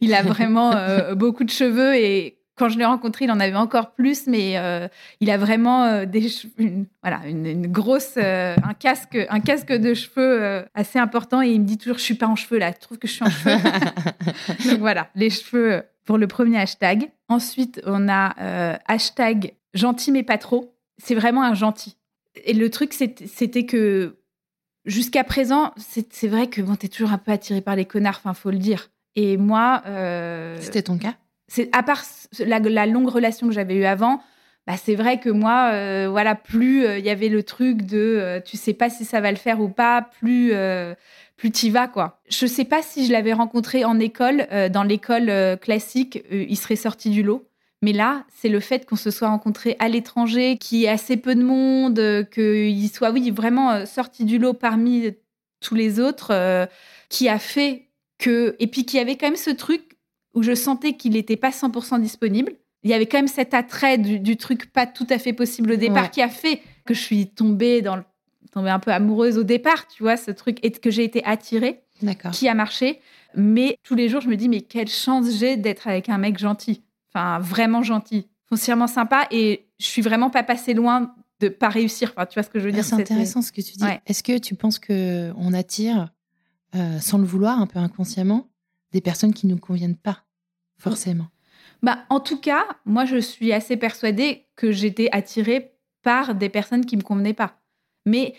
il 0.02 0.14
a 0.14 0.24
vraiment 0.24 0.74
beaucoup 1.16 1.44
de 1.44 1.50
cheveux 1.50 1.96
et 1.96 2.41
quand 2.62 2.70
je 2.70 2.78
l'ai 2.78 2.86
rencontré, 2.86 3.26
il 3.26 3.32
en 3.32 3.40
avait 3.40 3.56
encore 3.56 3.90
plus, 3.96 4.28
mais 4.28 4.56
euh, 4.56 4.88
il 5.20 5.32
a 5.32 5.38
vraiment 5.40 5.84
euh, 5.86 6.06
des 6.06 6.28
une, 6.60 6.86
voilà 7.02 7.22
une, 7.26 7.66
grosse 7.66 8.18
euh, 8.18 8.56
un 8.64 8.76
casque 8.76 9.18
un 9.30 9.40
casque 9.40 9.72
de 9.72 9.96
cheveux 9.96 10.64
assez 10.76 11.00
important 11.00 11.42
et 11.42 11.50
il 11.50 11.62
me 11.62 11.66
dit 11.66 11.80
toujours 11.80 11.98
je 11.98 12.04
suis 12.04 12.14
pas 12.14 12.28
en 12.28 12.36
cheveux 12.36 12.60
là, 12.60 12.72
je 12.72 12.80
trouve 12.80 13.00
que 13.00 13.08
je 13.08 13.14
suis 13.14 13.24
en 13.24 13.32
cheveux? 13.32 13.58
Donc 14.70 14.78
voilà, 14.78 15.10
les 15.16 15.32
cheveux 15.32 15.82
pour 16.06 16.20
le 16.20 16.28
premier 16.28 16.60
hashtag. 16.60 17.10
Ensuite, 17.30 17.82
on 17.88 18.08
a 18.08 18.78
hashtag 18.88 19.56
gentil 19.74 20.12
mais 20.12 20.22
pas 20.22 20.38
trop. 20.38 20.76
C'est 21.00 21.16
vraiment 21.16 21.42
un 21.42 21.56
gentil. 21.56 21.98
Et 22.46 22.54
le 22.54 22.70
truc 22.70 22.94
c'était 22.94 23.66
que 23.66 24.18
jusqu'à 24.86 25.24
présent, 25.24 25.74
c'est 25.78 26.28
vrai 26.28 26.46
que 26.46 26.62
bon, 26.62 26.76
es 26.76 26.90
toujours 26.90 27.12
un 27.12 27.18
peu 27.18 27.32
attiré 27.32 27.62
par 27.62 27.76
les 27.76 27.86
connards, 27.86 28.22
enfin 28.24 28.36
faut 28.36 28.52
le 28.52 28.60
dire. 28.60 28.92
Et 29.16 29.38
moi, 29.38 29.82
c'était 30.60 30.84
ton 30.84 31.00
cas? 31.00 31.16
C'est 31.52 31.68
à 31.74 31.84
part 31.84 32.02
la, 32.40 32.86
longue 32.86 33.10
relation 33.10 33.48
que 33.48 33.54
j'avais 33.54 33.76
eue 33.76 33.84
avant, 33.84 34.22
bah 34.68 34.78
c'est 34.82 34.96
vrai 34.96 35.20
que 35.20 35.30
moi, 35.30 35.72
euh, 35.74 36.08
voilà, 36.10 36.34
plus 36.34 36.86
euh, 36.86 36.98
il 36.98 37.04
y 37.04 37.10
avait 37.10 37.28
le 37.28 37.44
truc 37.44 37.82
de 37.82 37.98
euh, 37.98 38.40
tu 38.40 38.56
sais 38.56 38.74
pas 38.74 38.90
si 38.90 39.04
ça 39.04 39.20
va 39.20 39.32
le 39.32 39.38
faire 39.38 39.60
ou 39.60 39.68
pas, 39.68 40.02
plus 40.02 40.54
plus 41.36 41.52
t'y 41.52 41.70
vas 41.70 41.90
quoi. 41.90 42.22
Je 42.30 42.46
sais 42.46 42.64
pas 42.64 42.82
si 42.82 43.06
je 43.06 43.12
l'avais 43.12 43.34
rencontré 43.34 43.84
en 43.84 44.00
école, 44.00 44.48
dans 44.72 44.84
l'école 44.84 45.58
classique, 45.60 46.24
il 46.32 46.56
serait 46.56 46.78
sorti 46.78 47.10
du 47.10 47.22
lot. 47.22 47.46
Mais 47.82 47.94
là, 47.94 48.24
c'est 48.30 48.48
le 48.48 48.60
fait 48.60 48.86
qu'on 48.86 48.96
se 48.96 49.10
soit 49.12 49.28
rencontré 49.28 49.76
à 49.80 49.90
l'étranger, 49.90 50.58
qu'il 50.58 50.78
y 50.78 50.86
ait 50.86 50.90
assez 50.90 51.18
peu 51.18 51.34
de 51.36 51.44
monde, 51.44 52.30
qu'il 52.32 52.90
soit, 52.90 53.10
oui, 53.12 53.32
vraiment 53.32 53.86
sorti 53.88 54.24
du 54.24 54.38
lot 54.38 54.54
parmi 54.54 55.16
tous 55.60 55.76
les 55.76 56.00
autres, 56.00 56.68
qui 57.10 57.28
a 57.28 57.40
fait 57.40 57.88
que. 58.20 58.56
Et 58.60 58.68
puis 58.68 58.86
qu'il 58.86 59.00
y 59.00 59.02
avait 59.02 59.18
quand 59.18 59.28
même 59.28 59.36
ce 59.36 59.50
truc 59.50 59.91
où 60.34 60.44
je 60.44 60.56
sentais 60.56 60.94
qu'il 60.94 61.14
n'était 61.14 61.36
pas 61.36 61.50
100% 61.50 62.02
disponible. 62.02 62.54
Il 62.84 62.90
y 62.90 62.94
avait 62.94 63.06
quand 63.06 63.18
même 63.20 63.28
cet 63.28 63.54
attrait 63.54 63.98
du, 63.98 64.38
truc 64.38 64.72
pas 64.72 64.88
tout 64.88 65.06
à 65.10 65.20
fait 65.20 65.34
possible 65.34 65.74
au 65.74 65.76
départ 65.76 66.10
qui 66.10 66.22
a 66.22 66.30
fait 66.30 66.62
que 66.86 66.94
je 66.94 67.00
suis 67.00 67.28
tombée 67.28 67.82
dans 67.82 67.96
le, 67.96 68.04
tombée 68.52 68.70
un 68.70 68.80
peu 68.80 68.92
amoureuse 68.92 69.38
au 69.38 69.44
départ, 69.44 69.88
tu 69.88 70.04
vois, 70.04 70.18
ce 70.18 70.32
truc, 70.32 70.58
et 70.64 70.72
que 70.72 70.90
j'ai 70.90 71.04
été 71.04 71.24
attirée, 71.24 71.84
qui 72.32 72.48
a 72.48 72.54
marché. 72.56 73.00
Mais 73.36 73.78
tous 73.84 73.96
les 73.96 74.10
jours, 74.10 74.22
je 74.22 74.30
me 74.30 74.36
dis, 74.36 74.50
mais 74.50 74.62
quelle 74.62 74.90
chance 74.90 75.32
j'ai 75.38 75.58
d'être 75.58 75.88
avec 75.88 76.10
un 76.10 76.18
mec 76.18 76.38
gentil, 76.38 76.84
enfin 77.14 77.40
vraiment 77.40 77.84
gentil, 77.84 78.28
foncièrement 78.48 78.88
sympa, 78.88 79.28
et 79.32 79.68
je 79.80 79.86
suis 79.86 80.02
vraiment 80.02 80.30
pas 80.30 80.44
passée 80.44 80.74
loin 80.74 81.14
de 81.40 81.50
pas 81.50 81.70
réussir. 81.70 82.14
Enfin, 82.16 82.26
tu 82.26 82.36
vois 82.36 82.44
ce 82.44 82.50
que 82.50 82.60
je 82.60 82.66
veux 82.66 82.72
dire 82.72 82.84
C'est 82.84 82.96
intéressant 82.96 83.42
ce 83.42 83.52
que 83.52 83.62
tu 83.62 83.74
dis. 83.74 83.86
Est-ce 84.06 84.24
que 84.24 84.38
tu 84.38 84.56
penses 84.56 84.80
que 84.80 85.32
on 85.38 85.54
attire, 85.54 86.12
euh, 86.76 87.00
sans 87.00 87.18
le 87.18 87.26
vouloir, 87.26 87.60
un 87.60 87.68
peu 87.68 87.80
inconsciemment, 87.80 88.51
des 88.92 89.02
personnes 89.02 89.34
qui 89.34 89.48
ne 89.48 89.54
nous 89.54 89.60
conviennent 89.60 89.98
pas, 89.98 90.24
forcément. 90.78 91.28
Bah, 91.82 92.00
en 92.10 92.20
tout 92.20 92.40
cas, 92.40 92.66
moi, 92.86 93.06
je 93.06 93.18
suis 93.18 93.54
assez 93.54 93.78
persuadée 93.78 94.46
que 94.56 94.72
j'étais 94.72 95.10
attirée 95.12 95.74
par 96.04 96.36
des 96.36 96.50
personnes 96.50 96.86
qui 96.86 96.96
ne 96.96 97.02
me 97.02 97.06
convenaient 97.06 97.34
pas. 97.34 97.60
Mais 98.06 98.36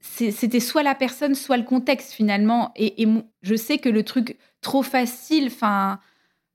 c'était 0.00 0.60
soit 0.60 0.82
la 0.82 0.94
personne, 0.94 1.34
soit 1.34 1.56
le 1.56 1.62
contexte, 1.62 2.12
finalement. 2.12 2.72
Et, 2.76 3.06
je 3.42 3.54
sais 3.54 3.78
que 3.78 3.88
le 3.88 4.02
truc 4.02 4.38
trop 4.60 4.82
facile, 4.82 5.46
enfin, 5.46 6.00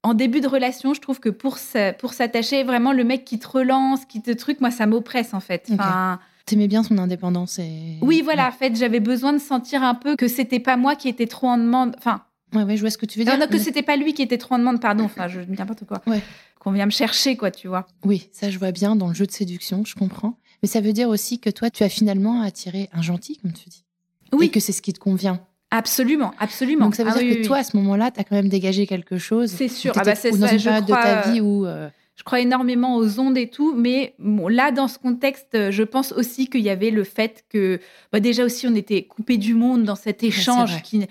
en 0.04 0.14
début 0.14 0.42
de 0.42 0.48
relation, 0.48 0.94
je 0.94 1.02
trouve 1.02 1.20
que 1.20 1.30
pour, 1.30 1.58
pour 2.00 2.14
s'attacher, 2.14 2.64
vraiment, 2.64 2.94
le 2.94 3.04
mec 3.04 3.26
qui 3.26 3.40
te 3.40 3.48
relance, 3.48 4.06
qui 4.06 4.22
te 4.22 4.32
truc, 4.32 4.62
moi, 4.62 4.72
ça 4.72 4.86
m'oppresse, 4.86 5.34
en 5.34 5.40
fait. 5.40 5.68
Enfin, 5.72 6.20
T'aimais 6.46 6.68
bien 6.68 6.84
son 6.84 6.98
indépendance 6.98 7.60
et... 7.60 7.98
Oui, 8.02 8.22
voilà, 8.24 8.48
en 8.48 8.52
fait, 8.52 8.76
j'avais 8.76 9.00
besoin 9.00 9.32
de 9.32 9.38
sentir 9.38 9.84
un 9.84 9.94
peu 9.96 10.16
que 10.16 10.28
c'était 10.28 10.60
pas 10.60 10.76
moi 10.76 10.96
qui 10.96 11.08
étais 11.08 11.28
trop 11.28 11.48
en 11.48 11.58
demande. 11.58 11.96
Enfin, 11.98 12.24
Ouais, 12.54 12.76
je 12.76 12.82
vois 12.82 12.90
ce 12.90 12.98
que 12.98 13.06
tu 13.06 13.20
veux 13.20 13.26
dire. 13.26 13.38
Non, 13.38 13.48
que 13.48 13.58
c'était 13.58 13.82
pas 13.82 13.96
lui 13.96 14.14
qui 14.14 14.22
était 14.22 14.38
trop 14.38 14.56
en 14.56 14.60
demande, 14.60 14.82
pardon. 14.82 15.06
Enfin, 15.06 15.28
je 15.28 15.42
dis 15.42 15.58
n'importe 15.58 15.86
quoi. 15.86 16.02
Ouais. 16.08 16.22
Qu'on 16.60 16.72
vient 16.72 16.86
me 16.86 16.92
chercher, 16.92 17.38
quoi, 17.38 17.50
tu 17.52 17.68
vois. 17.68 17.88
Oui, 18.04 18.30
ça, 18.32 18.50
je 18.50 18.60
vois 18.60 18.72
bien 18.72 18.96
dans 18.96 19.08
le 19.08 19.14
jeu 19.14 19.26
de 19.26 19.32
séduction, 19.32 19.84
je 19.86 19.96
comprends. 19.96 20.38
Mais 20.62 20.68
ça 20.68 20.82
veut 20.82 20.94
dire 20.94 21.10
aussi 21.10 21.40
que 21.40 21.50
toi, 21.50 21.70
tu 21.70 21.84
as 21.84 21.90
finalement 21.90 22.42
attiré 22.42 22.90
un 22.94 23.02
gentil, 23.02 23.38
comme 23.38 23.54
tu 23.54 23.70
dis. 23.70 23.84
Oui. 24.32 24.46
Et 24.46 24.50
que 24.50 24.60
c'est 24.60 24.72
ce 24.72 24.82
qui 24.82 24.94
te 24.94 25.00
convient. 25.00 25.40
Absolument, 25.72 26.34
absolument. 26.38 26.86
Donc 26.86 26.96
ça 26.96 27.04
veut 27.04 27.12
ah 27.16 27.20
dire 27.20 27.38
que 27.38 27.46
toi, 27.46 27.58
à 27.58 27.64
ce 27.64 27.78
moment-là, 27.78 28.12
tu 28.12 28.20
as 28.20 28.26
quand 28.26 28.36
même 28.36 28.50
dégagé 28.50 28.86
quelque 28.86 29.18
chose. 29.18 29.50
C'est 29.50 29.70
sûr. 29.70 29.94
Ah 29.96 30.04
bah 30.04 30.16
c'est 30.16 30.34
ça, 30.34 30.52
une 30.52 30.60
je 30.60 30.70
crois, 30.70 30.82
de 30.82 30.88
ta 30.88 31.32
vie 31.32 31.42
où. 31.42 31.66
Euh, 31.66 31.90
je 32.22 32.24
crois 32.24 32.42
énormément 32.42 32.98
aux 32.98 33.20
ondes 33.20 33.38
et 33.38 33.48
tout, 33.48 33.74
mais 33.74 34.14
là, 34.20 34.72
dans 34.72 34.88
ce 34.88 35.00
contexte, 35.00 35.72
je 35.72 35.82
pense 35.82 36.12
aussi 36.12 36.48
qu'il 36.48 36.62
y 36.62 36.70
avait 36.70 36.92
le 36.92 37.04
fait 37.04 37.46
que, 37.50 37.80
bah, 38.12 38.20
déjà 38.20 38.46
aussi, 38.46 38.68
on 38.68 38.76
était 38.76 39.04
coupé 39.04 39.38
du 39.38 39.56
monde 39.56 39.86
dans 39.86 39.96
cet 39.96 40.22
échange 40.22 40.84
qui, 40.84 41.08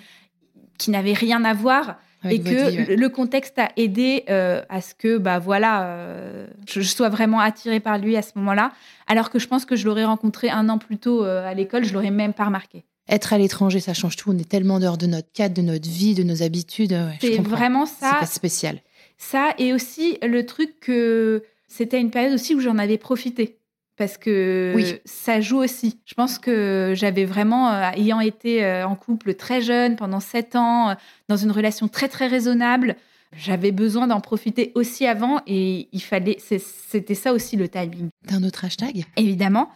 qui 0.80 0.90
n'avait 0.90 1.12
rien 1.12 1.44
à 1.44 1.52
voir 1.52 1.98
et 2.28 2.40
que 2.40 2.94
le 2.94 3.08
contexte 3.08 3.58
a 3.58 3.70
aidé 3.76 4.24
euh, 4.28 4.62
à 4.68 4.80
ce 4.80 4.94
que 4.94 5.18
bah 5.18 5.38
voilà 5.38 5.84
euh, 5.84 6.46
je, 6.68 6.80
sois 6.82 7.08
vraiment 7.08 7.40
attirée 7.40 7.80
par 7.80 7.98
lui 7.98 8.16
à 8.16 8.22
ce 8.22 8.32
moment-là 8.36 8.72
alors 9.06 9.30
que 9.30 9.38
je 9.38 9.46
pense 9.46 9.64
que 9.64 9.76
je 9.76 9.86
l'aurais 9.86 10.04
rencontré 10.04 10.50
un 10.50 10.68
an 10.68 10.78
plus 10.78 10.98
tôt 10.98 11.24
euh, 11.24 11.46
à 11.46 11.54
l'école 11.54 11.84
je 11.84 11.94
l'aurais 11.94 12.10
même 12.10 12.32
pas 12.32 12.44
remarqué. 12.44 12.84
Être 13.08 13.32
à 13.32 13.38
l'étranger 13.38 13.80
ça 13.80 13.94
change 13.94 14.16
tout. 14.16 14.30
On 14.30 14.38
est 14.38 14.48
tellement 14.48 14.80
dehors 14.80 14.98
de 14.98 15.06
notre 15.06 15.32
cadre 15.32 15.54
de 15.54 15.62
notre 15.62 15.88
vie 15.88 16.14
de 16.14 16.22
nos 16.22 16.42
habitudes. 16.42 16.96
C'est 17.20 17.38
vraiment 17.38 17.86
ça. 17.86 18.18
c'est 18.20 18.34
spécial. 18.34 18.80
Ça 19.18 19.54
et 19.58 19.72
aussi 19.72 20.18
le 20.22 20.46
truc 20.46 20.80
que 20.80 21.42
c'était 21.68 22.00
une 22.00 22.10
période 22.10 22.34
aussi 22.34 22.54
où 22.54 22.60
j'en 22.60 22.78
avais 22.78 22.98
profité 22.98 23.59
parce 24.01 24.16
que 24.16 24.74
ça 25.05 25.42
joue 25.42 25.59
aussi. 25.59 26.01
Je 26.07 26.14
pense 26.14 26.38
que 26.38 26.94
j'avais 26.96 27.26
vraiment, 27.26 27.70
euh, 27.70 27.90
ayant 27.90 28.20
été 28.20 28.64
euh, 28.64 28.88
en 28.88 28.96
couple 28.96 29.34
très 29.34 29.61
jeune, 29.61 29.96
pendant 29.96 30.20
sept 30.20 30.57
ans, 30.57 30.88
euh, 30.88 30.94
dans 31.28 31.36
une 31.36 31.51
relation 31.51 31.86
très 31.86 32.09
très 32.09 32.26
raisonnable, 32.26 32.96
j'avais 33.36 33.72
besoin 33.72 34.07
d'en 34.07 34.22
profiter 34.22 34.72
aussi 34.74 35.07
avant 35.07 35.42
et 35.46 35.90
il 35.92 36.01
fallait, 36.01 36.38
c'était 36.40 37.14
ça 37.14 37.34
aussi 37.34 37.57
le 37.57 37.68
timing. 37.68 38.09
D'un 38.26 38.42
autre 38.42 38.64
hashtag? 38.64 39.05
Évidemment. 39.18 39.68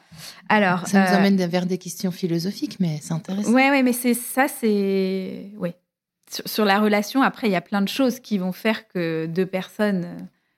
Alors, 0.48 0.86
ça 0.86 1.04
nous 1.04 1.18
emmène 1.18 1.36
vers 1.44 1.66
des 1.66 1.76
questions 1.76 2.10
philosophiques, 2.10 2.80
mais 2.80 3.00
c'est 3.02 3.12
intéressant. 3.12 3.52
Ouais, 3.52 3.68
ouais, 3.68 3.82
mais 3.82 3.92
c'est 3.92 4.14
ça, 4.14 4.48
c'est, 4.48 5.50
ouais. 5.58 5.76
Sur, 6.30 6.48
sur, 6.48 6.64
la 6.64 6.80
relation, 6.80 7.20
après, 7.20 7.48
il 7.48 7.52
y 7.52 7.56
a 7.56 7.60
plein 7.60 7.82
de 7.82 7.88
choses 7.88 8.20
qui 8.20 8.38
vont 8.38 8.52
faire 8.52 8.88
que 8.88 9.26
deux 9.26 9.44
personnes. 9.44 10.06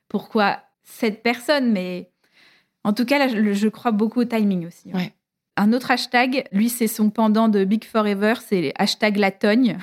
Pourquoi 0.08 0.60
cette 0.84 1.24
personne 1.24 1.72
Mais 1.72 2.12
en 2.86 2.92
tout 2.92 3.04
cas, 3.04 3.18
là, 3.18 3.26
je, 3.28 3.68
crois 3.68 3.90
beaucoup 3.90 4.20
au 4.20 4.24
timing 4.24 4.64
aussi. 4.64 4.92
Un 5.56 5.72
autre 5.72 5.90
hashtag, 5.90 6.44
lui, 6.52 6.68
c'est 6.68 6.86
son 6.86 7.10
pendant 7.10 7.48
de 7.48 7.64
Big 7.64 7.82
Forever, 7.82 8.34
c'est 8.46 8.72
hashtag 8.76 9.16
Latogne. 9.16 9.78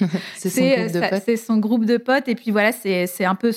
c'est 0.34 0.48
son, 0.50 0.64
groupe 0.64 0.92
de 0.92 1.08
potes. 1.08 1.36
Son 1.36 1.56
groupe 1.58 1.84
de 1.84 1.96
potes. 1.98 2.28
Et 2.28 2.34
puis 2.34 2.50
voilà, 2.50 2.72
c'est 2.72 3.24
un 3.24 3.36
peu 3.36 3.52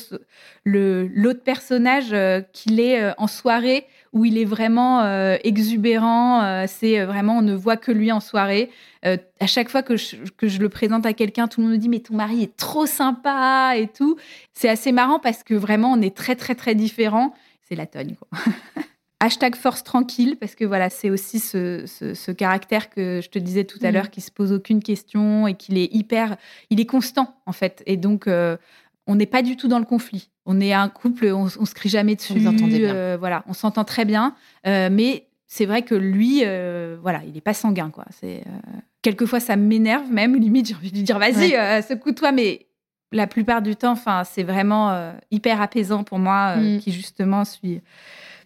l'autre 0.66 1.41
personnage 1.43 2.10
euh, 2.12 2.41
qu'il 2.54 2.80
est 2.80 3.02
euh, 3.02 3.14
en 3.18 3.26
soirée, 3.26 3.88
où 4.14 4.24
il 4.24 4.38
est 4.38 4.45
vraiment 4.45 5.02
euh, 5.02 5.38
exubérant. 5.43 6.68
c'est 6.68 7.04
vraiment, 7.04 7.38
on 7.38 7.41
ne 7.41 7.56
voit 7.56 7.78
que 7.78 7.91
lui 7.91 8.12
en 8.12 8.20
soirée. 8.20 8.70
à 9.02 9.47
chaque 9.47 9.70
fois 9.70 9.82
que 9.82 9.97
je, 9.97 10.18
que 10.38 10.47
je 10.47 10.60
le 10.60 10.70
présente 10.70 11.08
à 11.08 11.14
quelqu'un, 11.14 11.47
tout 11.47 11.60
le 11.62 11.68
monde 11.68 11.76
me 11.76 11.80
dit 11.80 11.89
Mais 11.89 12.02
ton 12.02 12.14
mari 12.14 12.43
est 12.43 12.56
trop 12.56 12.86
sympa 12.86 13.74
et 13.78 13.88
tout. 13.88 14.16
C'est 14.54 14.70
assez 14.70 14.91
marrant 14.91 15.18
parce 15.18 15.41
que 15.41 15.56
vraiment, 15.56 15.91
on 15.91 16.02
est 16.02 16.16
très, 16.16 16.36
très, 16.36 16.54
très 16.54 16.76
différents. 16.76 17.34
C'est 17.68 17.76
Latogne, 17.76 18.16
quoi. 18.16 18.28
Hashtag 19.24 19.56
force 19.56 19.84
tranquille, 19.84 20.36
parce 20.40 20.56
que 20.56 20.66
voilà, 20.66 20.90
c'est 20.90 21.12
aussi 21.12 21.38
ce, 21.38 22.32
caractère 22.32 22.90
que 22.90 23.22
je 23.24 23.30
te 23.30 23.38
disais 23.38 23.66
tout 23.66 23.78
à 23.84 23.92
mm. 23.92 23.94
l'heure, 23.94 24.10
qui 24.10 24.20
se 24.20 24.32
pose 24.32 24.52
aucune 24.52 24.82
question 24.82 25.46
et 25.46 25.54
qu'il 25.54 25.78
est 25.78 25.94
hyper, 25.94 26.38
il 26.72 26.80
est 26.80 26.88
constant 26.88 27.36
en 27.46 27.52
fait. 27.52 27.84
Et 27.86 27.98
donc, 27.98 28.26
euh, 28.26 28.58
on 29.06 29.14
n'est 29.14 29.28
pas 29.28 29.44
du 29.44 29.58
tout 29.58 29.68
dans 29.68 29.78
le 29.78 29.86
conflit. 29.86 30.32
On 30.48 30.60
est 30.60 30.74
un 30.74 30.90
couple, 30.90 31.28
on, 31.28 31.44
on 31.44 31.66
se 31.66 31.76
crie 31.76 31.88
jamais 31.88 32.16
dessus. 32.16 32.34
On 32.44 32.56
euh, 32.60 33.16
voilà, 33.20 33.44
on 33.48 33.54
s'entend 33.54 33.84
très 33.84 34.06
bien. 34.06 34.34
Euh, 34.66 34.90
mais 34.92 35.28
c'est 35.46 35.68
vrai 35.68 35.84
que 35.84 35.94
lui, 35.94 36.40
voilà, 37.00 37.22
il 37.24 37.34
n'est 37.34 37.42
pas 37.42 37.54
sanguin, 37.54 37.92
quoi. 37.92 38.06
C'est 38.20 38.44
quelquefois 39.04 39.40
ça 39.40 39.56
m'énerve 39.56 40.12
même. 40.12 40.36
Limite, 40.36 40.70
j'ai 40.70 40.76
envie 40.76 40.90
de 40.90 40.98
lui 40.98 41.04
dire, 41.04 41.20
vas-y, 41.20 41.52
secoue-toi, 41.84 42.32
mais 42.32 42.66
la 43.12 43.28
plupart 43.28 43.62
du 43.62 43.76
temps, 43.76 43.92
enfin, 43.92 44.24
c'est 44.24 44.42
vraiment 44.42 45.14
hyper 45.30 45.62
apaisant 45.62 46.04
pour 46.04 46.18
moi, 46.18 46.56
mm. 46.56 46.80
qui 46.80 46.92
justement 46.92 47.46
suis 47.46 47.82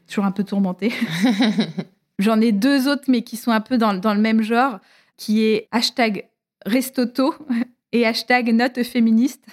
toujours 0.07 0.25
un 0.25 0.31
peu 0.31 0.43
tourmentée. 0.43 0.91
J'en 2.19 2.39
ai 2.39 2.51
deux 2.51 2.87
autres, 2.87 3.05
mais 3.07 3.21
qui 3.21 3.37
sont 3.37 3.51
un 3.51 3.61
peu 3.61 3.77
dans, 3.77 3.91
le 3.93 4.21
même 4.21 4.41
genre, 4.41 4.79
qui 5.17 5.43
est 5.43 5.67
hashtag 5.71 6.29
Restoto 6.65 7.35
et 7.91 8.05
hashtag 8.05 8.53
note 8.53 8.81
féministe. 8.83 9.45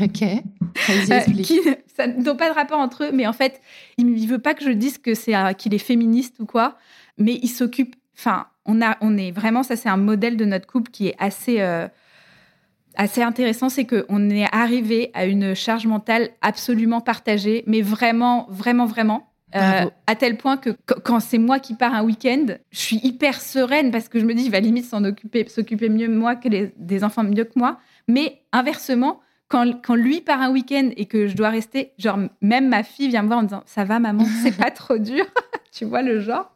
Ok. 0.00 0.22
Euh, 0.22 1.20
qui, 1.42 1.60
ça 1.94 2.06
n'ont 2.06 2.36
pas 2.36 2.48
de 2.48 2.54
rapport 2.54 2.78
entre 2.78 3.04
eux, 3.04 3.10
mais 3.12 3.26
en 3.26 3.32
fait, 3.32 3.60
il 3.98 4.06
ne 4.06 4.26
veut 4.26 4.38
pas 4.38 4.54
que 4.54 4.64
je 4.64 4.70
dise 4.70 4.98
que 4.98 5.14
c'est 5.14 5.36
euh, 5.36 5.52
qu'il 5.52 5.74
est 5.74 5.78
féministe 5.78 6.36
ou 6.40 6.46
quoi, 6.46 6.76
mais 7.18 7.38
il 7.42 7.48
s'occupe. 7.48 7.94
Enfin, 8.16 8.46
on 8.64 8.80
a, 8.80 8.96
on 9.00 9.16
est 9.18 9.30
vraiment, 9.30 9.62
ça 9.62 9.76
c'est 9.76 9.88
un 9.88 9.96
modèle 9.96 10.36
de 10.36 10.44
notre 10.44 10.66
couple 10.66 10.90
qui 10.90 11.08
est 11.08 11.16
assez. 11.18 11.60
Euh, 11.60 11.88
assez 12.96 13.22
intéressant, 13.22 13.68
c'est 13.68 13.86
qu'on 13.86 14.30
est 14.30 14.46
arrivé 14.52 15.10
à 15.14 15.26
une 15.26 15.54
charge 15.54 15.84
mentale 15.84 16.30
absolument 16.42 17.00
partagée, 17.00 17.64
mais 17.66 17.82
vraiment, 17.82 18.46
vraiment, 18.50 18.86
vraiment. 18.86 19.33
Euh, 19.56 19.88
à 20.06 20.14
tel 20.16 20.36
point 20.36 20.56
que 20.56 20.70
quand 21.04 21.20
c'est 21.20 21.38
moi 21.38 21.60
qui 21.60 21.74
pars 21.74 21.94
un 21.94 22.02
week-end, 22.02 22.46
je 22.72 22.78
suis 22.78 23.00
hyper 23.04 23.40
sereine 23.40 23.92
parce 23.92 24.08
que 24.08 24.18
je 24.18 24.24
me 24.24 24.34
dis, 24.34 24.44
il 24.44 24.50
va 24.50 24.60
limite 24.60 24.84
s'en 24.84 25.04
occuper, 25.04 25.48
s'occuper 25.48 25.88
mieux 25.88 26.08
moi 26.08 26.34
que 26.34 26.48
les, 26.48 26.72
des 26.76 27.04
enfants 27.04 27.22
mieux 27.22 27.44
que 27.44 27.56
moi. 27.56 27.78
Mais 28.08 28.42
inversement, 28.52 29.20
quand, 29.48 29.80
quand 29.82 29.94
lui 29.94 30.20
part 30.20 30.40
un 30.40 30.50
week-end 30.50 30.90
et 30.96 31.06
que 31.06 31.28
je 31.28 31.36
dois 31.36 31.50
rester, 31.50 31.92
genre 31.98 32.18
même 32.40 32.68
ma 32.68 32.82
fille 32.82 33.08
vient 33.08 33.22
me 33.22 33.28
voir 33.28 33.38
en 33.38 33.42
disant, 33.44 33.62
ça 33.66 33.84
va 33.84 34.00
maman, 34.00 34.24
c'est 34.42 34.56
pas 34.56 34.70
trop 34.70 34.98
dur, 34.98 35.24
tu 35.72 35.84
vois 35.84 36.02
le 36.02 36.20
genre? 36.20 36.50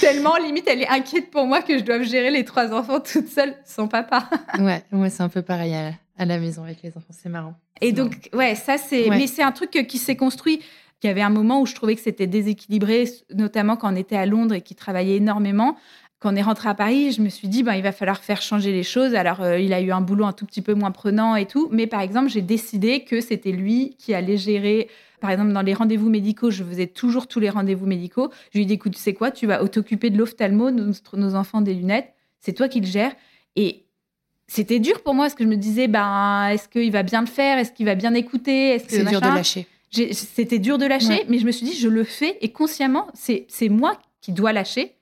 Tellement 0.00 0.36
limite, 0.36 0.66
elle 0.68 0.82
est 0.82 0.88
inquiète 0.88 1.30
pour 1.30 1.46
moi 1.46 1.60
que 1.60 1.76
je 1.76 1.82
dois 1.82 2.00
gérer 2.02 2.30
les 2.30 2.44
trois 2.44 2.72
enfants 2.72 3.00
toute 3.00 3.28
seule 3.28 3.54
sans 3.64 3.88
papa. 3.88 4.28
ouais, 4.60 4.82
moi 4.92 5.10
c'est 5.10 5.22
un 5.22 5.28
peu 5.28 5.42
pareil 5.42 5.74
à, 5.74 6.24
la 6.24 6.38
maison 6.38 6.62
avec 6.62 6.82
les 6.82 6.90
enfants, 6.90 7.10
c'est 7.10 7.28
marrant. 7.28 7.54
Et 7.80 7.92
donc, 7.92 8.28
ouais, 8.32 8.54
ça 8.54 8.78
c'est. 8.78 9.08
Mais 9.10 9.26
c'est 9.26 9.42
un 9.42 9.52
truc 9.52 9.70
qui 9.70 9.98
s'est 9.98 10.16
construit. 10.16 10.60
Il 11.02 11.06
y 11.06 11.10
avait 11.10 11.22
un 11.22 11.30
moment 11.30 11.60
où 11.60 11.66
je 11.66 11.74
trouvais 11.74 11.94
que 11.94 12.00
c'était 12.00 12.26
déséquilibré, 12.26 13.08
notamment 13.34 13.76
quand 13.76 13.92
on 13.92 13.96
était 13.96 14.16
à 14.16 14.26
Londres 14.26 14.54
et 14.54 14.60
qu'il 14.60 14.76
travaillait 14.76 15.16
énormément. 15.16 15.76
Quand 16.18 16.32
on 16.32 16.36
est 16.36 16.42
rentré 16.42 16.68
à 16.68 16.74
Paris, 16.74 17.12
je 17.12 17.22
me 17.22 17.28
suis 17.28 17.46
dit, 17.46 17.62
ben, 17.62 17.74
il 17.74 17.82
va 17.82 17.92
falloir 17.92 18.18
faire 18.18 18.42
changer 18.42 18.72
les 18.72 18.82
choses. 18.82 19.14
Alors, 19.14 19.40
euh, 19.40 19.60
il 19.60 19.72
a 19.72 19.80
eu 19.80 19.92
un 19.92 20.00
boulot 20.00 20.24
un 20.24 20.32
tout 20.32 20.46
petit 20.46 20.62
peu 20.62 20.74
moins 20.74 20.90
prenant 20.90 21.36
et 21.36 21.46
tout. 21.46 21.68
Mais 21.70 21.86
par 21.86 22.00
exemple, 22.00 22.28
j'ai 22.28 22.42
décidé 22.42 23.04
que 23.04 23.20
c'était 23.20 23.52
lui 23.52 23.94
qui 23.98 24.14
allait 24.14 24.36
gérer 24.36 24.88
par 25.20 25.30
exemple, 25.30 25.52
dans 25.52 25.62
les 25.62 25.74
rendez-vous 25.74 26.10
médicaux, 26.10 26.50
je 26.50 26.62
faisais 26.62 26.86
toujours 26.86 27.26
tous 27.26 27.40
les 27.40 27.50
rendez-vous 27.50 27.86
médicaux. 27.86 28.30
Je 28.52 28.58
lui 28.58 28.62
ai 28.62 28.66
dit, 28.66 28.74
écoute, 28.74 28.94
tu 28.94 29.00
sais 29.00 29.14
quoi, 29.14 29.30
tu 29.30 29.46
vas 29.46 29.66
t'occuper 29.68 30.10
de 30.10 30.18
l'ophtalmo, 30.18 30.70
nos, 30.70 30.92
nos 31.14 31.34
enfants 31.34 31.60
des 31.60 31.74
lunettes, 31.74 32.12
c'est 32.40 32.52
toi 32.52 32.68
qui 32.68 32.80
le 32.80 32.86
gères. 32.86 33.12
Et 33.56 33.84
c'était 34.46 34.78
dur 34.78 35.02
pour 35.02 35.14
moi 35.14 35.24
parce 35.24 35.34
que 35.34 35.44
je 35.44 35.48
me 35.48 35.56
disais, 35.56 35.88
ben, 35.88 36.48
est-ce 36.48 36.68
qu'il 36.68 36.92
va 36.92 37.02
bien 37.02 37.20
le 37.20 37.26
faire? 37.26 37.58
Est-ce 37.58 37.72
qu'il 37.72 37.86
va 37.86 37.96
bien 37.96 38.14
écouter? 38.14 38.78
C'est 38.86 39.04
dur 39.04 39.20
de 39.20 39.26
lâcher. 39.26 39.66
C'était 39.90 40.58
dur 40.58 40.78
de 40.78 40.86
lâcher, 40.86 41.24
mais 41.28 41.38
je 41.38 41.46
me 41.46 41.52
suis 41.52 41.66
dit, 41.66 41.74
je 41.74 41.88
le 41.88 42.04
fais 42.04 42.38
et 42.40 42.52
consciemment, 42.52 43.08
c'est 43.14 43.68
moi 43.68 43.98
qui 44.20 44.32
dois 44.32 44.52
lâcher. 44.52 44.94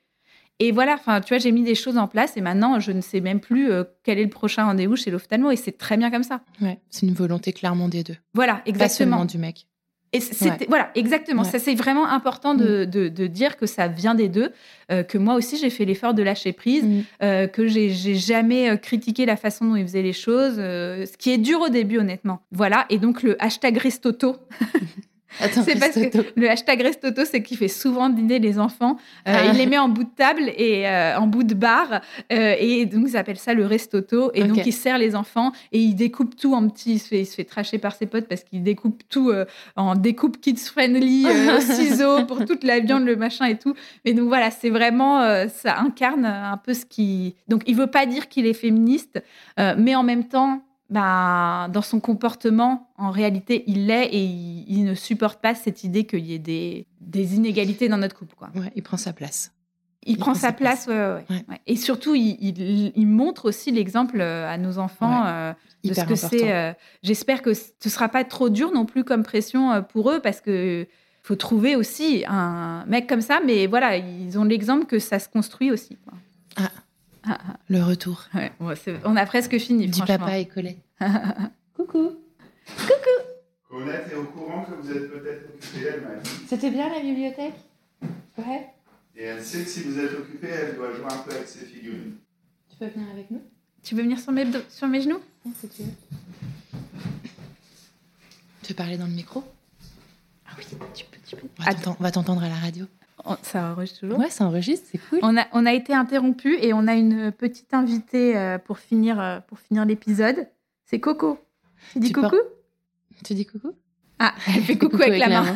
Et 0.59 0.73
voilà, 0.73 0.95
enfin, 0.95 1.21
tu 1.21 1.35
vois, 1.35 1.39
j'ai 1.39 1.53
mis 1.53 1.63
des 1.63 1.75
choses 1.75 1.99
en 1.99 2.09
place 2.09 2.37
et 2.39 2.41
maintenant, 2.41 2.81
je 2.81 2.91
ne 2.91 3.03
sais 3.03 3.21
même 3.21 3.41
plus 3.41 3.71
euh, 3.71 3.85
quel 4.05 4.19
est 4.19 4.25
le 4.25 4.31
prochain 4.31 4.65
rendez-vous 4.65 4.97
chez 4.97 5.11
l'ophtalmo 5.11 5.51
et 5.51 5.57
c'est 5.57 5.77
très 5.77 5.99
bien 5.99 6.11
comme 6.11 6.23
ça. 6.23 6.41
Ouais, 6.63 6.79
c'est 6.89 7.05
une 7.05 7.13
volonté 7.13 7.53
clairement 7.53 7.89
des 7.91 8.03
deux. 8.03 8.17
Voilà, 8.33 8.63
exactement. 8.65 8.79
Pas 8.79 8.89
seulement 8.89 9.25
du 9.27 9.37
mec. 9.37 9.67
Et 10.13 10.21
voilà, 10.69 10.91
exactement. 10.95 11.45
Ça, 11.45 11.59
c'est 11.59 11.75
vraiment 11.75 12.09
important 12.09 12.55
de, 12.55 12.85
mm. 12.85 12.91
de, 12.91 13.09
de, 13.09 13.27
dire 13.27 13.57
que 13.57 13.67
ça 13.67 13.89
vient 13.89 14.15
des 14.15 14.29
deux, 14.29 14.51
euh, 14.91 15.03
que 15.03 15.19
moi 15.19 15.35
aussi 15.35 15.57
j'ai 15.57 15.71
fait 15.71 15.85
l'effort 15.85 16.15
de 16.15 16.23
lâcher 16.23 16.53
prise, 16.53 16.85
mm. 16.85 17.03
euh, 17.23 17.47
que 17.47 17.67
j'ai 17.67 17.91
jamais 17.91 18.71
euh, 18.71 18.77
critiqué 18.77 19.27
la 19.27 19.37
façon 19.37 19.67
dont 19.67 19.77
ils 19.77 19.85
faisaient 19.85 20.03
les 20.03 20.13
choses, 20.13 20.57
ce 20.57 21.17
qui 21.17 21.33
est 21.33 21.39
dur 21.39 21.61
au 21.61 21.69
début, 21.69 21.99
honnêtement. 21.99 22.41
Voilà. 22.53 22.87
Et 22.89 22.99
donc 22.99 23.23
le 23.23 23.43
hashtag 23.43 23.79
Restoto. 23.79 24.37
c'est 25.41 25.79
parce 25.79 25.95
que 25.95 26.41
le 26.41 26.51
hashtag 26.51 26.83
Restoto, 26.83 27.25
c'est 27.25 27.43
qu'il 27.43 27.57
fait 27.57 27.69
souvent 27.69 28.09
dîner 28.09 28.39
les 28.39 28.59
enfants. 28.59 28.97
Euh, 29.29 29.35
ah. 29.35 29.45
Il 29.47 29.59
les 29.59 29.67
met 29.67 29.79
en 29.79 29.89
bout 29.89 30.05
de 30.05 30.15
table 30.15 30.51
et 30.57 30.87
euh, 30.87 31.19
en 31.19 31.27
bout 31.27 31.43
de 31.43 31.55
bar. 31.55 32.01
Euh, 32.33 32.55
et 32.59 32.87
donc, 32.87 33.07
ils 33.09 33.17
appellent 33.17 33.39
ça 33.39 33.55
le 33.55 33.67
Restoto. 33.67 34.31
Et 34.35 34.45
donc, 34.45 34.65
il 34.67 34.73
sert 34.73 34.99
les 34.99 35.15
enfants 35.15 35.53
et 35.73 35.81
il 35.81 35.95
découpe 35.95 36.37
tout 36.37 36.55
en 36.55 36.69
petits. 36.69 36.95
Il 36.95 36.99
se 36.99 37.09
fait, 37.09 37.21
il 37.21 37.27
se 37.27 37.35
fait 37.35 37.45
tracher 37.45 37.79
par 37.79 37.95
ses 37.95 38.07
potes 38.07 38.29
parce 38.29 38.45
qu'il 38.45 38.63
découpe 38.63 39.03
tout 39.09 39.33
en 39.77 39.95
découpe 39.95 40.41
kids-friendly, 40.41 41.27
ciseaux 41.61 42.25
pour 42.25 42.45
toute 42.45 42.65
la 42.65 42.81
viande, 42.81 43.05
le 43.05 43.17
machin 43.17 43.47
et 43.47 43.59
tout. 43.59 43.75
Mais 44.05 44.13
donc, 44.13 44.29
voilà, 44.29 44.51
c'est 44.51 44.71
vraiment. 44.71 45.21
ça 45.49 45.79
incarne 45.79 46.25
un 46.25 46.57
peu 46.57 46.75
ce 46.75 46.85
qui. 46.85 47.35
Donc, 47.49 47.63
il 47.67 47.77
veut 47.77 47.87
pas 47.87 48.07
dire 48.07 48.29
qu'il 48.29 48.47
est 48.47 48.55
féministe, 48.55 49.23
mais 49.59 49.95
en 49.95 50.03
même 50.03 50.25
temps, 50.25 50.63
bah, 50.89 51.69
dans 51.73 51.83
son 51.83 51.99
comportement, 51.99 52.91
en 52.97 53.11
réalité, 53.11 53.65
il 53.67 53.87
l'est 53.87 54.07
et 54.07 54.23
il, 54.23 54.85
ne 54.85 54.95
supporte 54.95 55.41
pas 55.41 55.55
cette 55.55 55.83
idée 55.83 56.05
qu'il 56.05 56.25
y 56.25 56.35
ait 56.35 56.39
des, 56.39 56.87
des, 57.01 57.35
inégalités 57.35 57.89
dans 57.89 57.97
notre 57.97 58.17
couple. 58.17 58.37
Quoi. 58.37 58.51
il 58.75 58.83
prend 58.83 58.97
sa 58.97 59.13
place. 59.13 59.53
Il, 60.09 60.19
prend, 60.19 60.35
sa 60.35 60.53
place, 60.53 60.87
Ouais, 60.87 61.25
ouais, 61.29 61.45
et 61.67 61.75
surtout, 61.75 62.15
il, 62.15 62.93
il, 62.97 63.07
montre 63.09 63.47
aussi 63.47 63.73
l'exemple 63.73 64.21
euh, 64.21 64.49
à 64.49 64.57
nos 64.57 64.79
enfants 64.79 65.27
euh, 65.27 65.53
de 65.83 65.93
ce 65.93 66.05
que 66.05 66.15
c'est. 66.15 66.53
Euh, 66.53 66.73
j'espère 67.03 67.43
que 67.43 67.55
ce 67.55 67.73
ne 67.85 67.91
sera 67.91 68.09
pas 68.09 68.23
trop 68.23 68.49
dur 68.49 68.71
non 68.71 68.87
plus 68.87 69.03
comme 69.03 69.25
pression 69.25 69.83
pour 69.83 70.13
eux, 70.13 70.21
parce 70.21 70.41
que 70.41 70.87
faut 71.25 71.35
trouver 71.35 71.75
aussi 71.75 72.25
un 72.29 72.85
mec 72.87 73.09
comme 73.09 73.21
ça, 73.21 73.41
mais 73.45 73.67
voilà, 73.67 73.97
ils 73.97 74.39
ont 74.39 74.45
l'exemple 74.45 74.87
que 74.87 75.01
ça 75.01 75.19
se 75.19 75.29
construit 75.29 75.73
aussi. 75.73 75.97
Quoi. 76.05 76.15
Ah. 76.57 76.71
Le 77.69 77.83
retour. 77.83 78.25
on 79.05 79.17
a 79.17 79.27
presque 79.27 79.59
fini. 79.59 79.89
Du 79.89 80.01
papa 80.03 80.39
et 80.39 80.47
Colette. 80.47 80.79
Coucou. 81.75 82.17
Coucou. 82.79 83.17
Colette 83.69 84.09
est 84.13 84.17
au 84.17 84.25
courant 84.25 84.65
que 84.65 84.75
vous 84.75 84.91
êtes 84.91 85.11
peut-être 85.11 85.55
occupée, 85.55 85.89
elle 85.95 86.01
m'a 86.03 86.15
dit. 86.17 86.31
C'était 86.49 86.71
bien 86.71 86.89
la 86.89 87.01
bibliothèque? 87.01 87.55
Ouais. 88.39 88.67
Et 89.17 89.25
elle 89.25 89.43
sait 89.43 89.65
que 89.65 89.69
si 89.69 89.83
vous 89.83 89.99
êtes 89.99 90.13
occupée, 90.13 90.49
elle 90.49 90.77
doit 90.77 90.93
jouer 90.95 91.07
un 91.07 91.19
peu 91.19 91.35
avec 91.35 91.49
ses 91.49 91.65
figurines. 91.65 92.17
Tu 92.71 92.77
peux 92.77 92.87
venir 92.87 93.09
avec 93.13 93.31
nous? 93.31 93.43
Tu 93.83 93.95
veux 93.95 94.03
venir 94.03 94.19
sur 94.19 94.33
mes, 94.33 94.45
sur 94.69 94.89
mes 94.89 95.01
genoux? 95.01 95.21
Si 95.61 95.69
tu 95.69 95.83
veux. 95.83 95.91
Tu 98.63 98.73
veux 98.73 98.75
parler 98.75 98.99
dans 98.99 99.07
le 99.07 99.13
micro? 99.13 99.45
Ah 100.47 100.51
oui, 100.59 100.65
tu 100.69 100.77
peux. 100.77 101.17
Tu 101.27 101.37
peux. 101.37 101.49
On 101.99 102.03
va 102.03 102.11
t'entendre 102.11 102.43
à 102.43 102.49
la 102.49 102.57
radio. 102.57 102.87
Ça 103.43 103.73
enregistre 103.73 104.01
toujours 104.01 104.19
Ouais, 104.19 104.31
ça 104.31 104.45
enregistre, 104.45 104.87
c'est 104.91 104.99
cool. 104.99 105.21
On 105.23 105.37
a, 105.37 105.47
on 105.53 105.67
a 105.67 105.73
été 105.73 105.95
interrompu 105.95 106.57
et 106.61 106.73
on 106.73 106.87
a 106.87 106.95
une 106.95 107.33
petite 107.33 107.75
invitée 107.75 108.37
euh, 108.37 108.59
pour 108.59 108.79
finir, 108.79 109.21
euh, 109.21 109.41
pour 109.41 109.59
finir 109.59 109.85
l'épisode. 109.85 110.47
C'est 110.85 111.01
Coco. 111.01 111.39
Tu 111.93 111.99
dis 111.99 112.13
coucou 112.13 112.37
Tu 113.25 113.35
dis 113.35 113.47
coucou 113.47 113.73
Ah, 114.19 114.35
elle 114.49 114.63
fait 114.63 114.79
coucou, 114.79 115.03
avec, 115.03 115.19
la, 115.19 115.29
main. 115.29 115.55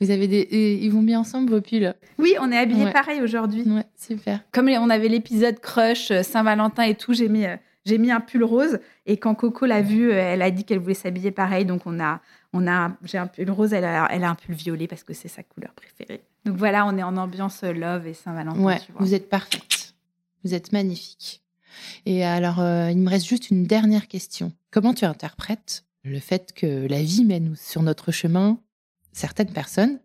Vous 0.00 0.10
avez 0.10 0.28
des, 0.28 0.78
ils 0.80 0.90
vont 0.90 1.02
bien 1.02 1.20
ensemble 1.20 1.50
vos 1.50 1.60
pulls 1.60 1.94
Oui, 2.18 2.34
on 2.40 2.52
est 2.52 2.58
habillés 2.58 2.92
pareil 2.92 3.20
aujourd'hui. 3.20 3.62
Ouais, 3.62 3.86
super. 3.96 4.40
Comme 4.52 4.68
on 4.68 4.90
avait 4.90 5.08
l'épisode 5.08 5.58
crush 5.60 6.10
euh, 6.10 6.22
Saint-Valentin 6.22 6.84
et 6.84 6.94
tout, 6.94 7.14
j'ai 7.14 7.28
mis 7.28 7.46
j'ai 7.88 7.98
mis 7.98 8.10
un 8.10 8.20
pull 8.20 8.44
rose 8.44 8.78
et 9.06 9.16
quand 9.16 9.34
Coco 9.34 9.66
l'a 9.66 9.82
vu, 9.82 10.12
elle 10.12 10.42
a 10.42 10.50
dit 10.50 10.64
qu'elle 10.64 10.78
voulait 10.78 10.94
s'habiller 10.94 11.30
pareil, 11.30 11.64
donc 11.64 11.82
on 11.86 11.98
a 11.98 12.20
on 12.52 12.66
a, 12.66 12.96
j'ai 13.04 13.18
un 13.18 13.26
pull 13.26 13.50
rose, 13.50 13.72
elle 13.72 13.84
a, 13.84 14.08
elle 14.10 14.24
a 14.24 14.30
un 14.30 14.34
pull 14.34 14.54
violet 14.54 14.86
parce 14.86 15.04
que 15.04 15.12
c'est 15.12 15.28
sa 15.28 15.42
couleur 15.42 15.72
préférée. 15.74 16.22
Donc 16.44 16.56
voilà, 16.56 16.86
on 16.86 16.96
est 16.96 17.02
en 17.02 17.16
ambiance 17.16 17.62
love 17.62 18.06
et 18.06 18.14
Saint-Valentin. 18.14 18.60
Ouais, 18.60 18.80
vous 18.98 19.14
êtes 19.14 19.28
parfaite. 19.28 19.94
Vous 20.44 20.54
êtes 20.54 20.72
magnifique. 20.72 21.42
Et 22.06 22.24
alors, 22.24 22.60
euh, 22.60 22.90
il 22.90 22.98
me 22.98 23.10
reste 23.10 23.26
juste 23.26 23.50
une 23.50 23.64
dernière 23.64 24.08
question. 24.08 24.52
Comment 24.70 24.94
tu 24.94 25.04
interprètes 25.04 25.84
le 26.04 26.18
fait 26.20 26.52
que 26.54 26.86
la 26.86 27.02
vie 27.02 27.24
mène 27.24 27.54
sur 27.56 27.82
notre 27.82 28.12
chemin 28.12 28.58
certaines 29.12 29.52
personnes 29.52 30.00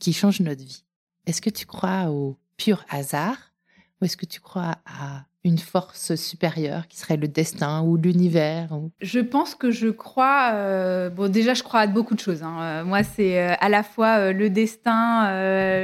qui 0.00 0.12
changent 0.12 0.40
notre 0.40 0.64
vie? 0.64 0.84
Est-ce 1.26 1.42
que 1.42 1.50
tu 1.50 1.66
crois 1.66 2.10
au 2.10 2.38
pur 2.56 2.84
hasard 2.88 3.52
ou 4.00 4.06
est-ce 4.06 4.16
que 4.16 4.26
tu 4.26 4.40
crois 4.40 4.76
à 4.86 5.26
une 5.44 5.58
force 5.58 6.14
supérieure 6.14 6.88
qui 6.88 6.98
serait 6.98 7.18
le 7.18 7.28
destin 7.28 7.82
ou 7.82 7.96
l'univers 7.96 8.70
Je 9.00 9.20
pense 9.20 9.54
que 9.54 9.70
je 9.70 9.88
crois. 9.88 10.52
Euh, 10.54 11.10
bon, 11.10 11.30
déjà, 11.30 11.52
je 11.52 11.62
crois 11.62 11.80
à 11.80 11.86
beaucoup 11.86 12.14
de 12.14 12.20
choses. 12.20 12.42
Hein. 12.42 12.56
Euh, 12.60 12.84
moi, 12.84 13.02
c'est 13.02 13.38
euh, 13.38 13.54
à 13.60 13.68
la 13.68 13.82
fois 13.82 14.32
le 14.32 14.48
destin, 14.48 15.24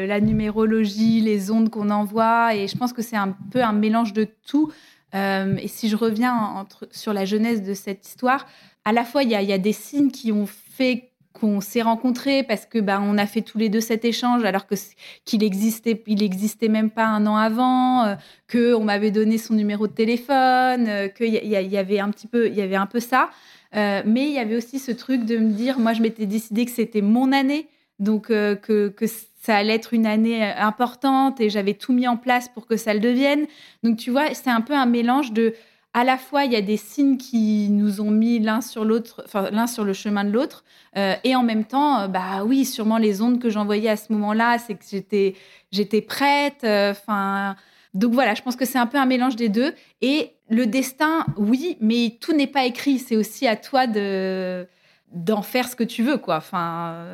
la 0.06 0.20
numérologie, 0.20 1.20
les 1.20 1.50
ondes 1.50 1.68
qu'on 1.68 1.90
envoie, 1.90 2.54
et 2.54 2.68
je 2.68 2.76
pense 2.76 2.94
que 2.94 3.02
c'est 3.02 3.16
un 3.16 3.36
peu 3.50 3.62
un 3.62 3.72
mélange 3.72 4.14
de 4.14 4.26
tout. 4.46 4.72
et 5.12 5.68
si 5.68 5.88
je 5.88 5.96
reviens 5.96 6.34
entre, 6.34 6.88
sur 6.90 7.12
la 7.12 7.26
jeunesse 7.26 7.62
de 7.62 7.74
cette 7.74 8.06
histoire, 8.06 8.46
à 8.86 8.92
la 8.92 9.04
fois, 9.04 9.22
il 9.22 9.28
y, 9.28 9.32
y 9.32 9.52
a, 9.52 9.58
des 9.58 9.72
signes 9.72 10.10
qui 10.10 10.32
ont 10.32 10.46
fait 10.46 11.09
qu'on 11.32 11.60
s'est 11.60 11.82
rencontrés 11.82 12.42
parce 12.42 12.66
que 12.66 12.78
bah, 12.78 13.00
on 13.02 13.16
a 13.16 13.26
fait 13.26 13.42
tous 13.42 13.58
les 13.58 13.68
deux 13.68 13.80
cet 13.80 14.04
échange 14.04 14.44
alors 14.44 14.66
que 14.66 14.74
qu'il 15.24 15.44
existait 15.44 16.02
il 16.06 16.22
existait 16.22 16.68
même 16.68 16.90
pas 16.90 17.06
un 17.06 17.26
an 17.26 17.36
avant 17.36 18.04
euh, 18.04 18.14
que 18.48 18.74
on 18.74 18.84
m'avait 18.84 19.12
donné 19.12 19.38
son 19.38 19.54
numéro 19.54 19.86
de 19.86 19.92
téléphone 19.92 20.86
euh, 20.88 21.08
qu'il 21.08 21.28
y, 21.28 21.76
avait 21.76 22.00
un 22.00 22.10
petit 22.10 22.26
peu 22.26 22.48
il 22.48 22.54
y 22.54 22.62
avait 22.62 22.76
un 22.76 22.86
peu 22.86 23.00
ça. 23.00 23.30
Euh, 23.76 24.02
mais 24.04 24.26
il 24.26 24.32
y 24.32 24.38
avait 24.38 24.56
aussi 24.56 24.80
ce 24.80 24.90
truc 24.90 25.24
de 25.24 25.36
me 25.36 25.52
dire 25.52 25.78
moi 25.78 25.92
je 25.92 26.02
m'étais 26.02 26.26
décidé 26.26 26.64
que 26.64 26.72
c'était 26.72 27.02
mon 27.02 27.30
année 27.30 27.68
donc 28.00 28.28
que, 28.28 28.88
que 28.88 29.04
ça 29.42 29.56
allait 29.56 29.74
être 29.74 29.94
une 29.94 30.06
année 30.06 30.42
importante 30.42 31.40
et 31.40 31.50
j'avais 31.50 31.74
tout 31.74 31.92
mis 31.92 32.08
en 32.08 32.16
place 32.16 32.48
pour 32.48 32.66
que 32.66 32.76
ça 32.76 32.94
le 32.94 33.00
devienne. 33.00 33.46
Donc 33.84 33.98
tu 33.98 34.10
vois 34.10 34.34
c'est 34.34 34.50
un 34.50 34.62
peu 34.62 34.74
un 34.74 34.86
mélange 34.86 35.32
de 35.32 35.54
à 35.92 36.04
la 36.04 36.18
fois, 36.18 36.44
il 36.44 36.52
y 36.52 36.56
a 36.56 36.60
des 36.60 36.76
signes 36.76 37.16
qui 37.16 37.68
nous 37.70 38.00
ont 38.00 38.10
mis 38.10 38.38
l'un 38.38 38.60
sur 38.60 38.84
l'autre, 38.84 39.22
enfin 39.24 39.50
l'un 39.50 39.66
sur 39.66 39.84
le 39.84 39.92
chemin 39.92 40.24
de 40.24 40.30
l'autre, 40.30 40.64
euh, 40.96 41.14
et 41.24 41.34
en 41.34 41.42
même 41.42 41.64
temps, 41.64 42.00
euh, 42.00 42.08
bah 42.08 42.44
oui, 42.44 42.64
sûrement 42.64 42.98
les 42.98 43.22
ondes 43.22 43.40
que 43.40 43.50
j'envoyais 43.50 43.88
à 43.88 43.96
ce 43.96 44.12
moment-là, 44.12 44.58
c'est 44.58 44.74
que 44.74 44.84
j'étais, 44.88 45.34
j'étais 45.72 46.00
prête. 46.00 46.62
Euh, 46.64 46.92
enfin, 46.92 47.56
donc 47.94 48.12
voilà, 48.12 48.34
je 48.34 48.42
pense 48.42 48.56
que 48.56 48.64
c'est 48.64 48.78
un 48.78 48.86
peu 48.86 48.98
un 48.98 49.06
mélange 49.06 49.36
des 49.36 49.48
deux. 49.48 49.74
Et 50.00 50.32
le 50.48 50.66
destin, 50.66 51.26
oui, 51.36 51.76
mais 51.80 52.16
tout 52.20 52.34
n'est 52.34 52.46
pas 52.46 52.64
écrit. 52.66 52.98
C'est 52.98 53.16
aussi 53.16 53.46
à 53.46 53.56
toi 53.56 53.86
de 53.86 54.66
d'en 55.12 55.42
faire 55.42 55.68
ce 55.68 55.74
que 55.74 55.82
tu 55.84 56.04
veux, 56.04 56.18
quoi. 56.18 56.36
Enfin, 56.36 57.04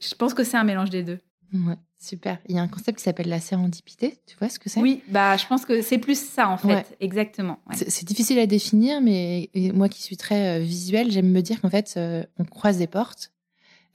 je 0.00 0.14
pense 0.16 0.34
que 0.34 0.42
c'est 0.44 0.56
un 0.56 0.64
mélange 0.64 0.90
des 0.90 1.04
deux. 1.04 1.20
Ouais, 1.52 1.76
super. 1.98 2.38
Il 2.48 2.56
y 2.56 2.58
a 2.58 2.62
un 2.62 2.68
concept 2.68 2.98
qui 2.98 3.04
s'appelle 3.04 3.28
la 3.28 3.40
sérendipité. 3.40 4.18
Tu 4.26 4.36
vois 4.38 4.48
ce 4.48 4.58
que 4.58 4.68
c'est? 4.68 4.80
Oui, 4.80 5.02
bah, 5.08 5.36
je 5.36 5.46
pense 5.46 5.64
que 5.64 5.82
c'est 5.82 5.98
plus 5.98 6.20
ça, 6.20 6.48
en 6.48 6.56
fait. 6.56 6.68
Ouais. 6.68 6.86
Exactement. 7.00 7.58
ouais. 7.68 7.76
C'est 7.76 8.06
difficile 8.06 8.38
à 8.38 8.46
définir, 8.46 9.00
mais 9.00 9.50
moi 9.74 9.88
qui 9.88 10.02
suis 10.02 10.16
très 10.16 10.58
euh, 10.58 10.62
visuelle, 10.62 11.10
j'aime 11.10 11.30
me 11.30 11.40
dire 11.40 11.60
qu'en 11.60 11.70
fait, 11.70 11.94
euh, 11.96 12.24
on 12.38 12.44
croise 12.44 12.78
des 12.78 12.86
portes 12.86 13.32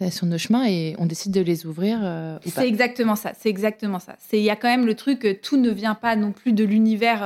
euh, 0.02 0.12
sur 0.12 0.26
nos 0.26 0.38
chemins 0.38 0.66
et 0.68 0.96
on 1.00 1.06
décide 1.06 1.32
de 1.32 1.42
les 1.42 1.66
ouvrir 1.66 2.00
euh. 2.04 2.38
C'est 2.46 2.68
exactement 2.68 3.16
ça. 3.16 3.32
C'est 3.40 3.50
exactement 3.50 4.00
ça. 4.00 4.18
C'est 4.20 4.38
il 4.38 4.44
y 4.44 4.50
a 4.50 4.58
quand 4.58 4.68
même 4.68 4.86
le 4.86 4.96
truc 4.96 5.20
que 5.20 5.32
tout 5.32 5.58
ne 5.58 5.70
vient 5.70 5.96
pas 5.96 6.16
non 6.16 6.34
plus 6.34 6.52
de 6.52 6.66
l'univers 6.66 7.24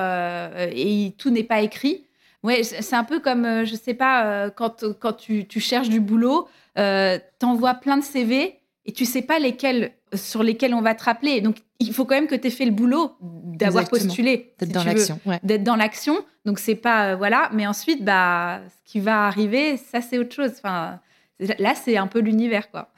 et 0.71 1.13
tout 1.17 1.31
n'est 1.31 1.43
pas 1.43 1.61
écrit. 1.61 2.05
Ouais, 2.41 2.63
c'est 2.63 2.95
un 2.95 3.03
peu 3.03 3.19
comme 3.19 3.65
je 3.65 3.75
sais 3.75 3.95
pas 3.95 4.49
quand 4.51 4.85
quand 4.99 5.13
tu, 5.13 5.45
tu 5.45 5.59
cherches 5.59 5.89
du 5.89 5.99
boulot, 5.99 6.47
t'envoies 6.75 7.73
plein 7.73 7.97
de 7.97 8.03
CV 8.03 8.58
et 8.89 8.91
tu 8.91 9.05
sais 9.05 9.21
pas 9.21 9.37
lesquels 9.37 9.91
sur 10.15 10.41
lesquels 10.41 10.73
on 10.73 10.81
va 10.81 10.95
te 10.95 11.03
rappeler. 11.03 11.41
Donc 11.41 11.57
il 11.77 11.93
faut 11.93 12.05
quand 12.05 12.15
même 12.15 12.25
que 12.25 12.33
tu 12.33 12.47
aies 12.47 12.49
fait 12.49 12.65
le 12.65 12.71
boulot 12.71 13.15
d'avoir 13.21 13.87
postulé. 13.87 14.55
D'être 14.57 14.69
si 14.69 14.73
dans 14.73 14.83
l'action. 14.83 15.19
Ouais. 15.27 15.39
d'être 15.43 15.63
dans 15.63 15.75
l'action. 15.75 16.17
Donc 16.45 16.57
c'est 16.57 16.73
pas 16.73 17.11
euh, 17.11 17.15
voilà, 17.15 17.51
mais 17.53 17.67
ensuite 17.67 18.03
bah 18.03 18.61
ce 18.67 18.91
qui 18.91 18.99
va 18.99 19.27
arriver, 19.27 19.77
ça 19.77 20.01
c'est 20.01 20.17
autre 20.17 20.33
chose. 20.33 20.53
Enfin 20.57 20.99
là 21.39 21.75
c'est 21.75 21.97
un 21.97 22.07
peu 22.07 22.17
l'univers 22.19 22.71
quoi 22.71 22.91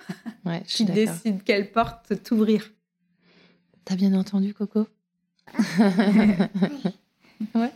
Ouais, 0.45 0.63
je 0.65 0.75
suis 0.75 0.85
qui 0.85 0.91
décide 0.93 1.43
quelle 1.43 1.73
porte 1.73 2.23
t'ouvrir. 2.23 2.71
T'as 3.83 3.95
bien 3.95 4.13
entendu, 4.13 4.53
Coco? 4.53 4.87
Ouais. 7.55 7.71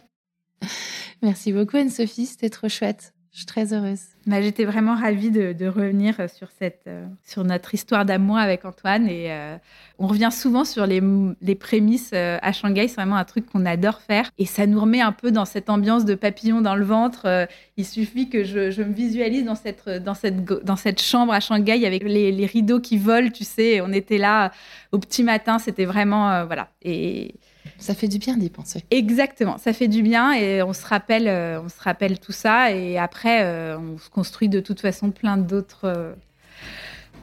Merci 1.23 1.51
beaucoup, 1.51 1.77
Anne-Sophie. 1.77 2.27
C'était 2.27 2.51
trop 2.51 2.69
chouette. 2.69 3.14
Je 3.35 3.39
suis 3.39 3.47
très 3.47 3.73
heureuse. 3.73 3.99
Bah, 4.27 4.41
j'étais 4.41 4.63
vraiment 4.63 4.95
ravie 4.95 5.29
de, 5.29 5.67
revenir 5.67 6.15
sur 6.33 6.47
cette 6.57 6.83
euh, 6.87 7.05
sur 7.25 7.43
notre 7.43 7.73
histoire 7.73 8.05
d'amour 8.05 8.37
avec 8.37 8.63
Antoine 8.63 9.09
et 9.09 9.29
euh, 9.29 9.57
on 9.99 10.07
revient 10.07 10.29
souvent 10.31 10.63
sur 10.63 10.85
les, 10.85 11.01
les 11.41 11.55
prémices 11.55 12.11
euh, 12.13 12.37
à 12.41 12.53
Shanghai. 12.53 12.87
C'est 12.87 12.95
vraiment 12.95 13.17
un 13.17 13.25
truc 13.25 13.45
qu'on 13.45 13.65
adore 13.65 13.99
faire 13.99 14.31
et 14.37 14.45
ça 14.45 14.65
nous 14.67 14.79
remet 14.79 15.01
un 15.01 15.11
peu 15.11 15.31
dans 15.31 15.43
cette 15.43 15.69
ambiance 15.69 16.05
de 16.05 16.15
papillon 16.15 16.61
dans 16.61 16.75
le 16.75 16.85
ventre. 16.85 17.23
Euh, 17.25 17.45
il 17.75 17.85
suffit 17.85 18.29
que 18.29 18.45
je, 18.45 18.71
je 18.71 18.81
me 18.81 18.93
visualise 18.93 19.43
dans 19.43 19.55
cette 19.55 19.89
dans 19.89 20.13
cette 20.13 20.41
dans 20.63 20.77
cette 20.77 21.01
chambre 21.01 21.33
à 21.33 21.41
Shanghai 21.41 21.85
avec 21.85 22.03
les, 22.03 22.31
les 22.31 22.45
rideaux 22.45 22.79
qui 22.79 22.97
volent. 22.97 23.31
Tu 23.31 23.43
sais, 23.43 23.81
on 23.81 23.91
était 23.91 24.17
là 24.17 24.53
au 24.93 24.97
petit 24.97 25.23
matin. 25.23 25.59
C'était 25.59 25.83
vraiment 25.83 26.31
euh, 26.31 26.45
voilà 26.45 26.69
et 26.83 27.35
Ça 27.77 27.93
fait 27.95 28.07
du 28.07 28.17
bien 28.19 28.37
d'y 28.37 28.49
penser. 28.49 28.83
Exactement, 28.91 29.57
ça 29.57 29.73
fait 29.73 29.87
du 29.87 30.01
bien 30.01 30.33
et 30.33 30.61
on 30.63 30.73
se 30.73 30.85
rappelle, 30.85 31.27
euh, 31.27 31.61
on 31.63 31.69
se 31.69 31.79
rappelle 31.79 32.19
tout 32.19 32.31
ça 32.31 32.71
et 32.71 32.97
après 32.97 33.43
euh, 33.43 33.77
on 33.77 33.97
se 33.97 34.09
construit 34.09 34.49
de 34.49 34.59
toute 34.59 34.79
façon 34.79 35.11
plein 35.11 35.37
d'autres 35.37 35.85
euh, 35.85 36.13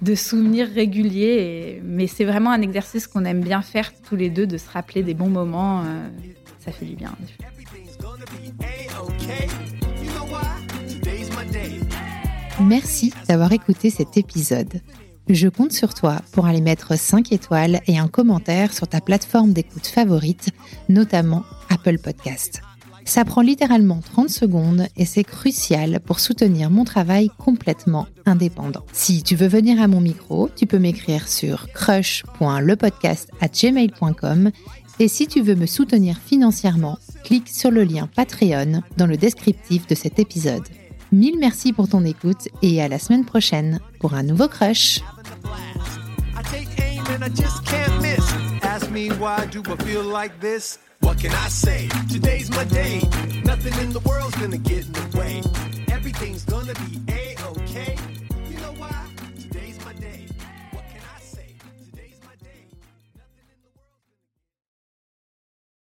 de 0.03 0.15
souvenirs 0.15 0.69
réguliers. 0.73 1.77
et- 1.77 1.81
mais 1.85 2.07
c'est 2.07 2.25
vraiment 2.25 2.51
un 2.51 2.61
exercice 2.61 3.07
qu'on 3.07 3.25
aime 3.25 3.41
bien 3.43 3.63
faire 3.63 3.93
tous 4.09 4.17
les 4.17 4.31
deux, 4.31 4.47
de 4.47 4.59
se 4.59 4.69
rappeler 4.71 5.03
des 5.03 5.15
bons 5.15 5.31
moments. 5.31 5.83
euh, 5.85 6.09
ça 6.65 6.71
fait 6.73 6.87
du 6.87 6.95
bien. 6.97 7.13
Merci 12.61 13.13
d'avoir 13.29 13.53
écouté 13.53 13.91
cet 13.91 14.17
épisode. 14.17 14.81
Je 15.29 15.49
compte 15.49 15.73
sur 15.73 15.95
toi 15.95 16.21
pour 16.33 16.47
aller 16.47 16.61
mettre 16.61 16.99
5 16.99 17.31
étoiles 17.33 17.81
et 17.87 17.99
un 17.99 18.09
commentaire 18.09 18.73
sur 18.73 18.89
ta 18.89 19.01
plateforme 19.01 19.53
d'écoute 19.53 19.87
favorite, 19.87 20.49
notamment 20.89 21.45
Apple 21.71 21.99
Podcast. 21.99 22.63
Ça 23.05 23.25
prend 23.25 23.41
littéralement 23.41 24.01
30 24.01 24.31
secondes 24.31 24.87
et 24.97 25.05
c'est 25.05 25.25
crucial 25.25 25.99
pour 26.01 26.21
soutenir 26.21 26.71
mon 26.71 26.85
travail 26.85 27.31
complètement 27.39 28.07
indépendant. 28.27 28.85
Si 28.93 29.23
tu 29.23 29.35
veux 29.35 29.49
venir 29.49 29.83
à 29.83 29.89
mon 29.89 30.01
micro, 30.01 30.49
tu 30.55 30.67
peux 30.67 30.79
m'écrire 30.79 31.27
sur 31.29 31.67
crush.lepodcast@gmail.com 31.73 34.51
et 34.99 35.09
si 35.09 35.27
tu 35.27 35.41
veux 35.41 35.57
me 35.57 35.65
soutenir 35.67 36.19
financièrement, 36.25 36.99
clique 37.25 37.49
sur 37.49 37.71
le 37.71 37.85
lien 37.85 38.09
Patreon 38.15 38.83
dans 38.97 39.07
le 39.07 39.17
descriptif 39.17 39.87
de 39.87 39.95
cet 39.95 40.19
épisode. 40.19 40.65
Mille 41.13 41.39
merci 41.39 41.75
pour 41.75 41.89
ton 41.89 42.07
écoute 42.07 42.49
et 42.63 42.83
à 42.83 42.89
la 42.89 42.99
semaine 42.99 43.27
prochaine 43.27 43.81
pour 44.01 44.15
un 44.15 44.23
nouveau 44.23 44.49
crush. 44.49 45.01